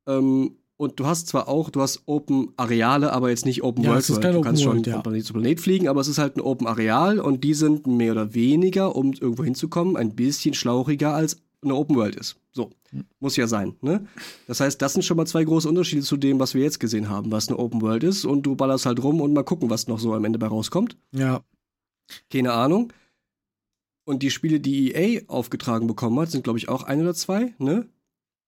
[0.06, 3.90] Ähm, und du hast zwar auch, du hast Open Areale, aber jetzt nicht Open Ja,
[3.90, 4.00] World.
[4.02, 4.22] es ist World.
[4.22, 4.92] kein du Open kannst schon World, ja.
[4.94, 7.86] von Planet zu Planet fliegen, aber es ist halt ein Open Areal und die sind
[7.88, 12.36] mehr oder weniger, um irgendwo hinzukommen, ein bisschen schlauchiger als eine Open World ist.
[12.52, 13.04] So, Hm.
[13.18, 14.06] muss ja sein, ne?
[14.46, 17.08] Das heißt, das sind schon mal zwei große Unterschiede zu dem, was wir jetzt gesehen
[17.10, 19.88] haben, was eine Open World ist und du ballerst halt rum und mal gucken, was
[19.88, 20.96] noch so am Ende bei rauskommt.
[21.12, 21.40] Ja,
[22.30, 22.92] Keine Ahnung.
[24.08, 27.52] Und die Spiele, die EA aufgetragen bekommen hat, sind, glaube ich, auch ein oder zwei,
[27.58, 27.86] ne?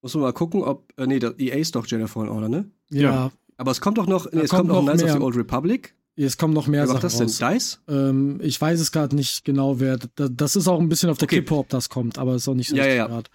[0.01, 0.91] Muss man mal gucken, ob.
[0.97, 2.71] Äh, nee, der EA ist doch Jedi Fallen Order, ne?
[2.91, 3.01] ja.
[3.03, 3.33] Ja.
[3.59, 4.25] Aber es kommt doch noch.
[4.33, 5.17] Nee, es kommt kommt noch noch Knights of mehr.
[5.19, 5.95] the Old Republic.
[6.17, 7.47] Es kommen noch mehr Wer macht Sachen das denn?
[7.47, 7.79] raus.
[7.89, 7.95] Dice?
[7.95, 9.99] Ähm, ich weiß es gerade nicht genau, wer.
[10.15, 11.37] da- Das ist auch ein bisschen auf der Okay.
[11.41, 13.07] Kippe, ob das kommt, aber ist auch nicht so Ja, ja, richtig ja.
[13.09, 13.31] grad.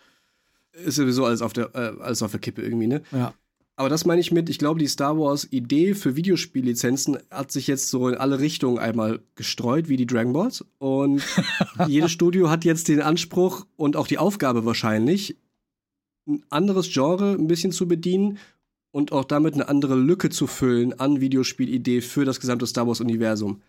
[0.83, 3.03] Ist sowieso alles auf der, äh, alles auf der Kippe irgendwie, ne?
[3.11, 3.35] Ja.
[3.77, 7.89] Aber das meine ich mit, ich glaube, die Star Wars-Idee für Videospiellizenzen hat sich jetzt
[7.89, 10.63] so in alle Richtungen einmal gestreut, wie die Dragon Balls.
[10.77, 11.21] Und
[11.87, 15.35] jedes Studio hat jetzt den Anspruch und auch die Aufgabe wahrscheinlich,
[16.25, 18.39] ein anderes Genre ein bisschen zu bedienen
[18.91, 23.61] und auch damit eine andere Lücke zu füllen an Videospielidee für das gesamte Star Wars-Universum.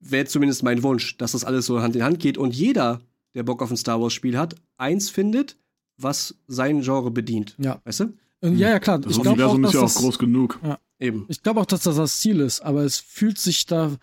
[0.00, 3.00] Wäre zumindest mein Wunsch, dass das alles so Hand in Hand geht und jeder,
[3.34, 5.56] der Bock auf ein Star Wars-Spiel hat, eins findet,
[5.96, 7.56] was sein Genre bedient.
[7.58, 7.80] Ja.
[7.84, 8.12] Weißt du?
[8.40, 8.98] Und ja, ja, klar.
[8.98, 10.60] das ich glaube auch, Universum dass ist ja auch das, groß genug.
[11.00, 11.26] Eben.
[11.28, 13.96] ich glaube auch, dass das das Ziel ist, aber es fühlt sich da,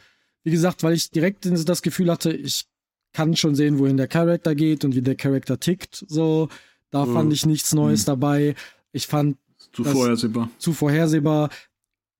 [0.44, 2.66] wie gesagt, weil ich direkt das Gefühl hatte, ich
[3.14, 6.06] kann schon sehen, wohin der Charakter geht und wie der Charakter tickt.
[6.08, 6.50] So,
[6.92, 7.14] da Mhm.
[7.14, 8.06] fand ich nichts Neues Mhm.
[8.08, 8.56] dabei.
[8.92, 9.38] Ich fand
[9.74, 10.50] Zu Das- vorhersehbar.
[10.58, 11.50] zu vorhersehbar.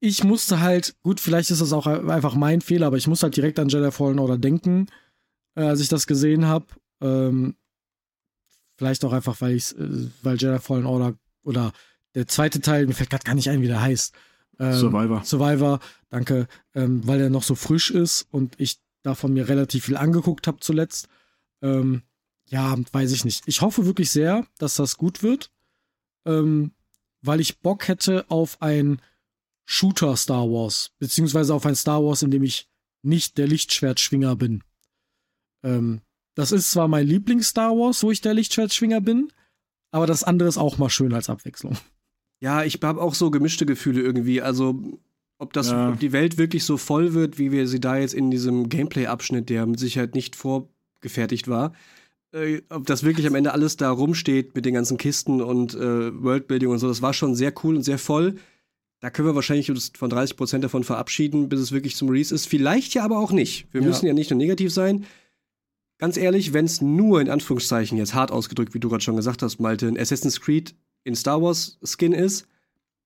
[0.02, 3.36] Ich musste halt, gut, vielleicht ist das auch einfach mein Fehler, aber ich muss halt
[3.36, 4.88] direkt an Jedi Fallen Order denken,
[5.56, 6.66] äh, als ich das gesehen habe.
[7.02, 7.56] Ähm,
[8.78, 11.72] vielleicht auch einfach, weil ich äh, weil Jedi Fallen Order oder
[12.16, 14.14] der zweite Teil, mir fällt gerade gar nicht ein, wie der heißt.
[14.60, 15.24] Ähm, Survivor.
[15.24, 15.80] Survivor,
[16.10, 20.48] danke, ähm, weil der noch so frisch ist und ich davon mir relativ viel angeguckt
[20.48, 21.08] habe zuletzt.
[21.62, 22.04] Ähm,
[22.48, 23.44] ja, weiß ich nicht.
[23.48, 25.52] Ich hoffe wirklich sehr, dass das gut wird,
[26.26, 26.72] ähm,
[27.22, 29.02] weil ich Bock hätte auf ein
[29.66, 32.70] Shooter Star Wars, beziehungsweise auf ein Star Wars, in dem ich
[33.02, 34.64] nicht der Lichtschwertschwinger bin.
[35.64, 36.02] Ähm,
[36.36, 39.32] das ist zwar mein Lieblings-Star Wars, wo ich der Lichtschwertschwinger bin,
[39.92, 41.78] aber das andere ist auch mal schön als Abwechslung.
[42.42, 44.42] Ja, ich habe auch so gemischte Gefühle irgendwie.
[44.42, 44.82] Also,
[45.38, 45.90] ob, das, Ja.
[45.90, 49.50] ob die Welt wirklich so voll wird, wie wir sie da jetzt in diesem Gameplay-Abschnitt,
[49.50, 51.74] der mit Sicherheit nicht vorgefertigt war,
[52.34, 56.24] äh, ob das wirklich am Ende alles da rumsteht mit den ganzen Kisten und äh,
[56.24, 58.36] Worldbuilding und so, das war schon sehr cool und sehr voll.
[59.02, 62.48] Da können wir wahrscheinlich uns von 30% davon verabschieden, bis es wirklich zum Release ist.
[62.48, 63.68] Vielleicht ja aber auch nicht.
[63.72, 63.88] Wir Ja.
[63.88, 65.06] müssen ja nicht nur negativ sein.
[65.98, 69.42] Ganz ehrlich, wenn es nur in Anführungszeichen jetzt hart ausgedrückt, wie du gerade schon gesagt
[69.42, 70.76] hast, Malte, ein Assassin's Creed
[71.06, 72.46] in Star Wars Skin ist,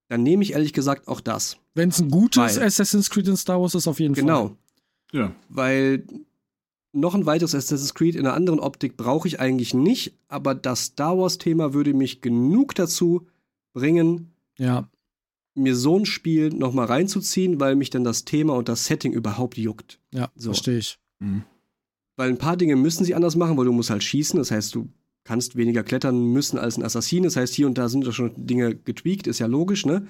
[0.07, 1.57] dann nehme ich ehrlich gesagt auch das.
[1.75, 4.23] Wenn es ein gutes Weil- Assassin's Creed in Star Wars ist, auf jeden Fall.
[4.23, 4.57] Genau.
[5.11, 5.35] Ja.
[5.49, 6.03] Weil
[6.91, 10.85] noch ein weiteres Assassin's Creed in einer anderen Optik brauche ich eigentlich nicht, aber das
[10.85, 13.27] Star Wars-Thema würde mich genug dazu
[13.73, 14.89] bringen, Ja,
[15.55, 19.57] mir so ein Spiel nochmal reinzuziehen, weil mich dann das Thema und das Setting überhaupt
[19.57, 19.99] juckt.
[20.11, 20.49] ja, So.
[20.51, 20.97] verstehe ich.
[21.19, 21.43] Mhm.
[22.15, 24.73] Weil ein paar Dinge müssen sie anders machen, weil du musst halt schießen, das heißt,
[24.73, 24.89] du
[25.23, 28.31] kannst weniger klettern müssen als ein Assassin, das heißt, hier und da sind doch schon
[28.35, 30.07] Dinge getweakt, ist ja logisch, ne?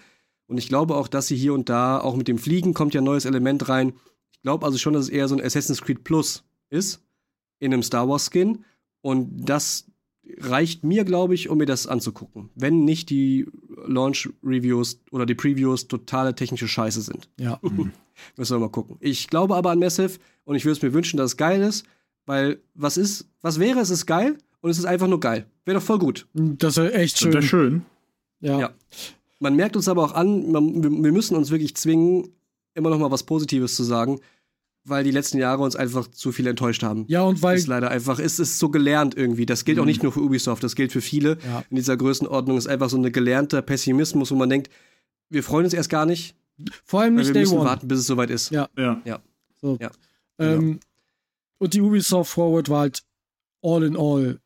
[0.48, 3.02] Und ich glaube auch, dass sie hier und da, auch mit dem Fliegen kommt ja
[3.02, 3.94] ein neues Element rein.
[4.32, 7.04] Ich glaube also schon, dass es eher so ein Assassin's Creed Plus ist,
[7.60, 8.66] in einem Star Wars Skin.
[9.02, 9.86] Und das
[10.40, 12.50] reicht mir, glaube ich, um mir das anzugucken.
[12.56, 13.46] Wenn nicht die
[13.86, 17.30] Launch-Reviews oder die Previews totale technische Scheiße sind.
[17.40, 17.60] Ja.
[18.36, 18.98] Müssen wir mal gucken.
[19.02, 21.86] Ich glaube aber an Massive und ich würde es mir wünschen, dass es geil ist,
[22.26, 25.46] weil was ist, was wäre, es ist geil und es ist einfach nur geil.
[25.66, 26.28] Wäre doch voll gut.
[26.34, 27.34] Das ist echt Das schön.
[27.34, 27.82] wäre schön.
[28.42, 28.60] Ja.
[28.60, 28.70] Ja.
[29.40, 32.30] Man merkt uns aber auch an, man, wir, wir müssen uns wirklich zwingen,
[32.74, 34.20] immer noch mal was Positives zu sagen,
[34.86, 37.06] weil die letzten Jahre uns einfach zu viel enttäuscht haben.
[37.08, 39.46] Ja, und weil ist leider einfach, es ist so gelernt irgendwie.
[39.46, 41.38] Das gilt auch nicht nur für Ubisoft, das gilt für viele.
[41.46, 41.64] Ja.
[41.70, 44.70] In dieser Größenordnung ist einfach so ein gelernter Pessimismus, wo man denkt,
[45.30, 46.36] wir freuen uns erst gar nicht,
[46.86, 47.66] vor allem weil nicht wir Day müssen One.
[47.70, 48.50] warten, bis es soweit ist.
[48.52, 48.68] Ja.
[48.78, 49.22] Ja.
[49.62, 49.78] So.
[49.80, 49.92] Ja,
[50.40, 50.80] Ähm,
[51.60, 53.04] und die Ubisoft Forward war halt
[53.62, 54.40] all in all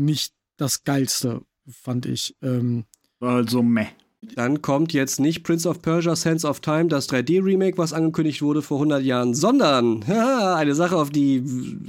[0.00, 2.36] nicht das geilste, fand ich.
[2.42, 2.84] Ähm,
[3.18, 3.86] War halt so meh.
[4.34, 8.60] Dann kommt jetzt nicht Prince of Persia Sense of Time, das 3D-Remake, was angekündigt wurde
[8.60, 11.42] vor 100 Jahren, sondern haha, eine Sache, auf die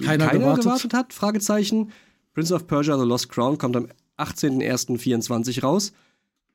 [0.03, 0.63] Keiner keiner, gewartet.
[0.63, 0.93] gewartet.
[0.93, 1.91] hat, Fragezeichen.
[2.33, 5.91] Prince of Persia The Lost Crown kommt am 18.01.24 raus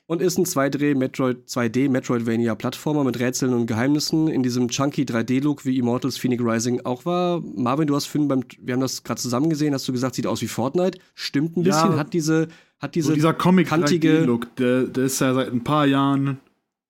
[0.06, 5.02] und ist ein 2D Metroid 2D Metroidvania Plattformer mit Rätseln und Geheimnissen in diesem chunky
[5.04, 7.40] 3D Look wie Immortals Phoenix Rising auch war.
[7.40, 10.26] Marvin, du hast Finn beim wir haben das gerade zusammen gesehen, hast du gesagt, sieht
[10.26, 10.98] aus wie Fortnite.
[11.14, 11.82] Stimmt ein Ja.
[11.84, 15.50] bisschen, hat diese hat diese So dieser comic kantige- look der, der ist ja seit
[15.52, 16.38] ein paar Jahren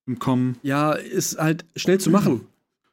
[0.07, 0.57] im Kommen.
[0.63, 2.43] ja, ist halt schnell zu machen.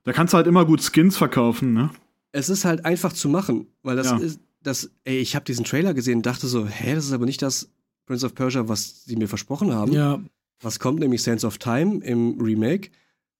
[0.04, 1.90] Da kannst du halt immer gut Skins verkaufen, ne?
[2.34, 4.18] es ist halt einfach zu machen, weil das Ja.
[4.18, 7.26] ist, das, ey, ich habe diesen Trailer gesehen und dachte so, hä, das ist aber
[7.26, 7.70] nicht das
[8.06, 9.92] Prince of Persia, was sie mir versprochen haben.
[9.94, 10.22] ja,
[10.62, 12.90] Was kommt nämlich Sands of Time im Remake?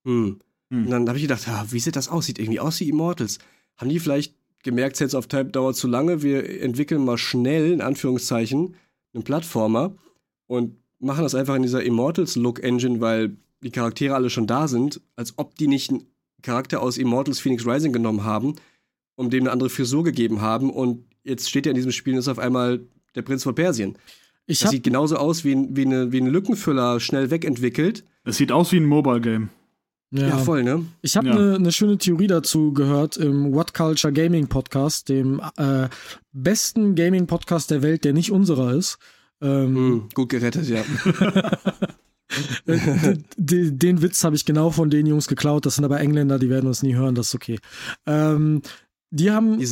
[0.06, 0.40] Hm.
[0.70, 0.86] Hm.
[0.86, 2.26] Und dann habe ich gedacht, ah, wie sieht das aus?
[2.26, 3.40] Sieht irgendwie aus wie Immortals.
[3.78, 7.82] Haben die vielleicht gemerkt, Sands of Time dauert zu lange, wir entwickeln mal schnell, in
[7.82, 8.76] Anführungszeichen,
[9.14, 9.96] einen Plattformer
[10.48, 15.34] und machen das einfach in dieser Immortals-Look-Engine, weil die Charaktere alle schon da sind, als
[15.38, 16.06] ob die nicht einen
[16.42, 18.56] Charakter aus Immortals Phoenix Rising genommen haben,
[19.16, 22.20] um dem eine andere Frisur gegeben haben und jetzt steht er in diesem Spiel und
[22.20, 22.82] ist auf einmal
[23.16, 23.98] der Prinz von Persien.
[24.46, 28.04] Ich Das sieht genauso aus wie, ein- wie, eine, wie ein Lückenfüller schnell wegentwickelt.
[28.26, 29.50] Es sieht aus wie ein Mobile-Game.
[30.12, 30.86] Ja, ja, voll, ne?
[31.02, 31.34] Ich habe Ja.
[31.34, 35.88] eine ne schöne Theorie dazu gehört im What Culture Gaming Podcast, dem äh,
[36.32, 39.00] besten Gaming Podcast der Welt, der nicht unserer ist.
[39.42, 40.84] Ähm, Hm, gut gerettet, ja.
[42.68, 45.66] äh, den Witz habe ich genau von den Jungs geklaut.
[45.66, 47.60] Das sind aber Engländer, die werden uns nie hören, das ist okay.
[48.06, 48.62] Ähm,
[49.12, 49.66] die haben Die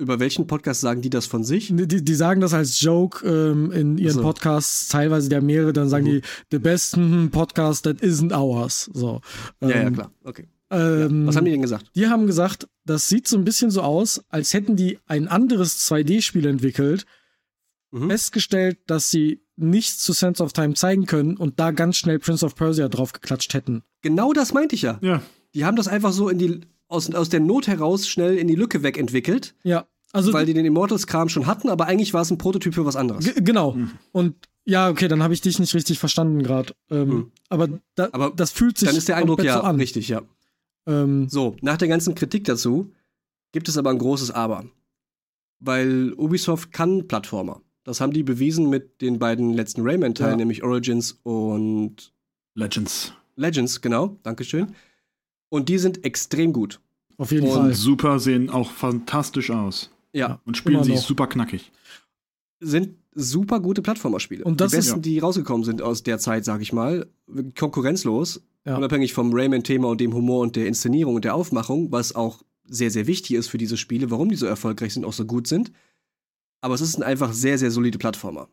[0.00, 1.68] über welchen Podcast sagen die das von sich?
[1.72, 4.22] Die, die sagen das als Joke ähm, in ihren So.
[4.22, 6.10] Podcasts, teilweise der mehrere, dann sagen Mhm.
[6.10, 8.90] die, the best hm, podcast that isn't ours.
[8.92, 9.20] So.
[9.60, 10.10] ja, ja, Ähm, klar.
[10.24, 10.48] Okay.
[10.72, 11.90] Ähm, Was haben die denn gesagt?
[11.94, 15.78] die haben gesagt, das sieht so ein bisschen so aus, als hätten die ein anderes
[15.88, 17.06] 2D-Spiel entwickelt,
[17.92, 18.08] Mhm.
[18.08, 22.46] festgestellt, dass sie nichts zu Sense of Time zeigen können und da ganz schnell Prince
[22.46, 23.82] of Persia draufgeklatscht hätten.
[24.02, 24.98] Genau das meinte ich ja.
[25.02, 25.22] Ja.
[25.54, 26.60] Die haben das einfach so in die,
[26.90, 30.66] aus, aus der Not heraus schnell in die Lücke wegentwickelt, Ja, also weil die den
[30.66, 33.32] Immortals-Kram schon hatten, aber eigentlich war es ein Prototyp für was anderes.
[33.36, 33.76] Genau.
[34.12, 34.34] Und
[34.64, 36.74] ja, okay, dann habe ich dich nicht richtig verstanden gerade.
[36.90, 37.32] Ähm, Hm.
[37.48, 39.76] Aber, da, Aber das fühlt sich Dann ist der Eindruck ja so an.
[39.76, 40.22] richtig, ja.
[40.86, 42.92] Ähm, So, nach der ganzen Kritik dazu
[43.52, 44.64] gibt es aber ein großes Aber.
[45.60, 47.60] Weil Ubisoft kann Plattformer.
[47.84, 50.36] Das haben die bewiesen mit den beiden letzten Rayman-Teilen, Ja.
[50.36, 52.12] nämlich Origins und
[52.54, 53.12] Legends.
[53.36, 54.74] Legends, genau, Dankeschön.
[55.50, 56.80] Und die sind extrem gut.
[57.18, 57.66] auf jeden Und Fall.
[57.68, 59.90] Und super sehen auch fantastisch aus.
[60.14, 61.70] Ja, Und spielen sich super knackig.
[62.60, 64.44] sind super gute Plattformerspiele.
[64.44, 67.06] Und das die ist- besten, die rausgekommen sind aus der Zeit, sag ich mal.
[67.58, 68.42] Konkurrenzlos.
[68.64, 68.76] Ja.
[68.76, 72.90] Unabhängig vom Rayman-Thema und dem Humor und der Inszenierung und der Aufmachung, was auch sehr,
[72.90, 75.72] sehr wichtig ist für diese Spiele, warum die so erfolgreich sind, auch so gut sind.
[76.60, 78.48] Aber es ist ein einfach sehr, sehr solide Plattformer.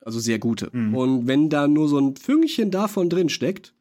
[0.00, 0.70] Also sehr gute.
[0.72, 0.94] Mhm.
[0.94, 3.72] Und wenn da nur so ein Fünkchen davon drin steckt,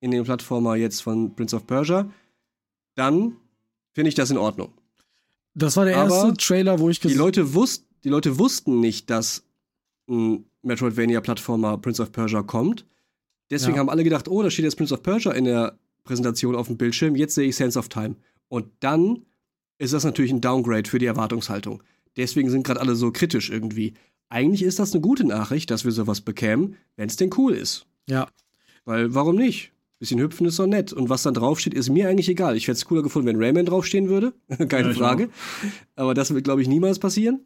[0.00, 2.10] in den Plattformer jetzt von Prince of Persia,
[2.94, 3.36] dann
[3.92, 4.72] finde ich das in Ordnung.
[5.54, 9.10] Das war der erste Aber Trailer, wo ich die Leute, wusst, die Leute wussten nicht,
[9.10, 9.44] dass
[10.08, 12.86] ein Metroidvania-Plattformer Prince of Persia kommt.
[13.50, 13.80] Deswegen ja.
[13.80, 16.76] haben alle gedacht, oh, da steht jetzt Prince of Persia in der Präsentation auf dem
[16.76, 18.16] Bildschirm, jetzt sehe ich Sense of Time.
[18.48, 19.26] Und dann
[19.78, 21.82] ist das natürlich ein Downgrade für die Erwartungshaltung.
[22.16, 23.94] Deswegen sind gerade alle so kritisch irgendwie.
[24.28, 27.86] Eigentlich ist das eine gute Nachricht, dass wir sowas bekämen, wenn es denn cool ist.
[28.08, 28.28] Ja.
[28.84, 29.72] Weil, warum nicht?
[29.98, 30.92] Bisschen hüpfen ist doch nett.
[30.92, 32.56] Und was dann draufsteht, ist mir eigentlich egal.
[32.56, 34.32] Ich hätte es cooler gefunden, wenn Rayman draufstehen würde.
[34.68, 35.28] Keine ja, Frage.
[35.96, 37.40] Aber das wird, glaube ich, niemals passieren.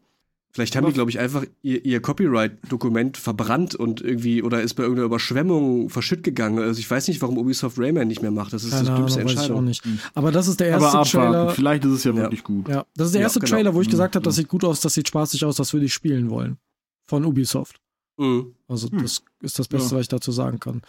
[0.55, 4.83] Vielleicht haben die, glaube ich, einfach ihr, ihr Copyright-Dokument verbrannt und irgendwie oder ist bei
[4.83, 6.59] irgendeiner Überschwemmung verschütt gegangen.
[6.59, 8.53] Also ich weiß nicht, warum Ubisoft Rayman nicht mehr macht.
[8.53, 9.67] Das ist Keine die dümmste Ahnung, Entscheidung.
[9.67, 10.11] Weiß ich auch nicht.
[10.15, 11.51] Aber das ist der erste Aber Trailer.
[11.51, 12.69] Vielleicht ist es ja wirklich gut.
[12.69, 13.57] Ja, das ist der erste ja, genau.
[13.57, 13.93] Trailer, wo ich mhm.
[13.93, 16.59] gesagt habe, das sieht gut aus, das sieht spaßig aus, das würde ich spielen wollen.
[17.07, 17.81] Von Ubisoft.
[18.19, 18.55] Mhm.
[18.69, 19.97] Also das ist das Beste, ja.
[19.97, 20.83] was ich dazu sagen kann.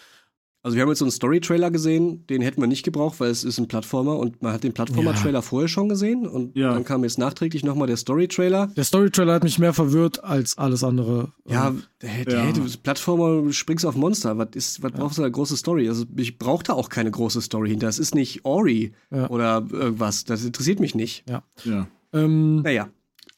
[0.63, 3.43] Also wir haben jetzt so einen Story-Trailer gesehen, den hätten wir nicht gebraucht, weil es
[3.43, 5.41] ist ein Plattformer und man hat den Plattformer-Trailer ja.
[5.41, 6.73] vorher schon gesehen und ja.
[6.73, 8.67] dann kam jetzt nachträglich nochmal der Story-Trailer.
[8.67, 11.33] Der Story-Trailer hat mich mehr verwirrt als alles andere.
[11.45, 12.39] Ja, hey, ja.
[12.39, 15.89] Hey, du Plattformer, springst auf Monster, was ist, was brauchst du da große Story?
[15.89, 17.89] Also ich brauche da auch keine große Story hinter.
[17.89, 21.25] Es ist nicht Ori oder irgendwas, das interessiert mich nicht.
[21.29, 21.43] Ja.
[21.65, 21.87] ja.
[22.13, 22.87] Ähm, naja.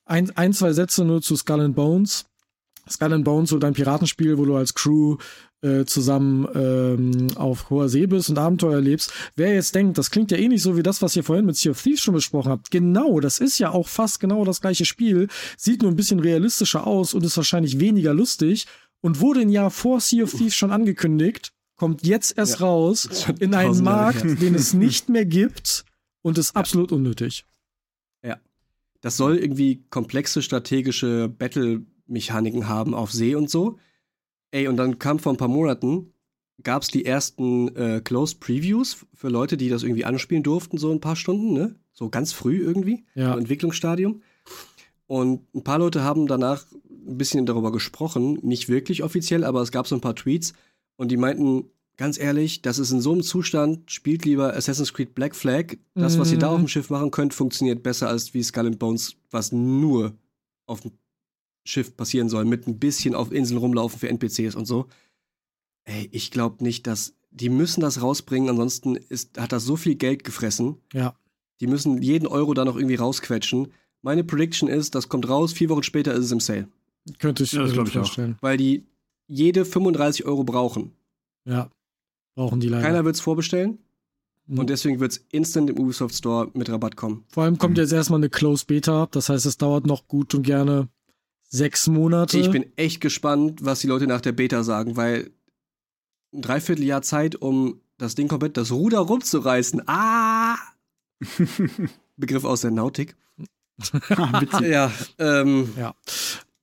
[0.05, 2.25] Ein, ein, zwei Sätze nur zu Skull and Bones.
[2.89, 5.17] Skull and Bones so dein Piratenspiel, wo du als Crew
[5.61, 9.11] äh, zusammen ähm, auf hoher See bist und Abenteuer erlebst.
[9.35, 11.71] Wer jetzt denkt, das klingt ja ähnlich so wie das, was ihr vorhin mit Sea
[11.71, 12.71] of Thieves schon besprochen habt.
[12.71, 16.85] Genau, das ist ja auch fast genau das gleiche Spiel, sieht nur ein bisschen realistischer
[16.85, 18.67] aus und ist wahrscheinlich weniger lustig
[19.01, 23.27] und wurde ein Jahr vor Sea of Thieves schon angekündigt, kommt jetzt erst ja, raus
[23.39, 25.85] in einen Markt, den es nicht mehr gibt
[26.21, 26.59] und ist ja.
[26.59, 27.45] absolut unnötig.
[28.23, 28.39] Ja.
[29.01, 31.29] Das soll irgendwie komplexe strategische
[32.07, 33.77] Battle-Mechaniken haben auf See und so.
[34.51, 36.13] Ey, und dann kam vor ein paar Monaten,
[36.63, 40.91] gab es die ersten äh, Closed Previews für Leute, die das irgendwie anspielen durften, so
[40.91, 41.75] ein paar Stunden, ne?
[41.91, 43.33] So ganz früh irgendwie, ja.
[43.33, 44.21] im Entwicklungsstadium.
[45.07, 46.65] Und ein paar Leute haben danach
[47.07, 50.53] ein bisschen darüber gesprochen, nicht wirklich offiziell, aber es gab so ein paar Tweets
[50.97, 55.13] und die meinten, ganz ehrlich, das ist in so einem Zustand, spielt lieber Assassin's Creed
[55.15, 55.77] Black Flag.
[55.93, 56.67] Das, was ihr da auf dem mhm.
[56.69, 60.13] Schiff machen könnt, funktioniert besser als wie Skull and Bones, was nur
[60.65, 60.91] auf dem
[61.65, 64.87] Schiff passieren soll, mit ein bisschen auf Inseln rumlaufen für NPCs und so.
[65.83, 69.95] Ey, ich glaube nicht, dass die müssen das rausbringen, ansonsten ist, hat das so viel
[69.95, 70.77] Geld gefressen.
[70.93, 71.15] Ja.
[71.59, 73.73] Die müssen jeden Euro da noch irgendwie rausquetschen.
[74.01, 76.69] Meine Prediction ist, das kommt raus, vier Wochen später ist es im Sale.
[77.19, 78.35] Könnte ich, ja, das ich vorstellen.
[78.37, 78.43] Auch.
[78.43, 78.85] Weil die
[79.27, 80.93] jede 35 Euro brauchen.
[81.45, 81.69] Ja,
[82.35, 82.83] brauchen die leider.
[82.83, 83.79] Keiner wird es vorbestellen.
[84.47, 84.59] Mhm.
[84.59, 87.25] Und deswegen wird es instant im Ubisoft Store mit Rabatt kommen.
[87.29, 87.81] Vor allem kommt mhm.
[87.81, 89.07] jetzt erstmal eine Close Beta.
[89.11, 90.87] Das heißt, es dauert noch gut und gerne
[91.55, 92.37] sechs Monate.
[92.37, 95.31] Ich bin echt gespannt, was die Leute nach der Beta sagen, weil
[96.33, 99.83] ein Dreivierteljahr Zeit, um das Ding komplett das Ruder rumzureißen.
[99.87, 100.57] Ah!
[102.17, 103.15] Begriff aus der Nautik.
[104.61, 105.95] ja, ähm, ja.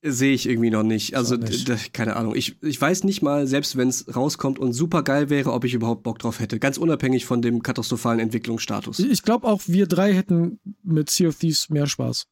[0.05, 1.14] Sehe ich irgendwie noch nicht.
[1.14, 1.94] Also, nicht.
[1.94, 2.35] keine Ahnung.
[2.35, 5.74] Ich, ich weiß nicht mal, selbst wenn es rauskommt und super geil wäre, ob ich
[5.74, 6.59] überhaupt Bock drauf hätte.
[6.59, 8.98] Ganz unabhängig von dem katastrophalen Entwicklungsstatus.
[8.98, 12.27] Ich glaube auch, wir drei hätten mit Sea of Thieves mehr Spaß.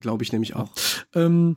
[0.00, 0.70] Glaube ich nämlich auch.
[1.14, 1.56] Ähm,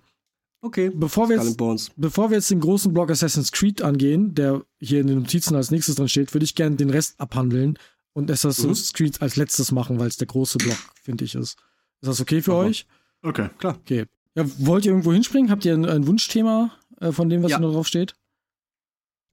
[0.61, 0.91] okay.
[0.93, 5.07] Bevor wir, jetzt, bevor wir jetzt den großen Block Assassin's Creed angehen, der hier in
[5.07, 7.79] den Notizen als nächstes drin steht, würde ich gerne den Rest abhandeln
[8.13, 8.97] und Assassin's mhm.
[8.97, 11.57] Creed als letztes machen, weil es der große Block, finde ich, ist.
[12.01, 12.65] Ist das okay für Aber.
[12.65, 12.85] euch?
[13.21, 13.77] Okay, klar.
[13.81, 14.05] Okay.
[14.35, 15.49] Ja, wollt ihr irgendwo hinspringen?
[15.49, 17.59] Habt ihr ein, ein Wunschthema äh, von dem, was ja.
[17.59, 18.15] da drauf steht?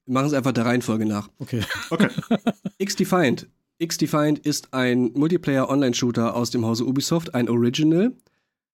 [0.06, 1.30] Wir machen es einfach der Reihenfolge nach.
[1.38, 1.62] Okay.
[1.90, 2.08] okay.
[2.78, 3.48] X-Defiant.
[3.78, 8.12] X-Defiant ist ein Multiplayer-Online-Shooter aus dem Hause Ubisoft, ein Original,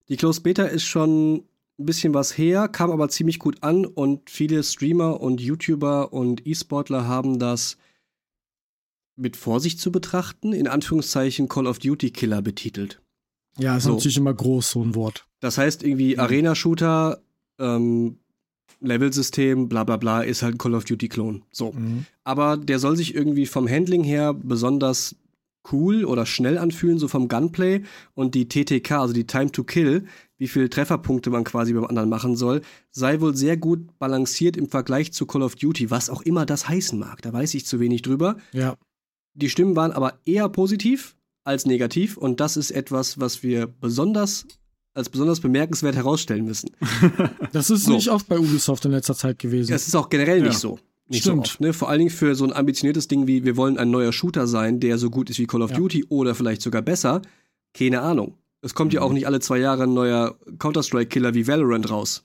[0.09, 1.45] die Closed Beta ist schon
[1.79, 6.47] ein bisschen was her, kam aber ziemlich gut an und viele Streamer und YouTuber und
[6.47, 7.77] E-Sportler haben das
[9.17, 13.01] mit Vorsicht zu betrachten, in Anführungszeichen Call of Duty Killer betitelt.
[13.59, 13.95] Ja, ist so.
[13.95, 15.27] natürlich immer groß, so ein Wort.
[15.41, 16.21] Das heißt irgendwie mhm.
[16.21, 17.23] Arena-Shooter,
[17.59, 18.19] ähm,
[18.81, 21.43] Level-System, bla bla bla, ist halt ein Call of Duty-Klon.
[21.51, 21.73] So.
[21.73, 22.05] Mhm.
[22.25, 25.17] Aber der soll sich irgendwie vom Handling her besonders
[25.73, 27.83] cool oder schnell anfühlen, so vom Gunplay.
[28.15, 30.05] Und die TTK, also die Time to Kill,
[30.39, 34.69] wie viele Trefferpunkte man quasi beim anderen machen soll, sei wohl sehr gut balanciert im
[34.69, 37.23] Vergleich zu Call of Duty, was auch immer das heißen mag.
[37.23, 38.37] Da weiß ich zu wenig drüber.
[38.53, 38.77] Ja.
[39.35, 44.47] Die Stimmen waren aber eher positiv als negativ und das ist etwas, was wir besonders
[44.95, 46.71] als besonders bemerkenswert herausstellen müssen.
[47.53, 47.93] Das ist so.
[47.93, 49.73] nicht oft bei Ubisoft in letzter Zeit gewesen.
[49.73, 50.45] Es ist auch generell ja.
[50.45, 50.79] nicht so
[51.09, 51.47] nicht Stimmt.
[51.47, 51.61] so oft.
[51.61, 51.73] Ne?
[51.73, 54.81] Vor allen Dingen für so ein ambitioniertes Ding wie, wir wollen ein neuer Shooter sein,
[54.81, 55.77] der so gut ist wie Call of ja.
[55.77, 57.23] Duty oder vielleicht sogar besser.
[57.75, 58.35] Keine Ahnung.
[58.63, 58.97] Es kommt mhm.
[58.97, 62.25] ja auch nicht alle zwei Jahre ein neuer Counter-Strike-Killer wie Valorant raus.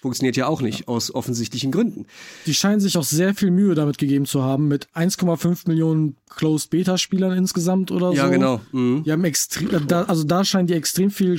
[0.00, 0.88] Funktioniert ja auch nicht, ja.
[0.88, 2.06] aus offensichtlichen Gründen.
[2.46, 6.70] Die scheinen sich auch sehr viel Mühe damit gegeben zu haben, mit 1,5 Millionen Closed
[6.70, 8.22] Beta-Spielern insgesamt oder ja, so.
[8.22, 8.60] Ja, genau.
[8.72, 9.02] Mhm.
[9.04, 11.36] Die haben extrem, da, also da scheinen die extrem viel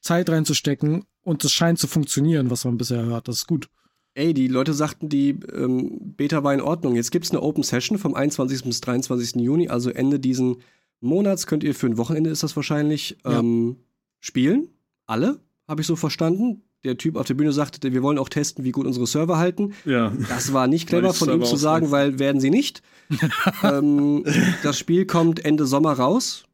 [0.00, 3.28] Zeit reinzustecken und es scheint zu funktionieren, was man bisher hört.
[3.28, 3.68] Das ist gut.
[4.14, 6.96] Ey, die Leute sagten, die ähm, Beta war in Ordnung.
[6.96, 8.64] Jetzt gibt es eine Open Session vom 21.
[8.64, 9.36] bis 23.
[9.36, 10.56] Juni, also Ende diesen
[11.00, 13.76] Monats könnt ihr für ein Wochenende ist das wahrscheinlich ähm, ja.
[14.18, 14.68] spielen.
[15.06, 18.64] Alle, habe ich so verstanden der Typ auf der Bühne sagte, wir wollen auch testen,
[18.64, 19.74] wie gut unsere Server halten.
[19.84, 20.12] Ja.
[20.28, 22.82] Das war nicht clever von ihm zu sagen, weil werden sie nicht.
[23.62, 24.24] ähm,
[24.62, 26.44] das Spiel kommt Ende Sommer raus.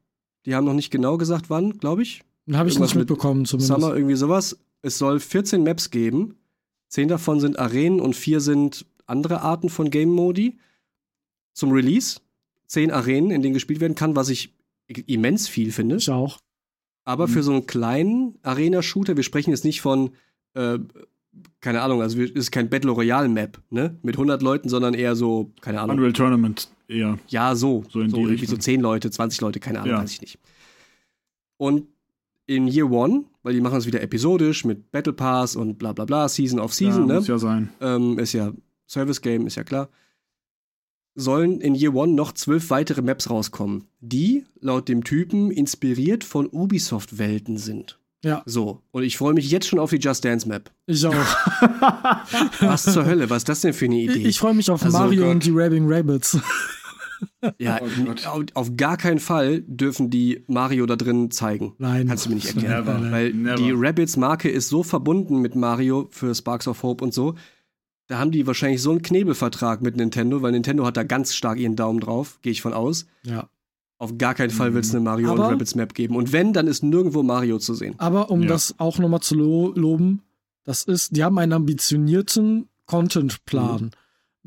[0.45, 2.23] Die haben noch nicht genau gesagt, wann, glaube ich.
[2.51, 3.73] Habe ich nicht mitbekommen, mit zumindest.
[3.73, 4.57] Summer, irgendwie sowas.
[4.81, 6.36] Es soll 14 Maps geben.
[6.87, 10.59] Zehn davon sind Arenen und vier sind andere Arten von Game Modi.
[11.53, 12.19] Zum Release.
[12.67, 14.53] Zehn Arenen, in denen gespielt werden kann, was ich
[14.87, 15.97] immens viel finde.
[15.97, 16.39] Ich auch.
[17.05, 17.31] Aber mhm.
[17.31, 20.11] für so einen kleinen Arena-Shooter, wir sprechen jetzt nicht von,
[20.53, 20.79] äh,
[21.61, 25.15] keine Ahnung, also es ist kein Battle Royale Map, ne, mit 100 Leuten, sondern eher
[25.15, 25.97] so, keine Ahnung.
[25.97, 27.17] Unreal Tournament eher.
[27.27, 27.85] Ja, so.
[27.89, 30.01] So, in so die irgendwie so 10 Leute, 20 Leute, keine Ahnung, ja.
[30.01, 30.39] weiß ich nicht.
[31.57, 31.87] Und
[32.47, 36.05] in Year One, weil die machen es wieder episodisch mit Battle Pass und bla bla
[36.05, 37.13] bla, Season of Season, ja, ne?
[37.19, 37.69] Muss ja sein.
[37.79, 38.51] Ähm, ist ja
[38.87, 39.89] Service Game, ist ja klar
[41.17, 46.47] sollen in Year One noch zwölf weitere Maps rauskommen, die laut dem Typen inspiriert von
[46.47, 47.99] Ubisoft-Welten sind.
[48.23, 48.43] Ja.
[48.45, 48.81] So.
[48.91, 50.71] Und ich freue mich jetzt schon auf die Just Dance Map.
[50.85, 51.13] Ich auch.
[52.61, 53.29] was zur Hölle?
[53.29, 54.19] Was ist das denn für eine Idee?
[54.19, 55.31] Ich, ich freue mich auf also, Mario Gott.
[55.31, 56.37] und die Rabbing Rabbits.
[57.59, 57.79] ja,
[58.33, 61.73] oh auf gar keinen Fall dürfen die Mario da drin zeigen.
[61.77, 62.07] Nein.
[62.07, 62.85] Kannst du mir nicht erklären.
[62.85, 63.55] Never, weil never.
[63.55, 67.35] die Rabbits-Marke ist so verbunden mit Mario für Sparks of Hope und so,
[68.07, 71.59] da haben die wahrscheinlich so einen Knebelvertrag mit Nintendo, weil Nintendo hat da ganz stark
[71.59, 73.05] ihren Daumen drauf, gehe ich von aus.
[73.23, 73.49] Ja.
[73.99, 76.15] Auf gar keinen Fall wird es eine Mario aber, und Rabbids Map geben.
[76.15, 77.95] Und wenn, dann ist nirgendwo Mario zu sehen.
[77.97, 78.47] Aber um ja.
[78.47, 80.21] das auch nochmal zu lo loben,
[80.63, 83.91] das ist, die haben einen ambitionierten Contentplan mhm.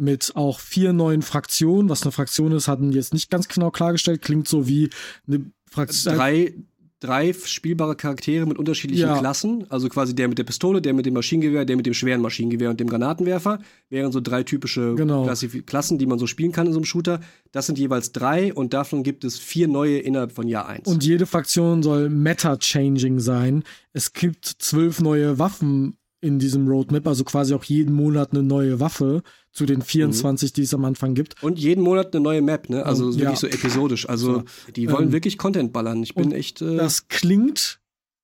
[0.00, 1.88] Mit auch vier neuen Fraktionen.
[1.88, 4.22] Was eine Fraktion ist, hatten jetzt nicht ganz genau klargestellt.
[4.22, 4.90] Klingt so wie
[5.28, 6.16] eine Fraktion.
[6.16, 6.54] Drei,
[6.98, 9.18] drei spielbare Charaktere mit unterschiedlichen Ja.
[9.18, 9.64] Klassen.
[9.70, 12.68] Also quasi der mit der Pistole, der mit dem Maschinengewehr, der mit dem schweren Maschinengewehr
[12.70, 13.58] und dem Granatenwerfer.
[13.88, 15.26] Wären so drei typische Genau.
[15.66, 17.20] Klassen, die man so spielen kann in so einem Shooter.
[17.52, 20.88] Das sind jeweils drei und davon gibt es vier neue innerhalb von Jahr 1.
[20.88, 23.64] Und jede Fraktion soll meta-changing sein.
[23.92, 28.78] Es gibt zwölf neue Waffen in diesem Roadmap, also quasi auch jeden Monat eine neue
[28.78, 29.22] Waffe
[29.52, 31.42] zu den 24, die es am Anfang gibt.
[31.42, 32.84] Und jeden Monat eine neue Map, ne?
[32.84, 33.36] Also Und- wirklich ja.
[33.36, 34.08] so episodisch.
[34.08, 34.44] Also
[34.76, 36.02] die wollen Ähm, wirklich Content ballern.
[36.02, 36.60] Ich bin echt.
[36.60, 37.80] Äh, Das klingt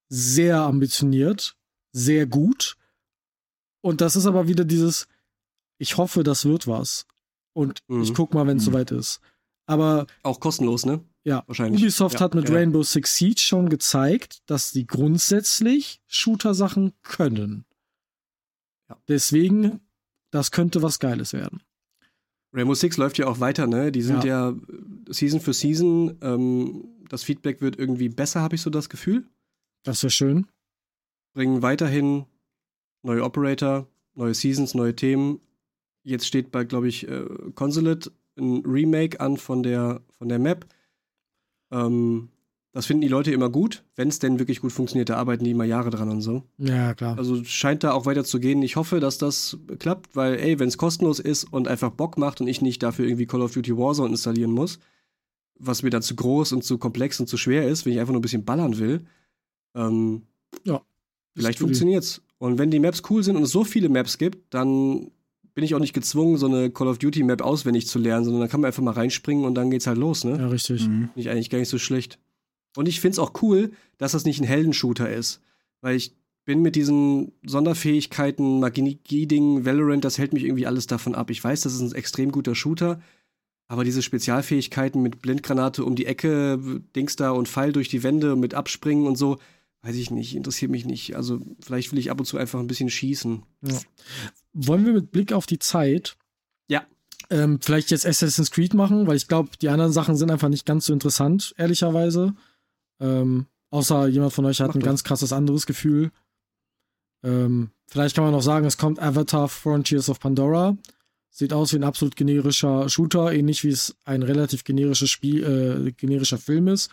[0.09, 1.57] sehr ambitioniert,
[1.93, 2.77] sehr gut.
[3.81, 5.07] Und das ist aber wieder dieses,
[5.79, 7.07] ich hoffe, das wird was.
[7.55, 8.03] Und Mhm.
[8.03, 8.73] ich guck mal, wenn es Mhm.
[8.73, 9.21] soweit ist.
[9.67, 11.01] Aber auch kostenlos, ne?
[11.25, 11.81] ja, Wahrscheinlich.
[11.83, 12.55] Ubisoft Ja, hat mit ja.
[12.55, 17.65] Rainbow Six Siege schon gezeigt, dass sie grundsätzlich Shooter-Sachen können.
[18.89, 18.97] Ja.
[19.09, 19.81] Deswegen,
[20.31, 21.63] das könnte was Geiles werden.
[22.53, 23.93] Rainbow Six läuft ja auch weiter, ne?
[23.93, 24.55] Die sind ja, äh,
[25.09, 26.17] Season für Season.
[26.23, 29.27] Ähm, das Feedback wird irgendwie besser, habe ich so das Gefühl.
[29.83, 30.47] Das wäre schön.
[31.35, 32.25] Bringen weiterhin
[33.03, 35.41] neue Operator, neue Seasons, neue Themen.
[36.03, 40.67] Jetzt steht bei, glaube ich, äh, Consulate ein Remake an von der, von der Map.
[41.71, 42.31] Ähm,
[42.77, 43.85] das finden die Leute immer gut.
[43.95, 46.43] Wenn es denn wirklich gut funktioniert, da arbeiten die immer Jahre dran und so.
[46.59, 47.17] Ja, klar.
[47.17, 48.61] Also scheint da auch weiter zu gehen.
[48.61, 52.43] Ich hoffe, dass das klappt, weil, ey, wenn es kostenlos ist und einfach Bock macht
[52.43, 54.79] und ich nicht dafür irgendwie Call of Duty Warzone installieren muss,
[55.59, 58.13] was mir dann zu groß und zu komplex und zu schwer ist, wenn ich einfach
[58.13, 59.07] nur ein bisschen ballern will,
[59.75, 60.23] ähm,
[60.65, 60.83] Ja.
[61.35, 62.21] vielleicht funktioniert's.
[62.37, 65.11] Und wenn die Maps cool sind und es so viele Maps gibt, dann
[65.55, 68.43] bin ich auch nicht gezwungen, so eine Call of Duty Map auswendig zu lernen, sondern
[68.43, 70.37] dann kann man einfach mal reinspringen und dann geht's halt los, ne?
[70.37, 70.83] Ja, richtig.
[70.87, 71.09] Mhm.
[71.15, 72.19] Finde ich eigentlich gar nicht so schlecht.
[72.77, 75.41] Und ich finde es auch cool, dass das nicht ein Heldenshooter ist.
[75.81, 81.31] Weil ich bin mit diesen Sonderfähigkeiten, Magie-Ding, Valorant, das hält mich irgendwie alles davon ab.
[81.31, 83.01] Ich weiß, das ist ein extrem guter Shooter,
[83.67, 88.37] aber diese Spezialfähigkeiten mit Blindgranate um die Ecke, Dings da und Pfeil durch die Wände
[88.37, 89.39] mit Abspringen und so,
[89.83, 91.17] weiß ich nicht, interessiert mich nicht.
[91.17, 93.43] Also vielleicht will ich ab und zu einfach ein bisschen schießen.
[94.53, 96.17] Wollen wir mit Blick auf die Zeit
[96.69, 96.87] Ja.
[97.31, 100.65] ähm, vielleicht jetzt Assassin's Creed machen, weil ich glaube, die anderen Sachen sind einfach nicht
[100.65, 102.35] ganz so interessant, ehrlicherweise.
[103.01, 104.87] Ähm, außer jemand von euch hat Mach ein doch.
[104.87, 106.11] ganz krasses anderes Gefühl.
[107.23, 110.77] Ähm, vielleicht kann man noch sagen, es kommt Avatar Frontiers of Pandora.
[111.31, 115.93] Sieht aus wie ein absolut generischer Shooter, ähnlich wie es ein relativ generisches Spiel, äh,
[115.93, 116.91] generischer Film ist.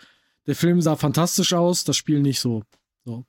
[0.48, 2.64] Der Film sah fantastisch aus, das Spiel nicht so.
[3.06, 3.24] Ja,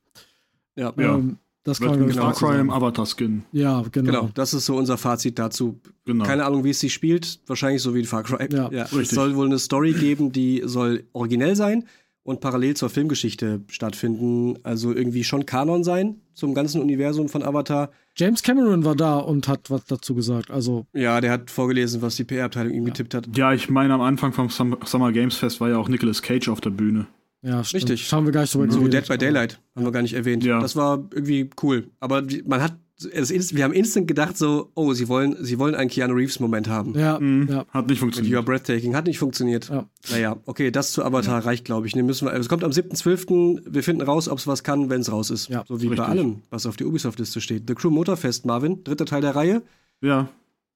[0.77, 0.93] Ja.
[0.97, 2.69] Ähm, das kann Wird man glaub Far so Cry im.
[2.71, 3.45] Avatar-Skin.
[3.53, 4.11] Ja, genau.
[4.11, 4.31] genau.
[4.35, 5.81] Das ist so unser Fazit dazu.
[6.05, 6.25] Genau.
[6.25, 7.41] Keine Ahnung, wie es sich spielt.
[7.47, 8.49] Wahrscheinlich so wie in Far Cry.
[8.53, 9.15] Ja, es richtig.
[9.15, 11.87] soll wohl eine Story geben, die soll originell sein
[12.25, 14.59] und parallel zur Filmgeschichte stattfinden.
[14.65, 17.91] Also irgendwie schon Kanon sein zum ganzen Universum von Avatar.
[18.17, 20.51] James Cameron war da und hat was dazu gesagt.
[20.51, 22.89] Also ja, der hat vorgelesen, was die PR-Abteilung ihm ja.
[22.89, 23.37] getippt hat.
[23.37, 26.61] Ja, ich meine, am Anfang vom Summer Games Fest war ja auch Nicolas Cage auf
[26.61, 27.07] der Bühne.
[27.45, 27.85] Ja, stimmt.
[27.85, 28.09] Richtig.
[28.09, 30.45] Schauen wir gar nicht so So Dead by Daylight haben wir gar nicht erwähnt.
[30.45, 30.61] Ja.
[30.61, 31.91] Das war irgendwie cool.
[32.01, 36.15] Aber man hat wir haben instant gedacht so, oh, sie wollen, sie wollen einen Keanu
[36.15, 36.97] Reeves Moment haben.
[36.97, 37.49] Ja, mhm.
[37.51, 37.67] ja.
[37.71, 38.31] hat nicht funktioniert.
[38.31, 39.69] Mit You Breathtaking hat nicht funktioniert.
[39.69, 39.89] Ja.
[40.11, 41.45] Naja, okay, das zu Avatar ja.
[41.45, 41.97] reicht, glaube ich.
[41.97, 43.63] Ne, müssen wir, es kommt am 7.12.
[43.69, 45.49] Wir finden raus, ob es was kann, wenn es raus ist.
[45.49, 45.99] Ja, so wie richtig.
[45.99, 47.65] bei allem, was auf der Ubisoft-Liste steht.
[47.67, 49.63] The Crew Motorfest, Marvin, dritter Teil der Reihe.
[50.01, 50.29] Ja.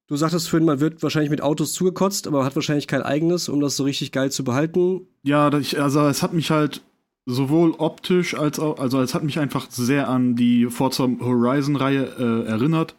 [0.09, 3.51] Du sagtest vorhin, man wird wahrscheinlich mit Autos zugekotzt, aber man hat wahrscheinlich kein eigenes,
[3.51, 5.03] um das so richtig geil zu behalten.
[5.23, 6.83] Ja, also es hat mich halt
[7.27, 12.49] sowohl optisch als auch, also es hat mich einfach sehr an die Forza Horizon-Reihe äh,
[12.49, 12.95] erinnert,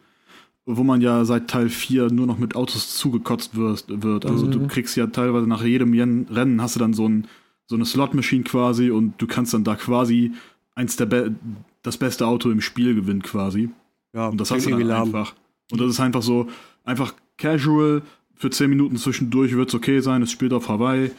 [0.66, 3.86] wo man ja seit Teil 4 nur noch mit Autos zugekotzt wird.
[3.88, 4.24] wird.
[4.24, 4.52] Also mhm.
[4.52, 5.92] du kriegst ja teilweise nach jedem
[6.30, 7.26] Rennen hast du dann so, ein,
[7.66, 10.30] so eine Slot-Machine quasi und du kannst dann da quasi
[10.76, 11.34] eins der Be
[11.82, 13.70] das beste Auto im Spiel gewinnen quasi.
[14.12, 15.34] Ja, und das hast du dann einfach.
[15.72, 16.46] Und das ist einfach so,
[16.84, 18.02] einfach casual,
[18.34, 21.10] für 10 Minuten zwischendurch wird es okay sein, es spielt auf Hawaii.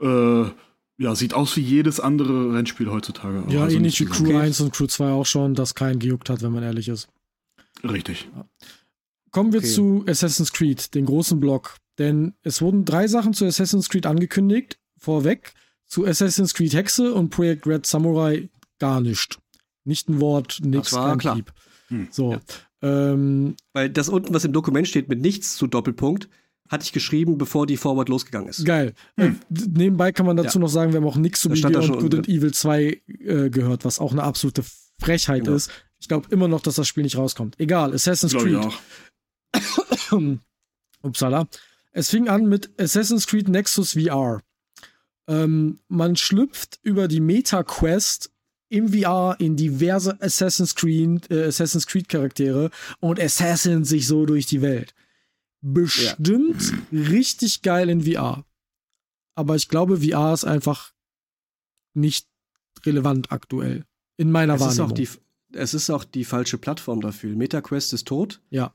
[0.00, 0.44] Äh,
[0.98, 3.42] ja, sieht aus wie jedes andere Rennspiel heutzutage.
[3.48, 4.36] Ja, also ähnlich wie Crew okay.
[4.36, 7.08] 1 und Crew 2 auch schon, das keinen gejuckt hat, wenn man ehrlich ist.
[7.82, 8.28] Richtig.
[8.36, 8.44] Ja.
[9.30, 9.68] Kommen wir okay.
[9.68, 11.76] zu Assassin's Creed, den großen Block.
[11.98, 14.78] Denn es wurden drei Sachen zu Assassin's Creed angekündigt.
[14.98, 15.54] Vorweg
[15.86, 19.38] zu Assassin's Creed Hexe und Projekt Red Samurai gar nicht.
[19.84, 21.40] Nicht ein Wort, nichts, kein klar.
[21.88, 22.08] Hm.
[22.10, 22.32] So.
[22.32, 22.40] Ja.
[22.82, 26.28] Ähm, Weil das unten, was im Dokument steht, mit nichts zu Doppelpunkt,
[26.68, 28.64] hatte ich geschrieben, bevor die Forward losgegangen ist.
[28.64, 28.94] Geil.
[29.16, 29.40] Hm.
[29.50, 30.62] Äh, nebenbei kann man dazu ja.
[30.62, 33.98] noch sagen, wir haben auch nichts zu Beyond Good and Evil 2 äh, gehört, was
[33.98, 34.62] auch eine absolute
[34.98, 35.56] Frechheit genau.
[35.56, 35.70] ist.
[35.98, 37.58] Ich glaube immer noch, dass das Spiel nicht rauskommt.
[37.58, 38.66] Egal, Assassin's Creed.
[41.02, 41.48] Upsala.
[41.92, 44.40] Es fing an mit Assassin's Creed Nexus VR.
[45.26, 48.30] Ähm, man schlüpft über die Meta-Quest
[48.70, 52.70] im VR in diverse Assassin's Creed, äh, Assassin's Creed Charaktere
[53.00, 54.94] und assassin sich so durch die Welt
[55.60, 57.00] bestimmt ja.
[57.02, 58.44] richtig geil in VR.
[59.34, 60.92] Aber ich glaube, VR ist einfach
[61.94, 62.26] nicht
[62.84, 63.84] relevant aktuell.
[64.16, 64.96] In meiner es Wahrnehmung.
[64.96, 65.20] Ist
[65.52, 67.36] die, es ist auch die falsche Plattform dafür.
[67.36, 68.40] MetaQuest ist tot.
[68.50, 68.74] Ja.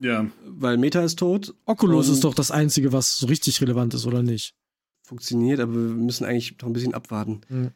[0.00, 0.30] Ja.
[0.44, 1.54] Weil Meta ist tot.
[1.64, 4.54] Oculus ist doch das Einzige, was so richtig relevant ist, oder nicht?
[5.02, 7.42] Funktioniert, aber wir müssen eigentlich noch ein bisschen abwarten.
[7.48, 7.70] Hm.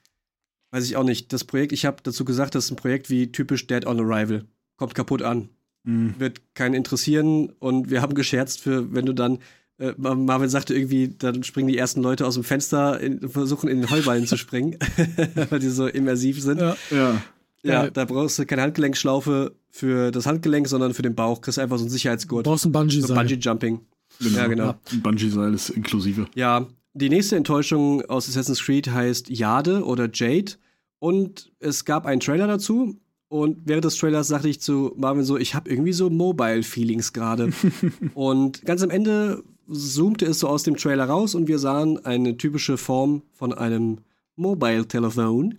[0.70, 1.32] Weiß ich auch nicht.
[1.32, 4.44] Das Projekt, ich habe dazu gesagt, das ist ein Projekt wie typisch Dead on Arrival.
[4.76, 5.48] Kommt kaputt an.
[5.84, 6.14] Mhm.
[6.18, 7.50] Wird keinen interessieren.
[7.58, 9.38] Und wir haben gescherzt für, wenn du dann
[9.78, 13.80] äh, Marvin sagte irgendwie, dann springen die ersten Leute aus dem Fenster, in, versuchen in
[13.80, 14.76] den Heuballen zu springen,
[15.50, 16.60] weil die so immersiv sind.
[16.60, 16.76] Ja.
[16.90, 17.22] ja.
[17.62, 21.40] Ja, da brauchst du keine Handgelenkschlaufe für das Handgelenk, sondern für den Bauch.
[21.40, 22.46] Kriegst einfach so ein Sicherheitsgurt.
[22.46, 23.08] Du brauchst ein Bungee-Seil.
[23.08, 23.80] So Bungee-Jumping.
[24.20, 24.36] Genau.
[24.38, 24.74] Ja, genau.
[24.92, 26.28] Ein Bungee-Seil ist inklusive.
[26.34, 26.66] Ja,
[26.98, 30.52] die nächste Enttäuschung aus Assassin's Creed heißt Jade oder Jade.
[30.98, 32.96] Und es gab einen Trailer dazu.
[33.28, 37.50] Und während des Trailers sagte ich zu Marvin so, ich habe irgendwie so Mobile-Feelings gerade.
[38.14, 42.36] und ganz am Ende zoomte es so aus dem Trailer raus und wir sahen eine
[42.36, 43.98] typische Form von einem
[44.36, 45.58] Mobile-Telefon.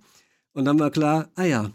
[0.53, 1.72] Und dann war klar, ah ja.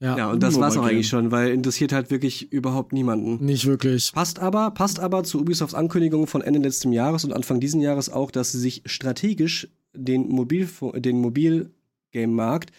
[0.00, 3.44] Ja, ja und das war es auch eigentlich schon, weil interessiert halt wirklich überhaupt niemanden.
[3.44, 4.12] Nicht wirklich.
[4.12, 8.08] Passt aber, passt aber zu Ubisofts Ankündigung von Ende letzten Jahres und Anfang diesen Jahres
[8.08, 12.70] auch, dass sie sich strategisch den Mobil, den Mobil-Game-Markt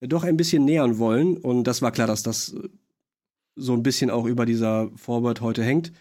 [0.00, 1.36] doch ein bisschen nähern wollen.
[1.36, 2.54] Und das war klar, dass das
[3.56, 5.92] so ein bisschen auch über dieser Forward heute hängt.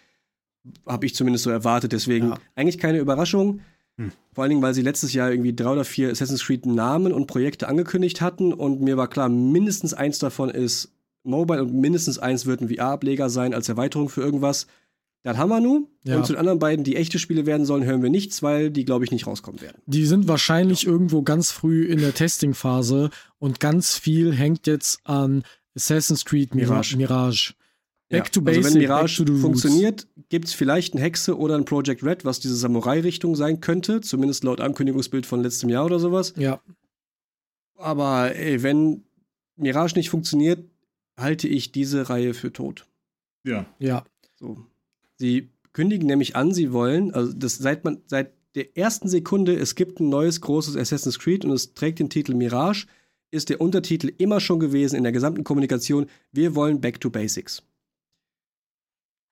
[0.85, 1.91] Habe ich zumindest so erwartet.
[1.91, 2.37] Deswegen ja.
[2.55, 3.61] eigentlich keine Überraschung.
[3.97, 4.11] Hm.
[4.33, 7.27] Vor allen Dingen, weil sie letztes Jahr irgendwie drei oder vier Assassin's Creed Namen und
[7.27, 8.53] Projekte angekündigt hatten.
[8.53, 10.91] Und mir war klar, mindestens eins davon ist
[11.23, 14.67] Mobile und mindestens eins wird ein VR-Ableger sein als Erweiterung für irgendwas.
[15.23, 15.87] Das haben wir nun.
[16.03, 16.15] Ja.
[16.15, 18.85] Und zu den anderen beiden, die echte Spiele werden sollen, hören wir nichts, weil die,
[18.85, 19.81] glaube ich, nicht rauskommen werden.
[19.85, 20.91] Die sind wahrscheinlich ja.
[20.91, 23.09] irgendwo ganz früh in der Testing-Phase
[23.39, 25.43] und ganz viel hängt jetzt an
[25.75, 26.95] Assassin's Creed Mirage.
[26.95, 27.53] Mirage.
[28.09, 28.31] Back ja.
[28.31, 32.23] to Basic, also wenn Mirage funktioniert, gibt es vielleicht ein Hexe oder ein Project Red,
[32.23, 36.33] was diese Samurai-Richtung sein könnte, zumindest laut Ankündigungsbild von letztem Jahr oder sowas.
[36.37, 36.61] Ja.
[37.75, 39.03] Aber ey, wenn
[39.57, 40.63] Mirage nicht funktioniert,
[41.17, 42.85] halte ich diese Reihe für tot.
[43.43, 43.65] Ja.
[43.79, 44.05] Ja.
[44.35, 44.65] So.
[45.17, 49.75] Sie kündigen nämlich an, sie wollen, also das seit man seit der ersten Sekunde, es
[49.75, 52.87] gibt ein neues großes Assassin's Creed und es trägt den Titel Mirage,
[53.29, 57.61] ist der Untertitel immer schon gewesen in der gesamten Kommunikation, wir wollen Back to Basics.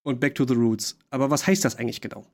[0.05, 0.97] Und Back to the Roots.
[1.09, 2.27] Aber was heißt das eigentlich genau?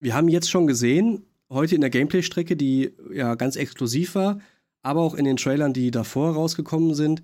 [0.00, 4.40] Wir haben jetzt schon gesehen, heute in der Gameplay-Strecke, die ja ganz exklusiv war,
[4.82, 7.22] aber auch in den Trailern, die davor rausgekommen sind,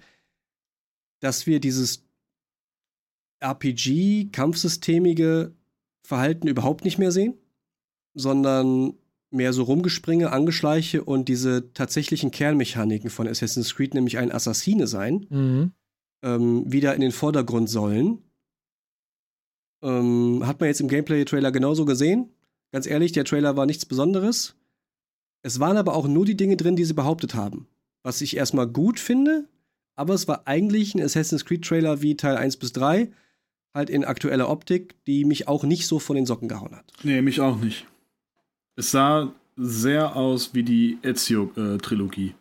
[1.20, 2.04] dass wir dieses
[3.40, 5.52] RPG-kampfsystemige
[6.02, 7.34] Verhalten überhaupt nicht mehr sehen,
[8.14, 8.94] sondern
[9.30, 15.26] mehr so Rumgespringe, Angeschleiche und diese tatsächlichen Kernmechaniken von Assassin's Creed, nämlich ein Assassine sein,
[15.30, 15.72] Mhm.
[16.22, 18.18] ähm, wieder in den Vordergrund sollen.
[19.82, 22.30] Ähm, hat man jetzt im Gameplay-Trailer genauso gesehen.
[22.72, 24.54] Ganz ehrlich, der Trailer war nichts Besonderes.
[25.42, 27.66] Es waren aber auch nur die Dinge drin, die sie behauptet haben.
[28.02, 29.48] Was ich erstmal gut finde,
[29.94, 33.10] aber es war eigentlich ein Assassin's Creed-Trailer wie Teil 1 bis 3,
[33.74, 36.84] halt in aktueller Optik, die mich auch nicht so von den Socken gehauen hat.
[37.02, 37.86] Nee, mich auch nicht.
[38.76, 42.34] Es sah sehr aus wie die Ezio-Trilogie.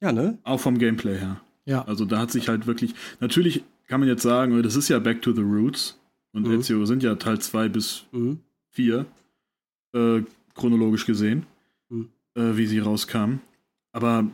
[0.00, 0.38] Ja, ne?
[0.44, 1.40] Auch vom Gameplay her.
[1.64, 1.84] Ja.
[1.84, 2.94] Also da hat sich halt wirklich.
[3.20, 5.98] Natürlich kann man jetzt sagen, das ist ja Back to the Roots.
[6.32, 6.60] Und Mhm.
[6.60, 8.38] Ezio sind ja Teil 2 bis Mhm.
[8.70, 9.06] 4,
[9.94, 10.22] äh,
[10.54, 11.44] chronologisch gesehen,
[11.90, 12.08] Mhm.
[12.34, 13.40] äh, wie sie rauskamen.
[13.92, 14.26] Aber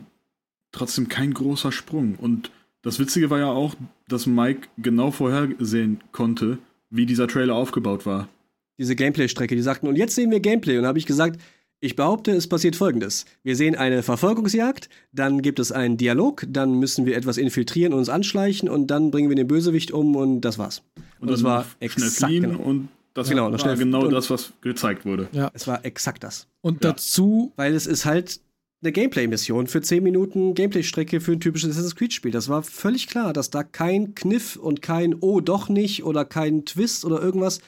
[0.71, 2.15] trotzdem kein großer Sprung.
[2.15, 2.51] Und
[2.81, 3.75] das Witzige war ja auch,
[4.07, 6.57] dass Mike genau vorhersehen konnte,
[6.89, 8.29] wie dieser Trailer aufgebaut war.
[8.77, 9.57] diese Gameplay-Strecke.
[9.57, 10.77] Die sagten, und jetzt sehen wir Gameplay.
[10.77, 11.41] Und da habe ich gesagt,
[11.81, 13.25] ich behaupte, es passiert folgendes.
[13.43, 17.99] Wir sehen eine Verfolgungsjagd, dann gibt es einen Dialog, dann müssen wir etwas infiltrieren und
[17.99, 20.81] uns anschleichen und dann bringen wir den Bösewicht um und das war's.
[21.19, 22.59] Und, das dann war schnell exakt fliehen genau.
[22.63, 25.29] und das Genau, war genau und- das, was gezeigt wurde.
[25.53, 26.47] Es war exakt das.
[26.61, 26.91] Und Ja.
[26.91, 28.39] dazu, Weil es ist halt
[28.81, 32.31] eine Gameplay-Mission für 10 Minuten Gameplay-Strecke für ein typisches Assassin's Creed-Spiel.
[32.31, 36.63] Das war völlig klar, dass da kein Kniff und kein Oh, doch nicht oder kein
[36.65, 37.59] Twist oder irgendwas.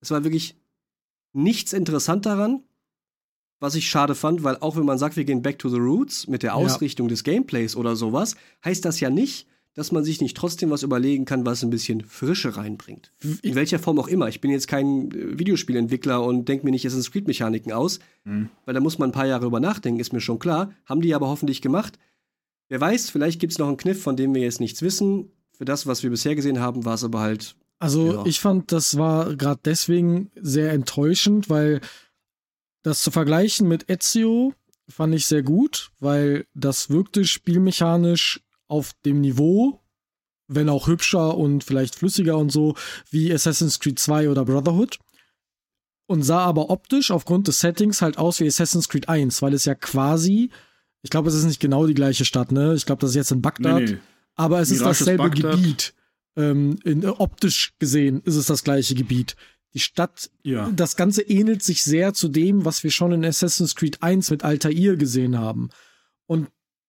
[0.00, 0.54] Es war wirklich
[1.32, 2.62] nichts interessant daran,
[3.60, 6.26] was ich schade fand, weil auch wenn man sagt, wir gehen back to the roots
[6.26, 6.54] mit der Ja.
[6.54, 8.34] Ausrichtung des Gameplays oder sowas,
[8.64, 12.00] heißt das ja nicht, dass man sich nicht trotzdem was überlegen kann, was ein bisschen
[12.02, 13.12] Frische reinbringt.
[13.42, 14.28] In welcher Form auch immer.
[14.28, 18.80] Ich bin jetzt kein äh, Videospielentwickler und denke mir nicht Assassin's Creed-Mechaniken aus, weil da
[18.80, 20.72] muss man ein paar Jahre über nachdenken, ist mir schon klar.
[20.86, 21.98] Haben die aber hoffentlich gemacht.
[22.68, 25.30] Wer weiß, vielleicht gibt es noch einen Kniff, von dem wir jetzt nichts wissen.
[25.52, 27.54] Für das, was wir bisher gesehen haben, war es aber halt.
[27.78, 28.26] also Ja.
[28.26, 31.80] ich fand, das war gerade deswegen sehr enttäuschend, weil
[32.82, 34.54] das zu vergleichen mit Ezio
[34.88, 39.80] fand ich sehr gut, weil das wirkte spielmechanisch auf dem Niveau,
[40.48, 42.74] wenn auch hübscher und vielleicht flüssiger und so,
[43.10, 44.98] wie Assassin's Creed 2 oder Brotherhood.
[46.06, 49.64] Und sah aber optisch aufgrund des Settings halt aus wie Assassin's Creed 1, weil es
[49.64, 50.50] ja quasi,
[51.02, 52.74] ich glaube, es ist nicht genau die gleiche Stadt, ne?
[52.74, 53.82] Ich glaube, das ist jetzt in Bagdad.
[53.82, 53.98] Nee, nee.
[54.34, 55.52] Aber es ist Mirage ist dasselbe Bagdad.
[55.52, 55.94] Gebiet.
[56.36, 59.36] Ähm, in, äh, optisch gesehen ist es das gleiche Gebiet.
[59.74, 60.70] Die Stadt, Ja.
[60.74, 64.44] das Ganze ähnelt sich sehr zu dem, was wir schon in Assassin's Creed 1 mit
[64.44, 65.70] Altair gesehen haben.
[66.26, 66.48] Und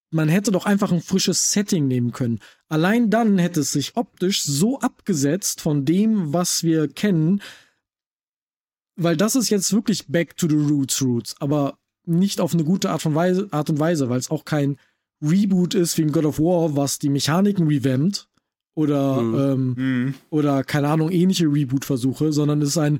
[0.09, 2.39] man hätte doch einfach ein frisches Setting nehmen können.
[2.67, 7.41] Allein dann hätte es sich optisch so abgesetzt von dem, was wir kennen,
[8.95, 12.89] weil das ist jetzt wirklich back to the roots roots, aber nicht auf eine gute
[12.89, 14.77] Art, von Weise, Art und Weise, weil es auch kein
[15.21, 18.27] Reboot ist wie in God of War, was die Mechaniken revampt
[18.75, 19.35] oder Mhm.
[19.39, 20.13] ähm, Mhm.
[20.29, 22.99] oder keine Ahnung, ähnliche Reboot-Versuche, sondern es ist ein,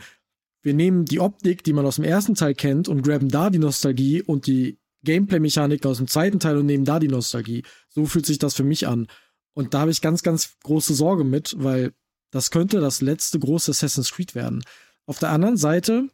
[0.64, 3.60] wir nehmen die Optik, die man aus dem ersten Teil kennt und graben da die
[3.60, 7.64] Nostalgie und die Gameplay-Mechanik aus dem zweiten Teil und nehmen da die Nostalgie.
[7.90, 9.08] So fühlt sich das für mich an.
[9.54, 11.94] Und da habe ich ganz, ganz große Sorge mit, weil
[12.32, 14.64] das könnte das letzte große Assassin's Creed werden.
[15.08, 16.08] Auf der anderen Seite,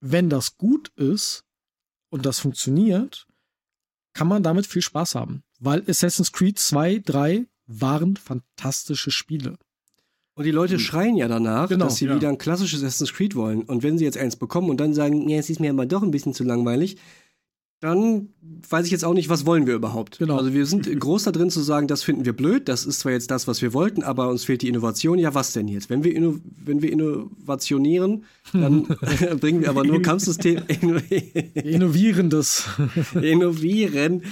[0.00, 1.44] wenn das gut ist
[2.10, 3.26] und das funktioniert,
[4.14, 5.42] kann man damit viel Spaß haben.
[5.60, 9.54] Weil Assassin's Creed 2, 3 waren fantastische Spiele.
[10.34, 12.14] Und die Leute schreien ja danach, Genau, dass sie ja.
[12.14, 13.62] wieder ein klassisches Assassin's Creed wollen.
[13.62, 16.02] Und wenn sie jetzt eins bekommen und dann sagen, ja, es ist mir aber doch
[16.02, 16.96] ein bisschen zu langweilig,
[17.80, 18.28] dann
[18.68, 20.18] weiß ich jetzt auch nicht, was wollen wir überhaupt.
[20.18, 20.36] Genau.
[20.36, 23.12] Also wir sind groß da drin zu sagen, das finden wir blöd, das ist zwar
[23.12, 25.18] jetzt das, was wir wollten, aber uns fehlt die Innovation.
[25.18, 25.88] Ja, was denn jetzt?
[25.88, 28.82] Wenn wir, inno wenn wir innovationieren, dann
[29.40, 30.62] bringen wir aber nur Kampfsystem
[31.54, 32.64] Innovierendes.
[33.20, 34.22] innovieren.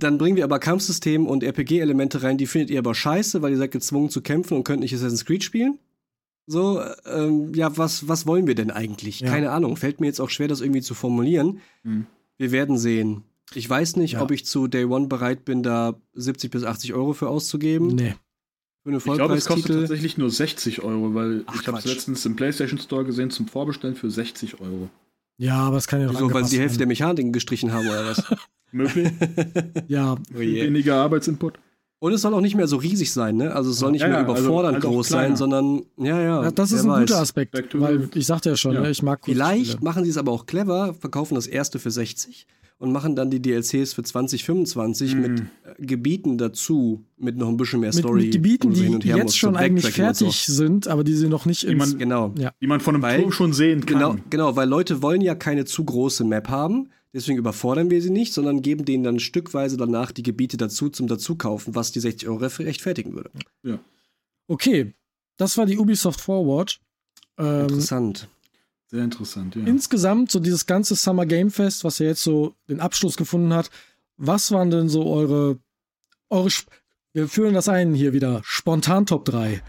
[0.00, 3.58] Dann bringen wir aber Kampfsystem und RPG-Elemente rein, die findet ihr aber scheiße, weil ihr
[3.58, 5.78] seid gezwungen zu kämpfen und könnt nicht Assassin's Creed spielen.
[6.46, 9.20] So, ähm, ja, was, was wollen wir denn eigentlich?
[9.20, 9.28] Ja.
[9.28, 9.76] Keine Ahnung.
[9.76, 11.60] Fällt mir jetzt auch schwer, das irgendwie zu formulieren.
[11.84, 12.06] Hm.
[12.38, 13.22] Wir werden sehen.
[13.54, 14.22] Ich weiß nicht, Ja.
[14.22, 17.88] ob ich zu Day One bereit bin, da 70 bis 80 Euro für auszugeben.
[17.94, 18.14] nee.
[18.82, 19.80] Für einen Ich glaube, es kostet Vollpreistitel.
[19.80, 23.46] tatsächlich nur 60 Euro, weil Ach, ich habe es letztens im PlayStation Store gesehen zum
[23.46, 24.88] Vorbestellen für 60 Euro.
[25.36, 26.88] Ja, aber es kann ja noch Wieso, weil sie die Hälfte der werden.
[26.88, 28.24] Mechaniken gestrichen haben oder was?
[28.72, 29.08] Möglich?
[29.88, 30.38] Ja, Oh.
[30.38, 31.58] Weniger Arbeitsinput.
[32.02, 33.54] Und es soll auch nicht mehr so riesig sein, ne?
[33.54, 36.18] Also es soll nicht Ja, mehr ja, also überfordernd halt auch groß sein, sondern ja,
[36.20, 36.42] ja.
[36.44, 37.00] ja das ist ein weiß.
[37.00, 38.80] guter Aspekt, weil ich sagte ja schon, Ja.
[38.80, 39.84] ne, ich mag Vielleicht Kurzspiele.
[39.84, 42.46] machen sie es aber auch clever, verkaufen das erste für 60
[42.78, 45.20] und machen dann die DLCs für 20, 25 Mhm.
[45.20, 45.44] mit äh,
[45.84, 48.22] Gebieten dazu, mit noch ein bisschen mehr mit, Story.
[48.22, 50.88] mit Gebieten, wo sie die hin und her jetzt muss, schon so eigentlich fertig sind,
[50.88, 52.32] aber die sie noch nicht Die man- Genau.
[52.38, 52.52] Ja.
[52.62, 53.98] Die man von einem Weil- Turm schon sehen kann.
[53.98, 58.10] Genau, genau, weil Leute wollen ja keine zu große Map haben, deswegen überfordern wir sie
[58.10, 62.28] nicht, sondern geben denen dann stückweise danach die Gebiete dazu zum Dazukaufen, was die 60
[62.28, 63.30] Euro rechtfertigen würde.
[64.46, 64.94] Okay,
[65.36, 66.80] das war die Ubisoft Forward.
[67.38, 68.28] Ähm, Interessant.
[68.90, 69.64] Sehr interessant, ja.
[69.66, 73.70] Insgesamt, so dieses ganze Summer Game Fest, was ja jetzt so den Abschluss gefunden hat,
[74.16, 75.60] was waren denn so eure,
[76.28, 76.50] eure,
[77.12, 79.62] wir führen das ein hier wieder, spontan Top 3.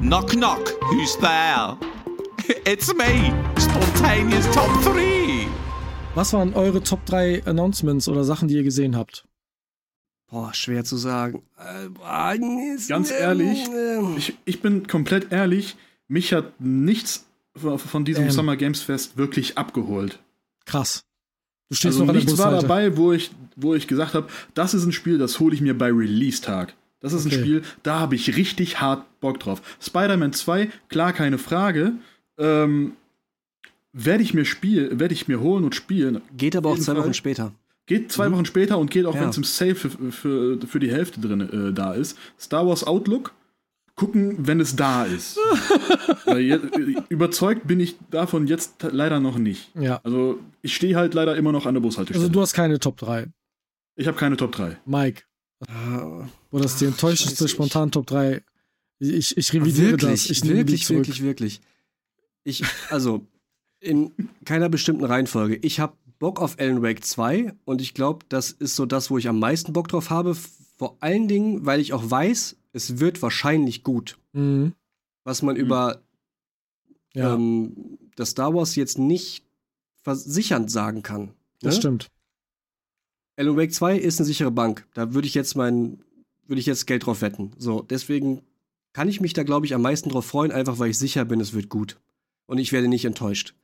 [0.00, 1.78] Knock knock, who's there?
[2.64, 5.25] It's me, Spontaneous Top 3.
[6.16, 9.26] Was waren eure Top 3 Announcements oder Sachen, die ihr gesehen habt?
[10.30, 11.42] Boah, schwer zu sagen.
[11.58, 11.88] Äh,
[12.88, 13.68] Ganz ehrlich,
[14.16, 15.76] Ich, ich bin komplett ehrlich,
[16.08, 18.30] mich hat nichts von diesem Ähm.
[18.30, 20.18] Summer Games Fest wirklich abgeholt.
[20.64, 21.04] Krass.
[21.68, 24.28] Du stehst Also noch an der nichts war dabei, wo ich, wo ich gesagt habe,
[24.54, 26.74] das ist ein Spiel, das hole ich mir bei Release-Tag.
[27.00, 27.34] Das ist Okay.
[27.36, 29.60] ein Spiel, da habe ich richtig hart Bock drauf.
[29.82, 31.92] Spider-Man 2, klar, keine Frage.
[32.38, 32.92] Ähm,
[33.98, 36.20] werde ich mir spielen, werde ich mir holen und spielen.
[36.36, 37.04] Geht aber auch zwei Fall.
[37.04, 37.52] Wochen später.
[37.86, 39.20] Geht zwei Wochen später und geht auch, Ja.
[39.22, 42.18] wenn es im Sale für, für, für die Hälfte drin äh, da ist.
[42.38, 43.32] Star Wars Outlook.
[43.94, 45.38] Gucken, wenn es da ist.
[46.26, 46.58] Äh,
[47.08, 49.70] überzeugt bin ich davon jetzt leider noch nicht.
[49.76, 50.00] Ja.
[50.02, 52.20] Also ich stehe halt leider immer noch an der Bushaltestelle.
[52.24, 53.28] Also du hast keine Top 3.
[53.94, 54.76] ich habe keine Top 3.
[54.86, 55.22] Mike,
[55.68, 58.42] Ah, wo das die enttäuschendste scheiße, ich- spontan Top 3.
[58.98, 60.30] Ich, ich revidiere wirklich, das.
[60.30, 61.60] Ich wirklich, wirklich, wirklich.
[62.42, 63.24] Ich, also,
[63.86, 64.12] in
[64.44, 65.56] keiner bestimmten Reihenfolge.
[65.62, 69.18] Ich habe Bock auf Alan Wake 2 und ich glaube, das ist so das, wo
[69.18, 70.34] ich am meisten Bock drauf habe.
[70.34, 74.18] Vor allen Dingen, weil ich auch weiß, es wird wahrscheinlich gut.
[74.32, 74.72] Mhm.
[75.24, 76.02] Was man über
[77.14, 79.44] Ja, ähm, das Star Wars jetzt nicht
[80.02, 81.30] versichernd sagen kann.
[81.60, 81.80] das ne?
[81.80, 82.10] stimmt.
[83.36, 84.86] Alan Wake 2 ist eine sichere Bank.
[84.94, 86.00] Da würde ich jetzt mein,
[86.46, 87.52] würde ich jetzt Geld drauf wetten.
[87.58, 88.42] So, deswegen
[88.94, 91.40] kann ich mich da, glaube ich, am meisten drauf freuen, einfach weil ich sicher bin,
[91.40, 91.98] es wird gut.
[92.46, 93.54] Und ich werde nicht enttäuscht.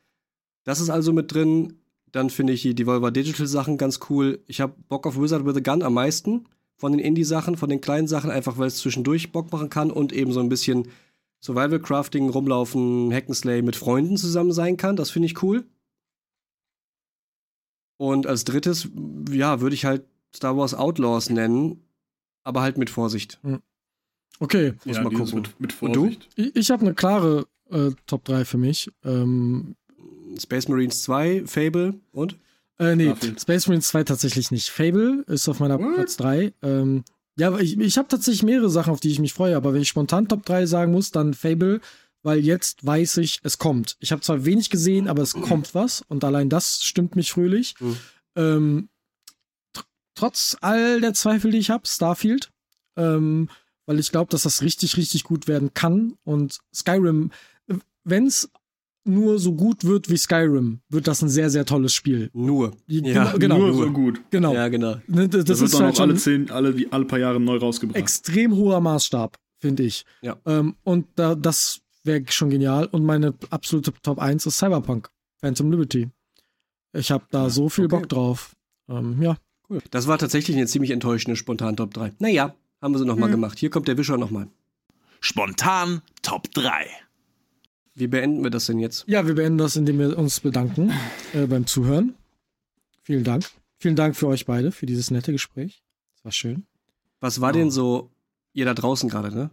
[0.65, 1.79] Das ist also mit drin.
[2.13, 4.43] Dann finde ich die Devolver Digital Sachen ganz cool.
[4.47, 7.81] Ich habe Bock auf Wizard with a Gun am meisten von den Indie-Sachen, von den
[7.81, 10.89] kleinen Sachen, einfach weil es zwischendurch Bock machen kann und eben so ein bisschen
[11.41, 14.97] Survival Crafting, rumlaufen, Hack'n'Slay mit Freunden zusammen sein kann.
[14.97, 15.65] Das finde ich cool.
[17.97, 18.89] Und als drittes,
[19.31, 21.85] ja, würde ich halt Star Wars Outlaws nennen,
[22.43, 23.41] aber halt mit Vorsicht.
[24.41, 25.35] Okay, Muss Ja, mal gucken.
[25.35, 26.03] Mit, mit Und du?
[26.03, 26.29] Vorsicht.
[26.35, 28.91] ich, ich habe eine klare äh, Top 3 für mich.
[29.05, 29.77] Ähm,
[30.39, 32.37] Space Marines 2, Fable und?
[32.79, 33.41] Äh, nee, Starfield.
[33.41, 34.71] Space Marines 2 tatsächlich nicht.
[34.71, 35.95] Fable ist auf meiner What?
[35.95, 36.53] Platz 3.
[36.63, 37.05] Ähm,
[37.37, 39.89] ja, ich, ich habe tatsächlich mehrere Sachen, auf die ich mich freue, aber wenn ich
[39.89, 41.81] spontan Top 3 sagen muss, dann Fable,
[42.23, 43.97] weil jetzt weiß ich, es kommt.
[44.01, 47.75] Ich habe zwar wenig gesehen, aber es kommt was und allein das stimmt mich fröhlich.
[47.81, 47.97] Mhm.
[48.37, 48.89] Ähm,
[49.73, 49.85] tr
[50.15, 52.51] trotz all der Zweifel, die ich habe, Starfield,
[52.97, 53.49] ähm,
[53.87, 57.31] weil ich glaube, dass das richtig, richtig gut werden kann und Skyrim,
[58.05, 58.51] wenn es
[59.05, 62.31] nur so gut wird wie Skyrim, wird das ein sehr, sehr tolles Spiel.
[62.33, 62.73] Nur.
[62.87, 63.59] Genau, genau.
[63.59, 64.21] Nur so gut.
[64.31, 64.55] Genau.
[64.55, 64.97] Ja, genau.
[65.09, 67.41] Ne, Das, Das, das wird ist dann halt auch alle zehn, alle, alle paar Jahre
[67.41, 67.97] neu rausgebracht.
[67.99, 70.05] extrem hoher Maßstab, finde ich.
[70.23, 70.37] Ja.
[70.47, 72.87] Ähm, und da, das wäre schon genial.
[72.87, 75.09] Und meine absolute Top 1 ist Cyberpunk,
[75.41, 76.09] Phantom Liberty.
[76.93, 77.97] Ich habe da so viel okay.
[77.97, 78.55] Bock drauf.
[78.89, 79.37] Ähm, ja.
[79.69, 79.81] Cool.
[79.91, 82.13] Das war tatsächlich eine ziemlich enttäuschende spontan Top 3.
[82.19, 83.35] Naja, haben wir sie nochmal Mhm.
[83.35, 83.59] gemacht.
[83.59, 84.49] Hier kommt der Wischer nochmal.
[85.21, 86.87] Spontan Top 3.
[87.95, 89.05] Wie beenden wir das denn jetzt?
[89.07, 90.93] ja, wir beenden das, indem wir uns bedanken
[91.35, 92.15] äh, beim Zuhören.
[93.03, 93.45] Vielen Dank.
[93.79, 95.83] Vielen Dank für euch beide, für dieses nette Gespräch.
[96.15, 96.67] Das war schön.
[97.21, 98.11] Was war denn so,
[98.53, 99.51] ihr da draußen gerade, ne?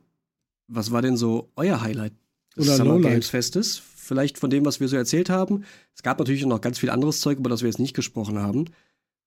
[0.67, 2.13] Was war denn so euer Highlight
[2.55, 3.11] des Oder Summer Lowlight.
[3.11, 3.81] Games Festes?
[3.95, 5.65] Vielleicht von dem, was wir so erzählt haben.
[5.95, 8.65] Es gab natürlich noch ganz viel anderes Zeug, über das wir jetzt nicht gesprochen haben.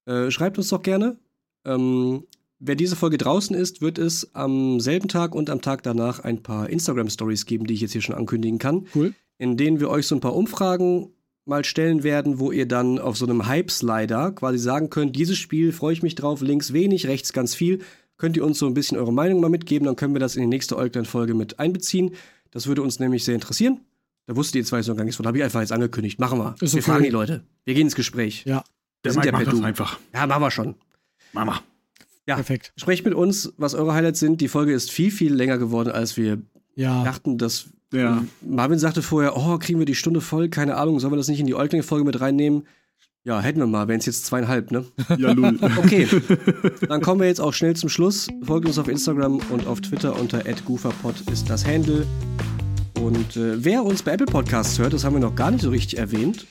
[0.07, 1.19] Äh, schreibt uns doch gerne.
[1.65, 2.25] Ähm,
[2.65, 6.43] wer diese Folge draußen ist, wird es am selben Tag und am Tag danach ein
[6.43, 8.87] paar Instagram-Stories geben, die ich jetzt hier schon ankündigen kann.
[8.95, 9.15] Cool.
[9.39, 11.11] in denen wir euch so ein paar Umfragen
[11.45, 15.73] mal stellen werden, wo ihr dann auf so einem Hype-Slider quasi sagen könnt, dieses Spiel
[15.73, 17.81] freue ich mich drauf, links wenig, rechts ganz viel.
[18.17, 20.43] Könnt ihr uns so ein bisschen eure Meinung mal mitgeben, dann können wir das in
[20.43, 22.13] die nächste Eugland-Folge mit einbeziehen.
[22.53, 23.81] Das würde uns nämlich sehr interessieren.
[24.27, 26.21] Da wusstet ihr zwei so gar nichts von, habe ich einfach jetzt angekündigt.
[26.21, 26.55] Machen wir.
[26.61, 26.91] Ist Wir okay.
[26.93, 27.43] fragen die Leute.
[27.65, 28.45] Wir gehen ins Gespräch.
[28.47, 28.63] Ja,
[29.03, 29.67] Wir sind ja Mike per macht das Du.
[29.67, 29.99] einfach.
[30.15, 30.75] Ja, machen wir schon.
[31.33, 31.61] Mama.
[32.27, 32.37] Ja.
[32.37, 32.73] perfekt.
[32.77, 34.41] Sprecht mit uns, was eure Highlights sind.
[34.41, 36.39] Die Folge ist viel, viel länger geworden, als wir
[36.75, 38.25] Ja, dachten, dass Ja.
[38.41, 41.41] Marvin sagte vorher, oh, kriegen wir die Stunde voll, keine Ahnung, sollen wir das nicht
[41.41, 42.63] in die Eugling-Folge mit reinnehmen?
[43.25, 44.85] Ja, hätten wir mal, wären es jetzt zweieinhalb, ne?
[45.19, 45.57] Ja, Lul.
[45.79, 46.09] Okay,
[46.89, 48.27] dann kommen wir jetzt auch schnell zum Schluss.
[48.43, 52.05] Folgt uns auf Instagram und auf Twitter unter @gooferpod ist das Handle.
[53.01, 55.71] Und äh, wer uns bei Apple Podcasts hört, das haben wir noch gar nicht so
[55.71, 56.47] richtig erwähnt,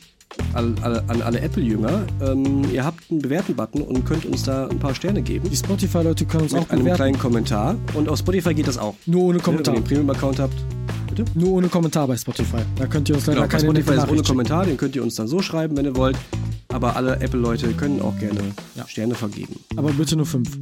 [0.54, 4.80] an, alle- an alle Apple-Jünger, ähm, ihr habt einen Bewerten-Button und könnt uns da ein
[4.80, 5.50] paar Sterne geben.
[5.50, 6.98] die Spotify-Leute können uns auch Mit einem bewerten.
[6.98, 7.76] kleinen Kommentar.
[7.94, 8.96] Und auf Spotify geht das auch.
[9.06, 9.76] Nur ohne Wenn ihr Kommentar.
[9.76, 10.56] einen Premium-Account habt.
[11.36, 12.58] Nur ohne Kommentar bei Spotify.
[12.78, 14.24] Da könnt ihr uns leider Genau, keine Spotify ist ohne.
[14.24, 16.18] Kommentar, den könnt ihr uns dann so schreiben, wenn ihr wollt.
[16.70, 18.40] Aber alle Apple-Leute können auch gerne
[18.76, 18.88] Ja.
[18.88, 19.56] Sterne vergeben.
[19.76, 20.58] Aber bitte nur fünf.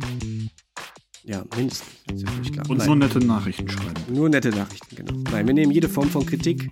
[1.24, 1.88] Ja, mindestens.
[2.16, 2.68] Ja völlig klar.
[2.70, 3.94] Und Nein, so nette Nachrichten schreiben.
[4.12, 5.14] nur nette Nachrichten, genau.
[5.32, 6.72] Nein, wir nehmen jede Form von Kritik.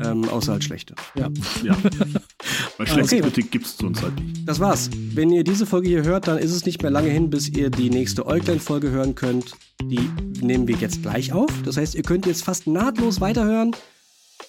[0.00, 0.94] Äh, Ähm, außer halt schlechte.
[1.14, 1.28] Ja.
[1.62, 1.76] Ja.
[2.78, 3.20] Weil schlechte Okay.
[3.20, 4.48] Kritik gibt's sonst halt nicht.
[4.48, 4.90] Das war's.
[5.14, 7.70] Wenn ihr diese Folge hier hört, dann ist es nicht mehr lange hin, bis ihr
[7.70, 9.52] die nächste Äuglein-Folge hören könnt.
[9.82, 10.08] Die
[10.40, 11.50] nehmen wir jetzt gleich auf.
[11.64, 13.72] Das heißt, ihr könnt jetzt fast nahtlos weiterhören.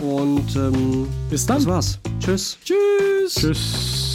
[0.01, 1.57] Und ähm, Bis dann.
[1.57, 1.99] das war's.
[2.19, 2.57] Tschüss.
[2.63, 3.35] Tschüss.
[3.35, 4.10] Tschüss.